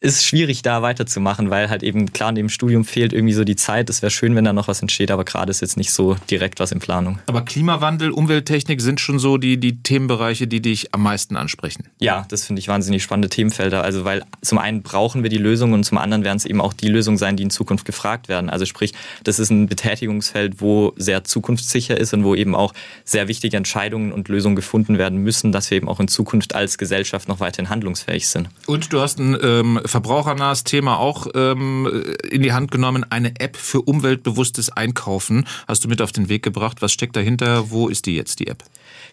Ist 0.00 0.24
schwierig, 0.24 0.60
da 0.60 0.82
weiterzumachen, 0.82 1.48
weil 1.48 1.70
halt 1.70 1.82
eben 1.82 2.12
klar 2.12 2.28
in 2.28 2.34
dem 2.34 2.48
Studium 2.50 2.84
fehlt 2.84 3.14
irgendwie 3.14 3.32
so 3.32 3.42
die 3.42 3.56
Zeit. 3.56 3.88
Es 3.88 4.02
wäre 4.02 4.10
schön, 4.10 4.36
wenn 4.36 4.44
da 4.44 4.52
noch 4.52 4.68
was 4.68 4.82
entsteht, 4.82 5.10
aber 5.10 5.24
gerade 5.24 5.50
ist 5.50 5.62
jetzt 5.62 5.78
nicht 5.78 5.92
so 5.92 6.16
direkt 6.30 6.60
was 6.60 6.72
in 6.72 6.78
Planung. 6.78 7.20
Aber 7.26 7.42
Klimawandel, 7.42 8.10
Umwelttechnik 8.10 8.82
sind 8.82 9.00
schon 9.00 9.18
so 9.18 9.38
die, 9.38 9.58
die 9.58 9.82
Themenbereiche, 9.82 10.46
die 10.46 10.60
dich 10.60 10.92
am 10.92 11.02
meisten 11.02 11.36
ansprechen. 11.36 11.88
Ja, 12.00 12.26
das 12.28 12.44
finde 12.44 12.60
ich 12.60 12.68
wahnsinnig 12.68 13.02
spannende 13.02 13.30
Themenfelder. 13.30 13.82
Also, 13.82 14.04
weil 14.04 14.24
zum 14.42 14.58
einen 14.58 14.82
brauchen 14.82 15.22
wir 15.22 15.30
die 15.30 15.38
Lösung 15.38 15.72
und 15.72 15.84
zum 15.84 15.96
anderen 15.96 16.22
werden 16.22 16.36
es 16.36 16.44
eben 16.44 16.60
auch 16.60 16.74
die 16.74 16.88
Lösungen 16.88 17.16
sein, 17.16 17.36
die 17.36 17.42
in 17.42 17.50
Zukunft 17.50 17.86
gefragt 17.86 18.28
werden. 18.28 18.50
Also 18.50 18.66
sprich, 18.66 18.92
das 19.22 19.38
ist 19.38 19.48
ein 19.50 19.68
Betätigungsfeld, 19.68 20.60
wo 20.60 20.92
sehr 20.96 21.24
zukunftssicher 21.24 21.96
ist 21.96 22.12
und 22.12 22.24
wo 22.24 22.34
eben 22.34 22.54
auch 22.54 22.74
sehr 23.04 23.26
wichtige 23.28 23.56
Entscheidungen 23.56 24.12
und 24.12 24.28
Lösungen 24.28 24.56
gefunden 24.56 24.98
werden 24.98 25.18
müssen, 25.18 25.50
dass 25.50 25.70
wir 25.70 25.78
eben 25.78 25.88
auch 25.88 26.00
in 26.00 26.08
Zukunft 26.08 26.54
als 26.54 26.76
Gesellschaft 26.76 27.26
noch 27.26 27.40
weiterhin 27.40 27.70
handlungsfähig 27.70 28.28
sind. 28.28 28.48
Und 28.66 28.92
du 28.92 29.00
hast 29.00 29.18
ein 29.18 29.38
ähm, 29.42 29.80
verbrauchernahes 29.94 30.64
Thema 30.64 30.98
auch 30.98 31.28
ähm, 31.36 32.04
in 32.28 32.42
die 32.42 32.52
Hand 32.52 32.72
genommen. 32.72 33.06
Eine 33.10 33.38
App 33.38 33.56
für 33.56 33.80
umweltbewusstes 33.80 34.70
Einkaufen 34.70 35.46
hast 35.68 35.84
du 35.84 35.88
mit 35.88 36.02
auf 36.02 36.10
den 36.10 36.28
Weg 36.28 36.42
gebracht. 36.42 36.82
Was 36.82 36.92
steckt 36.92 37.14
dahinter? 37.14 37.70
Wo 37.70 37.86
ist 37.86 38.06
die 38.06 38.16
jetzt, 38.16 38.40
die 38.40 38.48
App? 38.48 38.64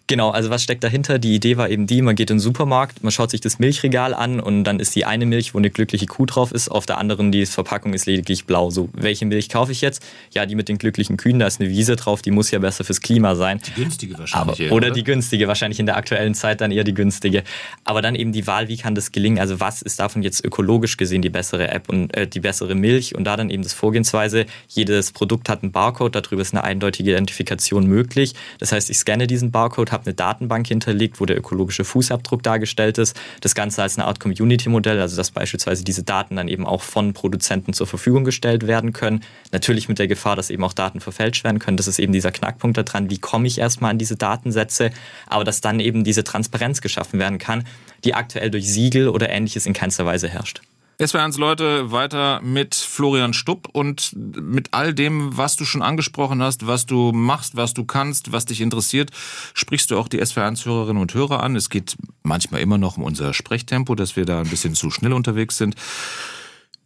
Genau, 0.06 0.30
also 0.30 0.50
was 0.50 0.62
steckt 0.62 0.84
dahinter? 0.84 1.18
Die 1.18 1.34
Idee 1.34 1.56
war 1.56 1.70
eben 1.70 1.86
die, 1.86 2.02
man 2.02 2.16
geht 2.16 2.30
in 2.30 2.36
den 2.36 2.40
Supermarkt, 2.40 3.02
man 3.02 3.12
schaut 3.12 3.30
sich 3.30 3.40
das 3.40 3.58
Milchregal 3.58 4.14
an 4.14 4.40
und 4.40 4.64
dann 4.64 4.80
ist 4.80 4.94
die 4.94 5.04
eine 5.04 5.26
Milch, 5.26 5.54
wo 5.54 5.58
eine 5.58 5.70
glückliche 5.70 6.06
Kuh 6.06 6.26
drauf 6.26 6.52
ist, 6.52 6.70
auf 6.70 6.86
der 6.86 6.98
anderen 6.98 7.32
die 7.32 7.46
Verpackung 7.46 7.94
ist 7.94 8.06
lediglich 8.06 8.44
blau. 8.44 8.70
So, 8.70 8.88
welche 8.92 9.26
Milch 9.26 9.48
kaufe 9.48 9.72
ich 9.72 9.80
jetzt? 9.80 10.02
Ja, 10.32 10.44
die 10.44 10.54
mit 10.54 10.68
den 10.68 10.78
glücklichen 10.78 11.16
Kühen, 11.16 11.38
da 11.38 11.46
ist 11.46 11.60
eine 11.60 11.70
Wiese 11.70 11.96
drauf, 11.96 12.20
die 12.20 12.30
muss 12.30 12.50
ja 12.50 12.58
besser 12.58 12.84
fürs 12.84 13.00
Klima 13.00 13.34
sein. 13.36 13.60
Die 13.66 13.80
günstige 13.80 14.18
wahrscheinlich. 14.18 14.60
Aber, 14.60 14.74
oder, 14.74 14.88
oder 14.88 14.90
die 14.90 15.04
günstige, 15.04 15.48
wahrscheinlich 15.48 15.78
in 15.78 15.86
der 15.86 15.96
aktuellen 15.96 16.34
Zeit 16.34 16.60
dann 16.60 16.72
eher 16.72 16.84
die 16.84 16.94
günstige. 16.94 17.44
Aber 17.84 18.02
dann 18.02 18.14
eben 18.14 18.32
die 18.32 18.46
Wahl, 18.46 18.68
wie 18.68 18.76
kann 18.76 18.94
das 18.94 19.12
gelingen? 19.12 19.38
Also 19.38 19.60
was 19.60 19.82
ist 19.82 20.00
davon 20.00 20.22
jetzt 20.22 20.44
ökologisch 20.44 20.96
gesehen 20.96 21.22
die 21.22 21.30
bessere 21.30 21.68
App 21.68 21.88
und 21.88 22.14
äh, 22.16 22.26
die 22.26 22.40
bessere 22.40 22.74
Milch? 22.74 23.14
Und 23.14 23.24
da 23.24 23.36
dann 23.36 23.50
eben 23.50 23.62
das 23.62 23.72
Vorgehensweise, 23.72 24.46
jedes 24.68 25.12
Produkt 25.12 25.48
hat 25.48 25.62
einen 25.62 25.72
Barcode, 25.72 26.16
darüber 26.16 26.42
ist 26.42 26.52
eine 26.52 26.64
eindeutige 26.64 27.10
Identifikation 27.10 27.86
möglich. 27.86 28.34
Das 28.58 28.72
heißt, 28.72 28.90
ich 28.90 28.98
scanne 28.98 29.26
diesen 29.26 29.50
Barcode, 29.50 29.92
habe 29.92 30.01
eine 30.06 30.14
Datenbank 30.14 30.66
hinterlegt, 30.66 31.20
wo 31.20 31.26
der 31.26 31.36
ökologische 31.36 31.84
Fußabdruck 31.84 32.42
dargestellt 32.42 32.98
ist. 32.98 33.18
Das 33.40 33.54
Ganze 33.54 33.82
als 33.82 33.98
eine 33.98 34.06
Art 34.06 34.20
Community-Modell, 34.20 35.00
also 35.00 35.16
dass 35.16 35.30
beispielsweise 35.30 35.84
diese 35.84 36.02
Daten 36.02 36.36
dann 36.36 36.48
eben 36.48 36.66
auch 36.66 36.82
von 36.82 37.12
Produzenten 37.12 37.72
zur 37.72 37.86
Verfügung 37.86 38.24
gestellt 38.24 38.66
werden 38.66 38.92
können. 38.92 39.22
Natürlich 39.52 39.88
mit 39.88 39.98
der 39.98 40.08
Gefahr, 40.08 40.36
dass 40.36 40.50
eben 40.50 40.64
auch 40.64 40.72
Daten 40.72 41.00
verfälscht 41.00 41.44
werden 41.44 41.58
können. 41.58 41.76
Das 41.76 41.86
ist 41.86 41.98
eben 41.98 42.12
dieser 42.12 42.32
Knackpunkt 42.32 42.76
daran, 42.76 43.10
wie 43.10 43.18
komme 43.18 43.46
ich 43.46 43.58
erstmal 43.58 43.90
an 43.90 43.98
diese 43.98 44.16
Datensätze, 44.16 44.90
aber 45.26 45.44
dass 45.44 45.60
dann 45.60 45.80
eben 45.80 46.04
diese 46.04 46.24
Transparenz 46.24 46.80
geschaffen 46.80 47.18
werden 47.18 47.38
kann, 47.38 47.64
die 48.04 48.14
aktuell 48.14 48.50
durch 48.50 48.70
Siegel 48.70 49.08
oder 49.08 49.30
ähnliches 49.30 49.66
in 49.66 49.72
keinster 49.72 50.06
Weise 50.06 50.28
herrscht. 50.28 50.62
Es 51.02 51.14
werden 51.14 51.32
Leute 51.32 51.90
weiter 51.90 52.40
mit 52.42 52.76
Florian 52.76 53.32
Stupp 53.32 53.68
und 53.72 54.14
mit 54.14 54.68
all 54.70 54.94
dem, 54.94 55.36
was 55.36 55.56
du 55.56 55.64
schon 55.64 55.82
angesprochen 55.82 56.40
hast, 56.40 56.68
was 56.68 56.86
du 56.86 57.10
machst, 57.10 57.56
was 57.56 57.74
du 57.74 57.84
kannst, 57.84 58.30
was 58.30 58.44
dich 58.44 58.60
interessiert, 58.60 59.10
sprichst 59.52 59.90
du 59.90 59.98
auch 59.98 60.06
die 60.06 60.22
SW1-Hörerinnen 60.22 61.02
und 61.02 61.12
Hörer 61.12 61.42
an. 61.42 61.56
Es 61.56 61.70
geht 61.70 61.96
manchmal 62.22 62.60
immer 62.60 62.78
noch 62.78 62.98
um 62.98 63.02
unser 63.02 63.34
Sprechtempo, 63.34 63.96
dass 63.96 64.14
wir 64.14 64.26
da 64.26 64.42
ein 64.42 64.48
bisschen 64.48 64.76
zu 64.76 64.92
schnell 64.92 65.12
unterwegs 65.12 65.56
sind. 65.56 65.74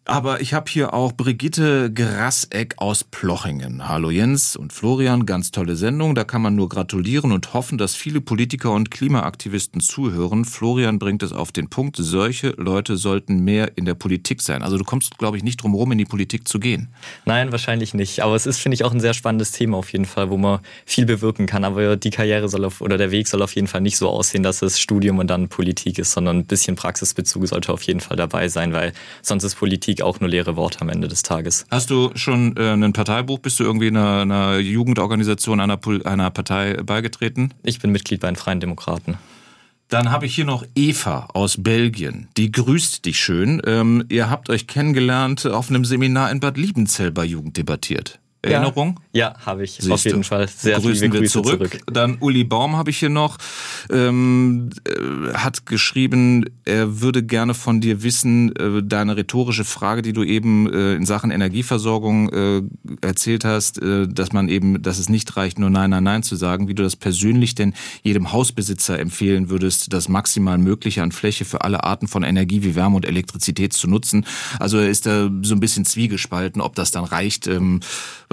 Aber 0.08 0.40
ich 0.40 0.54
habe 0.54 0.70
hier 0.70 0.94
auch 0.94 1.10
Brigitte 1.10 1.92
Grasseck 1.92 2.74
aus 2.76 3.02
Plochingen. 3.02 3.88
Hallo 3.88 4.12
Jens 4.12 4.54
und 4.54 4.72
Florian, 4.72 5.26
ganz 5.26 5.50
tolle 5.50 5.74
Sendung. 5.74 6.14
Da 6.14 6.22
kann 6.22 6.42
man 6.42 6.54
nur 6.54 6.68
gratulieren 6.68 7.32
und 7.32 7.54
hoffen, 7.54 7.76
dass 7.76 7.96
viele 7.96 8.20
Politiker 8.20 8.70
und 8.70 8.92
Klimaaktivisten 8.92 9.80
zuhören. 9.80 10.44
Florian 10.44 11.00
bringt 11.00 11.24
es 11.24 11.32
auf 11.32 11.50
den 11.50 11.68
Punkt, 11.70 11.96
solche 11.98 12.50
Leute 12.50 12.96
sollten 12.96 13.40
mehr 13.40 13.76
in 13.76 13.84
der 13.84 13.94
Politik 13.94 14.42
sein. 14.42 14.62
Also 14.62 14.78
du 14.78 14.84
kommst, 14.84 15.18
glaube 15.18 15.38
ich, 15.38 15.42
nicht 15.42 15.60
drum 15.60 15.72
herum, 15.72 15.90
in 15.90 15.98
die 15.98 16.04
Politik 16.04 16.46
zu 16.46 16.60
gehen. 16.60 16.86
Nein, 17.24 17.50
wahrscheinlich 17.50 17.92
nicht. 17.92 18.20
Aber 18.20 18.36
es 18.36 18.46
ist, 18.46 18.60
finde 18.60 18.76
ich, 18.76 18.84
auch 18.84 18.92
ein 18.92 19.00
sehr 19.00 19.12
spannendes 19.12 19.50
Thema 19.50 19.76
auf 19.76 19.90
jeden 19.90 20.04
Fall, 20.04 20.30
wo 20.30 20.36
man 20.36 20.60
viel 20.84 21.04
bewirken 21.04 21.46
kann. 21.46 21.64
Aber 21.64 21.96
die 21.96 22.10
Karriere 22.10 22.48
soll 22.48 22.64
auf, 22.64 22.80
oder 22.80 22.96
der 22.96 23.10
Weg 23.10 23.26
soll 23.26 23.42
auf 23.42 23.56
jeden 23.56 23.66
Fall 23.66 23.80
nicht 23.80 23.96
so 23.96 24.08
aussehen, 24.08 24.44
dass 24.44 24.62
es 24.62 24.78
Studium 24.78 25.18
und 25.18 25.26
dann 25.26 25.48
Politik 25.48 25.98
ist, 25.98 26.12
sondern 26.12 26.38
ein 26.38 26.46
bisschen 26.46 26.76
Praxisbezug 26.76 27.48
sollte 27.48 27.72
auf 27.72 27.82
jeden 27.82 27.98
Fall 27.98 28.16
dabei 28.16 28.48
sein, 28.48 28.72
weil 28.72 28.92
sonst 29.20 29.42
ist 29.42 29.56
Politik 29.56 29.95
Politik 29.96 30.02
auch 30.02 30.20
nur 30.20 30.28
leere 30.28 30.56
Worte 30.56 30.80
am 30.80 30.88
Ende 30.88 31.08
des 31.08 31.22
Tages. 31.22 31.66
Hast 31.70 31.90
du 31.90 32.10
schon 32.14 32.56
äh, 32.56 32.72
ein 32.72 32.92
Parteibuch? 32.92 33.38
Bist 33.38 33.58
du 33.58 33.64
irgendwie 33.64 33.88
einer, 33.88 34.20
einer 34.22 34.58
Jugendorganisation 34.58 35.60
einer, 35.60 35.78
einer 36.04 36.30
Partei 36.30 36.74
beigetreten? 36.74 37.54
Ich 37.62 37.80
bin 37.80 37.92
Mitglied 37.92 38.20
bei 38.20 38.28
den 38.28 38.36
Freien 38.36 38.60
Demokraten. 38.60 39.18
Dann 39.88 40.10
habe 40.10 40.26
ich 40.26 40.34
hier 40.34 40.44
noch 40.44 40.64
Eva 40.74 41.28
aus 41.32 41.62
Belgien. 41.62 42.28
Die 42.36 42.50
grüßt 42.50 43.04
dich 43.04 43.20
schön. 43.20 43.62
Ähm, 43.64 44.04
ihr 44.08 44.28
habt 44.28 44.50
euch 44.50 44.66
kennengelernt 44.66 45.46
auf 45.46 45.70
einem 45.70 45.84
Seminar 45.84 46.30
in 46.32 46.40
Bad 46.40 46.56
Liebenzell 46.56 47.12
bei 47.12 47.24
Jugend 47.24 47.56
debattiert. 47.56 48.18
Erinnerung? 48.46 49.00
Ja, 49.12 49.28
ja 49.28 49.46
habe 49.46 49.64
ich. 49.64 49.72
Siehst 49.72 49.90
auf 49.90 50.04
jeden. 50.04 50.24
Fall. 50.24 50.48
Sehr 50.48 50.80
Grüßen 50.80 51.10
Grüße 51.10 51.42
zurück. 51.42 51.70
zurück. 51.70 51.78
Dann 51.92 52.18
Uli 52.20 52.44
Baum 52.44 52.76
habe 52.76 52.90
ich 52.90 52.98
hier 52.98 53.10
noch. 53.10 53.38
Ähm, 53.90 54.70
äh, 54.86 55.34
hat 55.34 55.66
geschrieben, 55.66 56.44
er 56.64 57.00
würde 57.00 57.22
gerne 57.22 57.54
von 57.54 57.80
dir 57.80 58.02
wissen, 58.02 58.54
äh, 58.56 58.82
deine 58.82 59.16
rhetorische 59.16 59.64
Frage, 59.64 60.02
die 60.02 60.12
du 60.12 60.22
eben 60.22 60.72
äh, 60.72 60.94
in 60.94 61.06
Sachen 61.06 61.30
Energieversorgung 61.30 62.28
äh, 62.30 62.62
erzählt 63.00 63.44
hast, 63.44 63.80
äh, 63.82 64.08
dass 64.08 64.32
man 64.32 64.48
eben, 64.48 64.82
dass 64.82 64.98
es 64.98 65.08
nicht 65.08 65.36
reicht, 65.36 65.58
nur 65.58 65.70
Nein, 65.70 65.90
Nein, 65.90 66.04
Nein 66.04 66.22
zu 66.22 66.36
sagen, 66.36 66.68
wie 66.68 66.74
du 66.74 66.82
das 66.82 66.96
persönlich 66.96 67.54
denn 67.54 67.74
jedem 68.02 68.32
Hausbesitzer 68.32 68.98
empfehlen 68.98 69.50
würdest, 69.50 69.92
das 69.92 70.08
maximal 70.08 70.58
Mögliche 70.58 71.02
an 71.02 71.12
Fläche 71.12 71.44
für 71.44 71.62
alle 71.62 71.84
Arten 71.84 72.08
von 72.08 72.22
Energie 72.22 72.62
wie 72.62 72.74
Wärme 72.74 72.96
und 72.96 73.04
Elektrizität 73.06 73.72
zu 73.72 73.88
nutzen. 73.88 74.26
Also 74.58 74.78
er 74.78 74.88
ist 74.88 75.06
da 75.06 75.30
so 75.42 75.54
ein 75.54 75.60
bisschen 75.60 75.84
zwiegespalten, 75.84 76.60
ob 76.60 76.74
das 76.74 76.90
dann 76.90 77.04
reicht. 77.04 77.46
Ähm, 77.46 77.80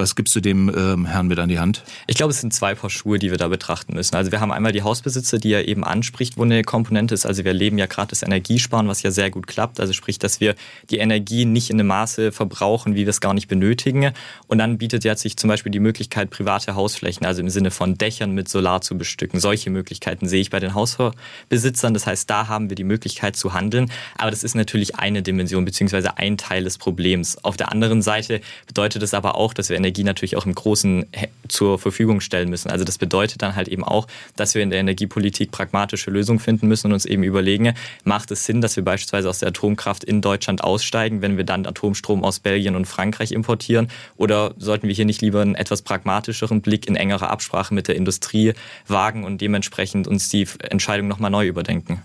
was 0.04 0.16
gibst 0.16 0.36
du 0.36 0.42
dem 0.42 0.70
ähm, 0.76 1.06
Herrn 1.06 1.28
mit 1.28 1.40
an 1.40 1.48
die 1.48 1.60
Hand? 1.60 1.82
Ich 2.08 2.18
glaube, 2.18 2.32
es 2.32 2.42
sind 2.42 2.54
zwei 2.54 2.76
Paar 2.76 2.90
Schuhe, 2.90 3.20
die 3.20 3.32
wir 3.32 3.38
da 3.38 3.48
betrachten 3.48 3.94
müssen. 3.94 4.16
Also 4.16 4.34
wir 4.34 4.42
haben 4.42 4.52
einmal 4.52 4.74
die 4.74 4.84
Hausbesitzer, 4.84 5.38
die 5.38 5.54
er 5.54 5.68
eben 5.68 5.86
anspricht, 5.86 6.38
wo 6.38 6.44
eine 6.44 6.62
Komponente 6.64 7.14
ist. 7.14 7.26
Also 7.26 7.46
wir 7.46 7.54
leben 7.54 7.78
ja 7.78 7.86
gerade 7.86 8.10
das 8.10 8.22
Energiesparen, 8.22 8.90
was 8.90 9.02
ja 9.02 9.12
sehr 9.12 9.32
gut 9.32 9.48
klappt. 9.48 9.80
Also 9.80 9.94
sprich, 9.94 10.20
dass 10.20 10.42
wir 10.42 10.56
die 10.90 10.98
Energie 10.98 11.46
nicht 11.46 11.70
in 11.70 11.80
einem 11.80 11.88
Maße 11.88 12.34
verbrauchen, 12.34 12.96
wie 12.96 13.06
wir 13.06 13.10
es 13.10 13.22
gar 13.22 13.34
nicht 13.34 13.48
benötigen. 13.48 14.12
Und 14.48 14.58
dann 14.58 14.78
bietet 14.78 15.06
ja 15.06 15.16
sich 15.16 15.38
zum 15.38 15.48
Beispiel 15.48 15.72
die 15.72 15.80
Möglichkeit, 15.80 16.30
private 16.30 16.76
Hausflächen, 16.76 17.26
also 17.26 17.42
im 17.42 17.50
Sinne 17.50 17.72
von 17.72 17.98
Dächern 17.98 18.32
mit 18.32 18.50
Solar 18.50 18.82
zu 18.82 18.98
bestücken. 18.98 19.40
Solche 19.40 19.70
Möglichkeiten 19.70 20.28
sehe 20.28 20.42
ich 20.42 20.50
bei 20.50 20.60
den 20.60 20.74
Hausbesitzern. 20.74 21.94
Das 21.94 22.06
heißt, 22.06 22.30
da 22.30 22.50
haben 22.50 22.70
wir 22.70 22.76
die 22.76 22.84
Möglichkeit 22.84 23.38
zu 23.38 23.54
handeln. 23.54 23.90
Aber 24.18 24.32
das 24.32 24.44
ist 24.44 24.56
natürlich 24.56 24.98
eine 24.98 25.22
Dimension 25.22 25.64
beziehungsweise 25.64 26.18
ein 26.18 26.38
Teil 26.38 26.66
des 26.66 26.78
Problems. 26.78 27.42
Auf 27.42 27.56
der 27.56 27.72
anderen 27.72 28.02
Seite 28.02 28.42
bedeutet 28.68 29.02
es 29.02 29.14
aber 29.14 29.36
auch, 29.36 29.54
dass 29.54 29.70
wir 29.70 29.78
Energie 29.84 30.04
natürlich 30.04 30.38
auch 30.38 30.46
im 30.46 30.56
Großen 30.56 31.06
zur 31.50 31.78
Verfügung 31.78 32.22
stellen 32.22 32.50
müssen. 32.50 32.72
Also 32.72 32.86
das 32.86 32.98
bedeutet 32.98 33.42
dann 33.42 33.56
halt 33.56 33.68
eben 33.68 33.84
auch, 33.84 34.08
dass 34.36 34.56
wir 34.56 34.64
in 34.64 34.70
der 34.70 34.80
Energiepolitik 34.80 35.52
pragmatische 35.52 36.10
Lösungen 36.10 36.40
finden 36.40 36.68
müssen 36.68 36.88
und 36.88 36.94
uns 36.94 37.06
eben 37.06 37.24
überlegen, 37.24 37.74
macht 38.06 38.32
es 38.32 38.46
Sinn, 38.46 38.62
dass 38.62 38.76
wir 38.76 38.84
beispielsweise 38.84 39.30
aus 39.30 39.40
der 39.40 39.50
Atomkraft 39.50 40.04
in 40.04 40.22
Deutschland 40.22 40.64
aussteigen, 40.64 41.22
wenn 41.22 41.38
wir 41.38 41.44
dann 41.44 41.66
Atomstrom 41.66 42.24
aus 42.24 42.40
Belgien 42.40 42.76
und 42.76 42.86
Frankreich 42.86 43.32
importieren? 43.34 43.90
Oder 44.16 44.54
sollten 44.58 44.88
wir 44.88 44.96
hier 44.96 45.06
nicht 45.06 45.22
lieber 45.22 45.42
einen 45.42 45.56
etwas 45.56 45.82
pragmatischeren 45.82 46.62
Blick 46.62 46.88
in 46.88 46.96
engerer 46.96 47.30
Absprache 47.30 47.74
mit 47.74 47.88
der 47.88 47.96
Industrie 47.96 48.54
wagen 48.88 49.26
und 49.26 49.42
dementsprechend 49.42 50.08
uns 50.08 50.30
die 50.30 50.48
Entscheidung 50.60 51.08
nochmal 51.08 51.32
neu 51.32 51.46
überdenken? 51.48 52.02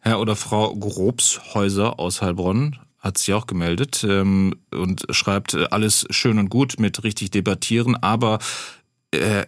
Herr 0.00 0.20
oder 0.20 0.36
Frau 0.36 0.74
Grobshäuser 0.74 1.98
aus 1.98 2.22
Heilbronn 2.22 2.78
hat 3.06 3.18
sich 3.18 3.32
auch 3.32 3.46
gemeldet 3.46 4.04
ähm, 4.08 4.54
und 4.70 5.06
schreibt, 5.10 5.54
äh, 5.54 5.66
alles 5.70 6.06
schön 6.10 6.38
und 6.38 6.50
gut 6.50 6.78
mit 6.78 7.04
richtig 7.04 7.30
debattieren, 7.30 7.96
aber 7.96 8.38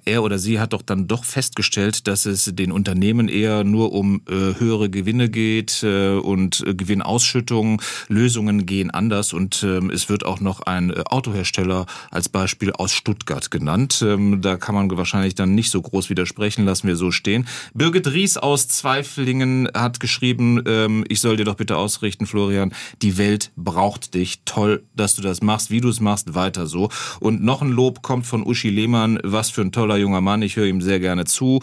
er 0.04 0.22
oder 0.22 0.38
sie 0.38 0.60
hat 0.60 0.72
doch 0.72 0.82
dann 0.82 1.06
doch 1.06 1.24
festgestellt, 1.24 2.06
dass 2.06 2.26
es 2.26 2.50
den 2.54 2.72
Unternehmen 2.72 3.28
eher 3.28 3.64
nur 3.64 3.92
um 3.92 4.22
äh, 4.28 4.58
höhere 4.58 4.90
Gewinne 4.90 5.28
geht 5.28 5.82
äh, 5.82 6.16
und 6.16 6.64
äh, 6.66 6.74
Gewinnausschüttungen. 6.74 7.80
Lösungen 8.08 8.66
gehen 8.66 8.90
anders 8.90 9.32
und 9.32 9.62
ähm, 9.62 9.90
es 9.90 10.08
wird 10.08 10.24
auch 10.24 10.40
noch 10.40 10.60
ein 10.60 10.90
äh, 10.90 11.02
Autohersteller 11.06 11.86
als 12.10 12.28
Beispiel 12.28 12.72
aus 12.72 12.92
Stuttgart 12.92 13.50
genannt. 13.50 14.04
Ähm, 14.06 14.40
da 14.42 14.56
kann 14.56 14.74
man 14.74 14.96
wahrscheinlich 14.96 15.34
dann 15.34 15.54
nicht 15.54 15.70
so 15.70 15.80
groß 15.80 16.10
widersprechen, 16.10 16.64
lassen 16.64 16.88
wir 16.88 16.96
so 16.96 17.10
stehen. 17.10 17.46
Birgit 17.74 18.08
Ries 18.08 18.36
aus 18.36 18.68
Zweiflingen 18.68 19.68
hat 19.74 20.00
geschrieben, 20.00 20.62
ähm, 20.66 21.04
ich 21.08 21.20
soll 21.20 21.36
dir 21.36 21.44
doch 21.44 21.56
bitte 21.56 21.76
ausrichten, 21.76 22.26
Florian, 22.26 22.72
die 23.02 23.18
Welt 23.18 23.50
braucht 23.56 24.14
dich. 24.14 24.40
Toll, 24.44 24.82
dass 24.94 25.16
du 25.16 25.22
das 25.22 25.42
machst, 25.42 25.70
wie 25.70 25.80
du 25.80 25.88
es 25.88 26.00
machst, 26.00 26.34
weiter 26.34 26.66
so. 26.66 26.88
Und 27.20 27.42
noch 27.42 27.62
ein 27.62 27.70
Lob 27.70 28.02
kommt 28.02 28.26
von 28.26 28.46
Uschi 28.46 28.70
Lehmann, 28.70 29.18
was 29.22 29.50
für 29.50 29.57
ein 29.62 29.72
toller 29.72 29.96
junger 29.96 30.20
Mann. 30.20 30.42
Ich 30.42 30.56
höre 30.56 30.66
ihm 30.66 30.80
sehr 30.80 31.00
gerne 31.00 31.24
zu. 31.24 31.60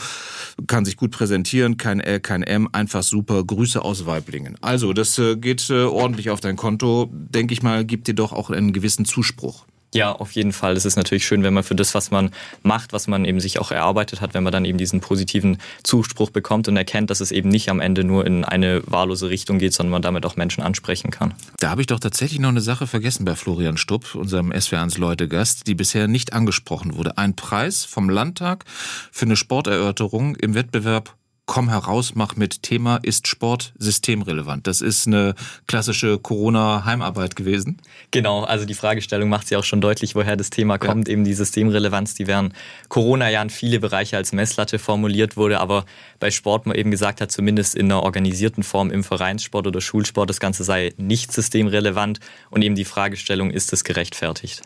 Kann 0.67 0.86
sich 0.86 0.97
gut 0.97 1.12
präsentieren. 1.12 1.77
Kein 1.77 1.99
L, 1.99 2.19
kein 2.19 2.43
M. 2.43 2.69
Einfach 2.71 3.03
super. 3.03 3.43
Grüße 3.43 3.81
aus 3.81 4.05
Weiblingen. 4.05 4.58
Also, 4.62 4.93
das 4.93 5.17
äh, 5.17 5.36
geht 5.36 5.69
äh, 5.69 5.84
ordentlich 5.84 6.29
auf 6.29 6.39
dein 6.39 6.55
Konto. 6.55 7.10
Denke 7.12 7.53
ich 7.53 7.63
mal, 7.63 7.86
gibt 7.86 8.08
dir 8.08 8.15
doch 8.15 8.34
auch 8.34 8.49
einen 8.49 8.73
gewissen 8.73 9.05
Zuspruch. 9.05 9.65
Ja, 9.95 10.12
auf 10.12 10.31
jeden 10.31 10.51
Fall. 10.51 10.75
Es 10.75 10.84
ist 10.84 10.97
natürlich 10.97 11.25
schön, 11.25 11.41
wenn 11.43 11.53
man 11.53 11.63
für 11.63 11.73
das, 11.73 11.95
was 11.95 12.12
man 12.12 12.31
macht, 12.63 12.91
was 12.91 13.08
man 13.08 13.23
eben 13.23 13.39
sich 13.39 13.60
auch 13.60 13.71
erarbeitet 13.71 14.19
hat, 14.19 14.34
wenn 14.34 14.43
man 14.43 14.51
dann 14.51 14.65
eben 14.65 14.77
diesen 14.77 14.99
positiven 14.99 15.58
Zuspruch 15.84 16.31
bekommt 16.31 16.67
und 16.67 16.75
erkennt, 16.75 17.10
dass 17.10 17.21
es 17.21 17.31
eben 17.31 17.47
nicht 17.47 17.69
am 17.69 17.79
Ende 17.79 18.03
nur 18.03 18.27
in 18.27 18.43
eine 18.43 18.81
wahllose 18.86 19.29
Richtung 19.29 19.58
geht, 19.58 19.73
sondern 19.73 19.91
man 19.91 20.01
damit 20.01 20.25
auch 20.25 20.36
Menschen 20.36 20.63
ansprechen 20.63 21.12
kann. 21.12 21.34
Da 21.60 21.69
habe 21.69 21.79
ich 21.79 21.88
doch 21.88 22.01
tatsächlich 22.01 22.39
noch 22.39 22.49
eine 22.49 22.60
Sache 22.60 22.88
vergessen 22.88 23.23
bei 23.23 23.36
Florian 23.36 23.77
Stupp, 23.77 24.15
unserem 24.15 24.51
SWR1 24.51 24.99
Leute-Gast, 24.99 25.65
die 25.65 25.75
bisher 25.75 26.10
nicht 26.10 26.34
angesprochen 26.34 26.97
wurde. 26.97 27.17
Ein 27.17 27.38
Preis 27.38 27.86
vom 27.86 28.10
Landtag 28.10 28.65
für 29.13 29.25
eine 29.25 29.38
Sporterörterung 29.38 30.36
im 30.36 30.55
Wettbewerb 30.55 31.15
komm 31.45 31.69
heraus, 31.69 32.15
mach 32.15 32.36
mit 32.36 32.63
Thema 32.63 32.97
ist 32.97 33.27
Sport 33.27 33.73
systemrelevant. 33.77 34.65
Das 34.67 34.81
ist 34.81 35.05
eine 35.05 35.36
klassische 35.67 36.17
Corona-Heimarbeit 36.17 37.36
gewesen. 37.36 37.77
Genau, 38.12 38.43
also 38.43 38.65
die 38.65 38.73
Fragestellung 38.73 39.29
macht 39.29 39.47
sie 39.47 39.55
auch 39.55 39.63
schon 39.63 39.81
deutlich, 39.81 40.15
woher 40.15 40.36
das 40.36 40.49
Thema 40.49 40.77
kommt, 40.77 41.08
ja. 41.08 41.13
eben 41.13 41.23
die 41.23 41.34
Systemrelevanz, 41.34 42.15
die 42.15 42.27
während 42.27 42.53
Corona-Jahren 42.89 43.49
viele 43.49 43.79
Bereiche 43.79 44.17
als 44.17 44.31
Messlatte 44.31 44.79
formuliert 44.79 45.38
wurde, 45.38 45.60
aber 45.60 45.86
bei 46.19 46.31
Sport 46.31 46.65
man 46.65 46.75
eben 46.75 46.89
gesagt 46.89 47.21
hat, 47.21 47.31
zumindest 47.31 47.75
in 47.75 47.91
einer 47.91 48.01
organisierten 48.01 48.63
Form 48.63 48.89
im 48.89 49.03
Vereinssport 49.03 49.67
oder 49.67 49.81
Schulsport, 49.81 50.29
das 50.29 50.39
Ganze 50.39 50.63
sei 50.63 50.93
nicht 50.97 51.31
systemrelevant 51.31 52.19
und 52.49 52.63
eben 52.63 52.75
die 52.75 52.86
Fragestellung, 52.86 53.51
ist 53.51 53.71
es 53.71 53.84
gerechtfertigt? 53.84 54.63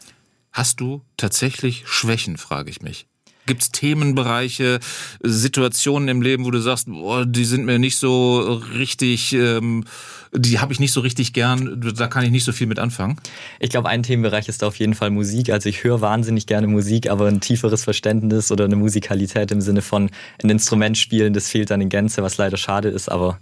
Hast 0.52 0.80
du 0.80 1.02
tatsächlich 1.18 1.84
Schwächen, 1.86 2.38
frage 2.38 2.70
ich 2.70 2.82
mich. 2.82 3.09
Gibt 3.50 3.64
es 3.64 3.72
Themenbereiche, 3.72 4.80
Situationen 5.24 6.08
im 6.08 6.22
Leben, 6.22 6.46
wo 6.46 6.52
du 6.52 6.60
sagst, 6.60 6.86
boah, 6.86 7.26
die 7.26 7.46
sind 7.46 7.66
mir 7.66 7.80
nicht 7.80 7.98
so 7.98 8.62
richtig, 8.76 9.34
ähm, 9.34 9.86
die 10.32 10.60
habe 10.60 10.72
ich 10.72 10.80
nicht 10.80 10.94
so 10.94 11.02
richtig 11.02 11.34
gern, 11.34 11.82
da 11.96 12.06
kann 12.06 12.24
ich 12.24 12.30
nicht 12.30 12.44
so 12.44 12.52
viel 12.52 12.68
mit 12.68 12.78
anfangen? 12.78 13.20
Ich 13.60 13.72
glaube, 13.72 13.90
ein 13.90 14.04
Themenbereich 14.04 14.48
ist 14.50 14.64
auf 14.64 14.76
jeden 14.76 14.94
Fall 14.94 15.10
Musik. 15.10 15.50
Also 15.50 15.68
ich 15.68 15.84
höre 15.84 16.00
wahnsinnig 16.00 16.46
gerne 16.46 16.68
Musik, 16.68 17.10
aber 17.10 17.26
ein 17.28 17.42
tieferes 17.42 17.84
Verständnis 17.84 18.52
oder 18.52 18.66
eine 18.66 18.76
Musikalität 18.76 19.52
im 19.52 19.62
Sinne 19.62 19.82
von 19.82 20.12
ein 20.44 20.50
Instrument 20.52 20.96
spielen, 20.96 21.34
das 21.34 21.50
fehlt 21.50 21.72
dann 21.72 21.82
in 21.82 21.90
Gänze, 21.90 22.22
was 22.22 22.38
leider 22.38 22.58
schade 22.58 22.90
ist, 22.90 23.10
aber 23.10 23.40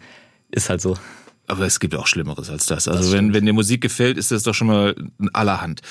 ist 0.51 0.69
halt 0.69 0.79
so. 0.79 0.97
Aber 1.47 1.65
es 1.65 1.81
gibt 1.81 1.95
auch 1.95 2.07
Schlimmeres 2.07 2.49
als 2.49 2.65
das. 2.65 2.87
Also 2.87 3.03
das 3.03 3.11
wenn, 3.11 3.33
wenn 3.33 3.45
dir 3.45 3.51
Musik 3.51 3.81
gefällt, 3.81 4.17
ist 4.17 4.31
das 4.31 4.43
doch 4.43 4.53
schon 4.53 4.67
mal 4.67 4.95
allerhand. 5.33 5.81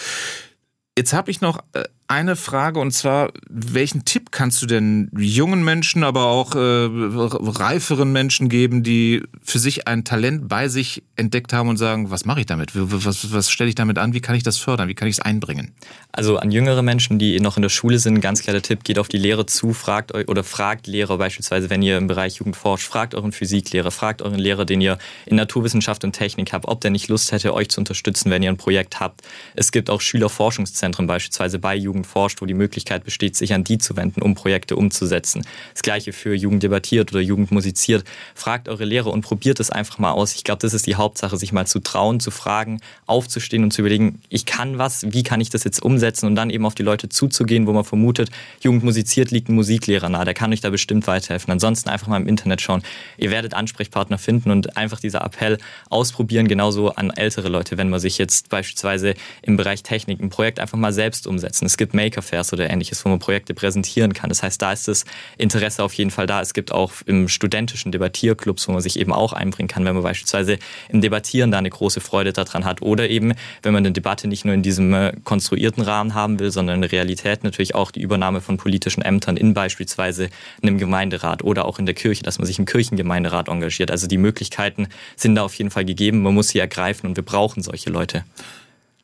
Jetzt 0.97 1.13
habe 1.13 1.31
ich 1.31 1.43
noch 1.43 1.59
äh, 1.75 1.85
eine 2.09 2.37
Frage 2.37 2.79
und 2.79 2.93
zwar, 2.93 3.33
welchen 3.49 4.05
Tipp 4.05 4.31
kannst 4.31 4.63
du 4.63 4.67
denn 4.67 5.11
jungen 5.17 5.65
Menschen, 5.65 6.05
aber 6.05 6.27
auch 6.27 6.55
äh, 6.55 6.59
reiferen 6.59 8.13
Menschen 8.13 8.49
geben, 8.49 8.83
die 8.83 9.25
für 9.43 9.59
sich 9.59 9.89
ein 9.89 10.05
Talent 10.05 10.49
bei 10.49 10.69
sich 10.69 11.03
entdeckt 11.17 11.53
haben 11.53 11.69
und 11.69 11.79
sagen, 11.79 12.11
was 12.11 12.25
mache 12.25 12.41
ich 12.41 12.47
damit? 12.47 12.71
Was, 12.75 13.33
was 13.33 13.51
stelle 13.51 13.69
ich 13.69 13.75
damit 13.75 13.99
an? 13.99 14.13
Wie 14.13 14.21
kann 14.21 14.37
ich 14.37 14.45
das 14.45 14.59
fördern? 14.59 14.89
Wie 14.89 14.95
kann 14.95 15.09
ich 15.09 15.17
es 15.17 15.21
einbringen? 15.21 15.73
Also 16.13 16.39
an 16.39 16.51
jüngere 16.51 16.83
Menschen, 16.83 17.19
die 17.19 17.41
noch 17.41 17.57
in 17.57 17.63
der 17.63 17.71
Schule 17.71 17.99
sind, 17.99 18.21
ganz 18.21 18.43
klar 18.43 18.53
der 18.53 18.63
Tipp, 18.63 18.85
geht 18.85 18.99
auf 18.99 19.09
die 19.09 19.19
Lehre 19.19 19.47
zu, 19.47 19.73
fragt 19.73 20.15
euch 20.15 20.29
oder 20.29 20.45
fragt 20.45 20.87
Lehrer 20.87 21.19
beispielsweise, 21.19 21.71
wenn 21.71 21.83
ihr 21.83 21.99
im 21.99 22.07
Bereich 22.07 22.37
Jugend 22.37 22.57
forscht, 22.57 22.87
fragt 22.87 23.15
euren 23.15 23.33
Physiklehrer, 23.33 23.91
fragt 23.91 24.23
euren 24.23 24.39
Lehrer, 24.39 24.65
den 24.65 24.81
ihr 24.81 24.99
in 25.27 25.37
Naturwissenschaft 25.37 26.05
und 26.05 26.13
Technik 26.13 26.53
habt, 26.53 26.69
ob 26.69 26.81
der 26.81 26.91
nicht 26.91 27.09
Lust 27.09 27.33
hätte, 27.33 27.53
euch 27.53 27.69
zu 27.69 27.81
unterstützen, 27.81 28.31
wenn 28.31 28.43
ihr 28.43 28.51
ein 28.51 28.57
Projekt 28.57 29.01
habt. 29.01 29.23
Es 29.57 29.73
gibt 29.73 29.91
auch 29.91 30.01
Schülerforschungszentren 30.01 31.07
beispielsweise 31.07 31.59
bei 31.59 31.75
Jugend 31.75 31.96
Jugend 31.97 32.07
forscht, 32.07 32.43
wo 32.43 32.47
die 32.47 32.55
Möglichkeit 32.55 33.05
besteht, 33.05 33.37
sich 33.37 33.55
an 33.55 33.65
die 33.65 33.79
zu 33.79 33.97
wenden, 33.97 34.21
um 34.21 34.35
Projekte 34.35 34.77
umzusetzen. 34.77 35.47
Das 35.73 35.83
gleiche 35.83 36.13
für 36.13 36.35
Jugend 36.35 36.63
debattiert 36.63 37.11
oder 37.13 37.23
Jugend 37.23 37.51
musiziert. 37.51 38.05
Fragt 38.35 38.69
eure 38.69 38.85
Lehrer 38.85 39.11
und 39.11 39.23
probiert 39.23 39.61
es 39.61 39.71
einfach 39.71 39.99
mal 39.99 40.13
aus. 40.13 40.35
Ich 40.35 40.45
glaube, 40.45 40.59
das 40.61 40.75
ist 40.75 40.87
die 40.87 40.97
Hauptsache, 40.97 41.39
sich 41.39 41.53
mal 41.53 41.67
zu 41.67 41.81
trauen, 41.81 42.21
zu 42.21 42.31
fragen, 42.31 42.81
aufzustehen 43.07 43.65
und 43.65 43.73
zu 43.73 43.81
überlegen, 43.81 44.21
ich 44.29 44.45
kann 44.45 44.77
was, 44.77 45.07
wie 45.11 45.23
kann 45.23 45.41
ich 45.41 45.49
das 45.49 45.65
jetzt 45.65 45.83
umsetzen 45.83 46.27
und 46.27 46.35
dann 46.35 46.51
eben 46.51 46.67
auf 46.67 46.75
die 46.75 46.83
Leute 46.83 47.09
zuzugehen, 47.09 47.67
wo 47.67 47.73
man 47.73 47.85
vermutet, 47.85 48.31
Jugend 48.61 48.85
musiziert 48.85 49.31
liegt 49.31 49.49
ein 49.49 49.55
Musiklehrer 49.55 50.11
nahe, 50.11 50.27
der 50.27 50.35
kann 50.35 50.53
euch 50.53 50.61
da 50.61 50.69
bestimmt 50.69 51.07
weiterhelfen. 51.07 51.51
Ansonsten 51.51 51.89
einfach 51.89 52.09
mal 52.09 52.21
im 52.21 52.29
Internet 52.29 52.61
schauen. 52.61 52.83
Ihr 53.17 53.31
werdet 53.31 53.55
Ansprechpartner 53.55 54.19
finden 54.19 54.51
und 54.51 54.77
einfach 54.77 55.01
dieser 55.01 55.23
Appell 55.25 55.57
ausprobieren, 55.89 56.47
genauso 56.47 56.91
an 56.91 57.11
ältere 57.11 57.49
Leute, 57.49 57.79
wenn 57.79 57.89
man 57.89 58.01
sich 58.01 58.19
jetzt 58.19 58.51
beispielsweise 58.51 59.15
im 59.41 59.57
Bereich 59.57 59.83
Technik 59.83 60.21
ein 60.21 60.29
Projekt 60.29 60.61
einfach 60.61 60.77
mal 60.77 60.93
selbst 60.93 61.27
umsetzen. 61.27 61.65
Es 61.67 61.77
gibt 61.77 61.86
gibt 61.87 61.95
Makerfairs 61.95 62.53
oder 62.53 62.69
ähnliches, 62.69 63.05
wo 63.05 63.09
man 63.09 63.21
Projekte 63.21 63.55
präsentieren 63.55 64.13
kann. 64.13 64.29
Das 64.29 64.43
heißt, 64.43 64.61
da 64.61 64.73
ist 64.73 64.89
das 64.89 65.05
Interesse 65.39 65.85
auf 65.85 65.93
jeden 65.93 66.11
Fall 66.11 66.27
da. 66.27 66.41
Es 66.41 66.53
gibt 66.53 66.73
auch 66.73 66.93
im 67.07 67.29
studentischen 67.29 67.93
Debattierclubs, 67.93 68.67
wo 68.67 68.73
man 68.73 68.81
sich 68.81 68.99
eben 68.99 69.13
auch 69.13 69.33
einbringen 69.33 69.69
kann, 69.69 69.85
wenn 69.85 69.95
man 69.95 70.03
beispielsweise 70.03 70.59
im 70.89 71.01
Debattieren 71.01 71.53
da 71.53 71.59
eine 71.59 71.71
große 71.71 72.01
Freude 72.01 72.33
daran 72.33 72.65
hat. 72.65 72.83
Oder 72.83 73.09
eben, 73.09 73.35
wenn 73.63 73.73
man 73.73 73.85
eine 73.85 73.93
Debatte 73.93 74.27
nicht 74.27 74.45
nur 74.45 74.55
in 74.55 74.63
diesem 74.63 74.93
äh, 74.93 75.13
konstruierten 75.23 75.83
Rahmen 75.85 76.15
haben 76.15 76.41
will, 76.41 76.51
sondern 76.51 76.77
in 76.77 76.81
der 76.83 76.93
Realität 76.93 77.45
natürlich 77.45 77.77
auch 77.77 77.93
die 77.93 78.01
Übernahme 78.01 78.41
von 78.41 78.57
politischen 78.57 79.03
Ämtern 79.03 79.37
in 79.37 79.55
beispielsweise 79.55 80.29
einem 80.63 80.79
Gemeinderat 80.79 81.45
oder 81.45 81.67
auch 81.67 81.79
in 81.79 81.87
der 81.87 81.95
Kirche, 81.95 82.25
dass 82.25 82.39
man 82.39 82.47
sich 82.47 82.59
im 82.59 82.65
Kirchengemeinderat 82.65 83.49
engagiert. 83.49 83.93
Also 83.93 84.09
die 84.09 84.19
Möglichkeiten 84.19 84.89
sind 85.15 85.37
da 85.37 85.45
auf 85.45 85.55
jeden 85.55 85.71
Fall 85.71 85.85
gegeben. 85.85 86.23
Man 86.23 86.35
muss 86.35 86.49
sie 86.49 86.59
ergreifen 86.59 87.09
und 87.09 87.17
wir 87.17 87.25
brauchen 87.25 87.63
solche 87.63 87.91
Leute. 87.91 88.25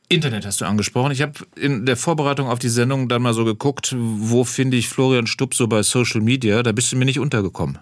Internet 0.09 0.45
hast 0.45 0.61
du 0.61 0.65
angesprochen. 0.65 1.11
Ich 1.11 1.21
habe 1.21 1.33
in 1.55 1.85
der 1.85 1.97
Vorbereitung 1.97 2.47
auf 2.47 2.59
die 2.59 2.69
Sendung 2.69 3.09
dann 3.09 3.21
mal 3.21 3.33
so 3.33 3.45
geguckt, 3.45 3.95
wo 3.97 4.43
finde 4.43 4.77
ich 4.77 4.89
Florian 4.89 5.27
Stubb 5.27 5.55
so 5.55 5.67
bei 5.67 5.83
Social 5.83 6.21
Media. 6.21 6.61
Da 6.63 6.71
bist 6.71 6.91
du 6.91 6.97
mir 6.97 7.05
nicht 7.05 7.19
untergekommen. 7.19 7.79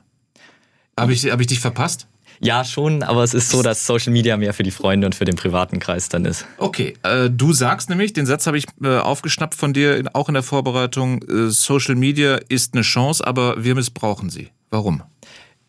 Habe 0.98 1.14
ich, 1.14 1.30
hab 1.32 1.42
ich 1.42 1.48
dich 1.48 1.60
verpasst? 1.60 2.08
Ja, 2.44 2.66
schon, 2.66 3.04
aber 3.04 3.24
es 3.24 3.36
ist 3.36 3.52
so, 3.52 3.62
dass 3.62 3.86
Social 3.86 4.12
Media 4.12 4.36
mehr 4.36 4.56
für 4.56 4.64
die 4.64 4.72
Freunde 4.72 5.06
und 5.06 5.14
für 5.14 5.26
den 5.26 5.36
privaten 5.36 5.80
Kreis 5.80 6.10
dann 6.10 6.26
ist. 6.26 6.48
Okay, 6.58 6.96
äh, 7.04 7.30
du 7.30 7.54
sagst 7.54 7.90
nämlich, 7.90 8.14
den 8.14 8.26
Satz 8.26 8.48
habe 8.48 8.58
ich 8.58 8.66
äh, 8.82 8.98
aufgeschnappt 8.98 9.54
von 9.54 9.74
dir, 9.74 9.96
in, 9.98 10.08
auch 10.08 10.28
in 10.28 10.34
der 10.34 10.42
Vorbereitung, 10.42 11.22
äh, 11.22 11.50
Social 11.52 11.94
Media 11.94 12.40
ist 12.50 12.74
eine 12.74 12.82
Chance, 12.82 13.26
aber 13.26 13.64
wir 13.64 13.76
missbrauchen 13.76 14.32
sie. 14.32 14.50
Warum? 14.72 15.04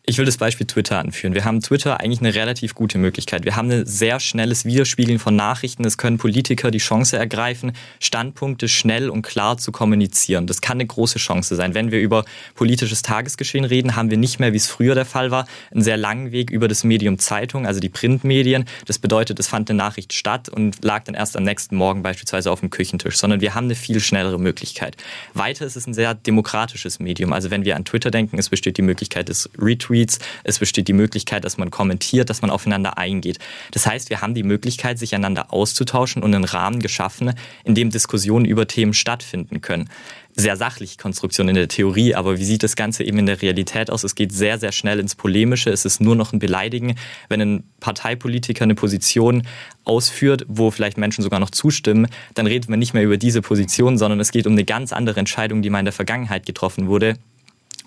Ich 0.05 0.17
will 0.17 0.25
das 0.25 0.35
Beispiel 0.35 0.67
Twitter 0.67 0.99
anführen. 0.99 1.33
Wir 1.33 1.45
haben 1.45 1.61
Twitter 1.61 2.01
eigentlich 2.01 2.19
eine 2.19 2.35
relativ 2.35 2.75
gute 2.75 2.97
Möglichkeit. 2.97 3.45
Wir 3.45 3.55
haben 3.55 3.71
ein 3.71 3.85
sehr 3.85 4.19
schnelles 4.19 4.65
Widerspiegeln 4.65 5.17
von 5.17 5.33
Nachrichten. 5.33 5.85
Es 5.85 5.97
können 5.97 6.17
Politiker 6.17 6.71
die 6.71 6.79
Chance 6.79 7.15
ergreifen, 7.15 7.71
Standpunkte 8.01 8.67
schnell 8.67 9.09
und 9.09 9.21
klar 9.21 9.57
zu 9.57 9.71
kommunizieren. 9.71 10.45
Das 10.45 10.59
kann 10.59 10.75
eine 10.75 10.87
große 10.87 11.19
Chance 11.19 11.55
sein. 11.55 11.73
Wenn 11.73 11.91
wir 11.91 12.01
über 12.01 12.25
politisches 12.53 13.01
Tagesgeschehen 13.01 13.63
reden, 13.63 13.95
haben 13.95 14.09
wir 14.09 14.17
nicht 14.17 14.41
mehr, 14.41 14.51
wie 14.51 14.57
es 14.57 14.67
früher 14.67 14.93
der 14.93 15.05
Fall 15.05 15.31
war, 15.31 15.47
einen 15.71 15.83
sehr 15.83 15.95
langen 15.95 16.33
Weg 16.33 16.51
über 16.51 16.67
das 16.67 16.83
Medium 16.83 17.17
Zeitung, 17.17 17.65
also 17.65 17.79
die 17.79 17.87
Printmedien. 17.87 18.65
Das 18.85 18.99
bedeutet, 18.99 19.39
es 19.39 19.47
fand 19.47 19.69
eine 19.69 19.77
Nachricht 19.77 20.11
statt 20.11 20.49
und 20.49 20.83
lag 20.83 21.05
dann 21.05 21.15
erst 21.15 21.37
am 21.37 21.43
nächsten 21.43 21.77
Morgen 21.77 22.03
beispielsweise 22.03 22.51
auf 22.51 22.59
dem 22.59 22.71
Küchentisch, 22.71 23.15
sondern 23.15 23.39
wir 23.39 23.55
haben 23.55 23.67
eine 23.67 23.75
viel 23.75 24.01
schnellere 24.01 24.37
Möglichkeit. 24.37 24.97
Weiter 25.33 25.65
ist 25.65 25.77
es 25.77 25.87
ein 25.87 25.93
sehr 25.93 26.13
demokratisches 26.13 26.99
Medium. 26.99 27.31
Also 27.31 27.51
wenn 27.51 27.63
wir 27.63 27.77
an 27.77 27.85
Twitter 27.85 28.11
denken, 28.11 28.37
es 28.37 28.49
besteht 28.49 28.75
die 28.75 28.81
Möglichkeit 28.81 29.29
des 29.29 29.49
Retweets 29.57 29.92
Retweets, 29.93 30.19
es 30.43 30.59
besteht 30.59 30.87
die 30.87 30.93
Möglichkeit, 30.93 31.45
dass 31.45 31.57
man 31.57 31.71
kommentiert, 31.71 32.29
dass 32.29 32.41
man 32.41 32.51
aufeinander 32.51 32.97
eingeht. 32.97 33.39
Das 33.71 33.85
heißt, 33.85 34.09
wir 34.09 34.21
haben 34.21 34.33
die 34.33 34.43
Möglichkeit, 34.43 34.99
sich 34.99 35.15
einander 35.15 35.53
auszutauschen 35.53 36.23
und 36.23 36.33
einen 36.33 36.43
Rahmen 36.43 36.79
geschaffen, 36.79 37.33
in 37.63 37.75
dem 37.75 37.89
Diskussionen 37.89 38.45
über 38.45 38.67
Themen 38.67 38.93
stattfinden 38.93 39.61
können 39.61 39.89
sehr 40.35 40.57
sachliche 40.57 40.97
Konstruktion 40.97 41.47
in 41.47 41.53
der 41.53 41.67
Theorie, 41.67 42.15
aber 42.15 42.39
wie 42.39 42.43
sieht 42.43 42.63
das 42.63 42.75
Ganze 42.75 43.03
eben 43.03 43.19
in 43.19 43.27
der 43.27 43.43
Realität 43.43 43.91
aus? 43.91 44.03
Es 44.03 44.15
geht 44.15 44.31
sehr, 44.31 44.57
sehr 44.57 44.71
schnell 44.71 44.99
ins 44.99 45.13
Polemische. 45.13 45.69
Es 45.69 45.85
ist 45.85 46.01
nur 46.01 46.15
noch 46.15 46.33
ein 46.33 46.39
Beleidigen. 46.39 46.95
Wenn 47.29 47.39
ein 47.39 47.63
Parteipolitiker 47.79 48.63
eine 48.63 48.73
Position 48.73 49.43
ausführt, 49.85 50.43
wo 50.47 50.71
vielleicht 50.71 50.97
Menschen 50.97 51.23
sogar 51.23 51.39
noch 51.39 51.51
zustimmen, 51.51 52.07
dann 52.33 52.47
redet 52.47 52.67
man 52.67 52.79
nicht 52.79 52.95
mehr 52.95 53.03
über 53.03 53.17
diese 53.17 53.43
Position, 53.43 53.99
sondern 53.99 54.19
es 54.19 54.31
geht 54.31 54.47
um 54.47 54.53
eine 54.53 54.65
ganz 54.65 54.91
andere 54.91 55.19
Entscheidung, 55.19 55.61
die 55.61 55.69
mal 55.69 55.79
in 55.79 55.85
der 55.85 55.93
Vergangenheit 55.93 56.47
getroffen 56.47 56.87
wurde 56.87 57.15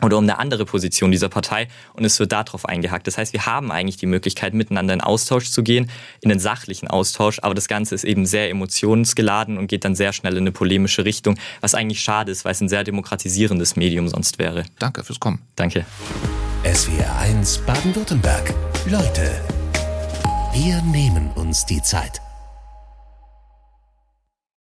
oder 0.02 0.18
um 0.18 0.24
eine 0.24 0.38
andere 0.38 0.64
Position 0.64 1.10
dieser 1.10 1.28
Partei 1.28 1.68
und 1.94 2.04
es 2.04 2.18
wird 2.18 2.32
darauf 2.32 2.66
eingehackt. 2.66 3.06
Das 3.06 3.18
heißt, 3.18 3.32
wir 3.32 3.46
haben 3.46 3.72
eigentlich 3.72 3.96
die 3.96 4.06
Möglichkeit, 4.06 4.54
miteinander 4.54 4.94
in 4.94 5.00
Austausch 5.00 5.50
zu 5.50 5.62
gehen, 5.62 5.90
in 6.20 6.28
den 6.28 6.38
sachlichen 6.38 6.88
Austausch, 6.88 7.38
aber 7.42 7.54
das 7.54 7.68
Ganze 7.68 7.94
ist 7.94 8.04
eben 8.04 8.26
sehr 8.26 8.50
emotionsgeladen 8.50 9.58
und 9.58 9.68
geht 9.68 9.84
dann 9.84 9.94
sehr 9.94 10.12
schnell 10.12 10.34
in 10.34 10.40
eine 10.40 10.52
polemische 10.52 11.04
Richtung, 11.04 11.38
was 11.60 11.74
eigentlich 11.74 12.00
schade 12.00 12.32
ist, 12.32 12.44
weil 12.44 12.52
es 12.52 12.60
ein 12.60 12.68
sehr 12.68 12.84
demokratisierendes 12.84 13.76
Medium 13.76 14.08
sonst 14.08 14.38
wäre. 14.38 14.64
Danke 14.78 15.04
fürs 15.04 15.20
Kommen. 15.20 15.42
Danke. 15.56 15.86
SWR 16.64 17.16
1 17.18 17.58
Baden-Württemberg. 17.58 18.52
Leute, 18.86 19.40
wir 20.52 20.82
nehmen 20.82 21.30
uns 21.32 21.64
die 21.64 21.80
Zeit. 21.82 22.25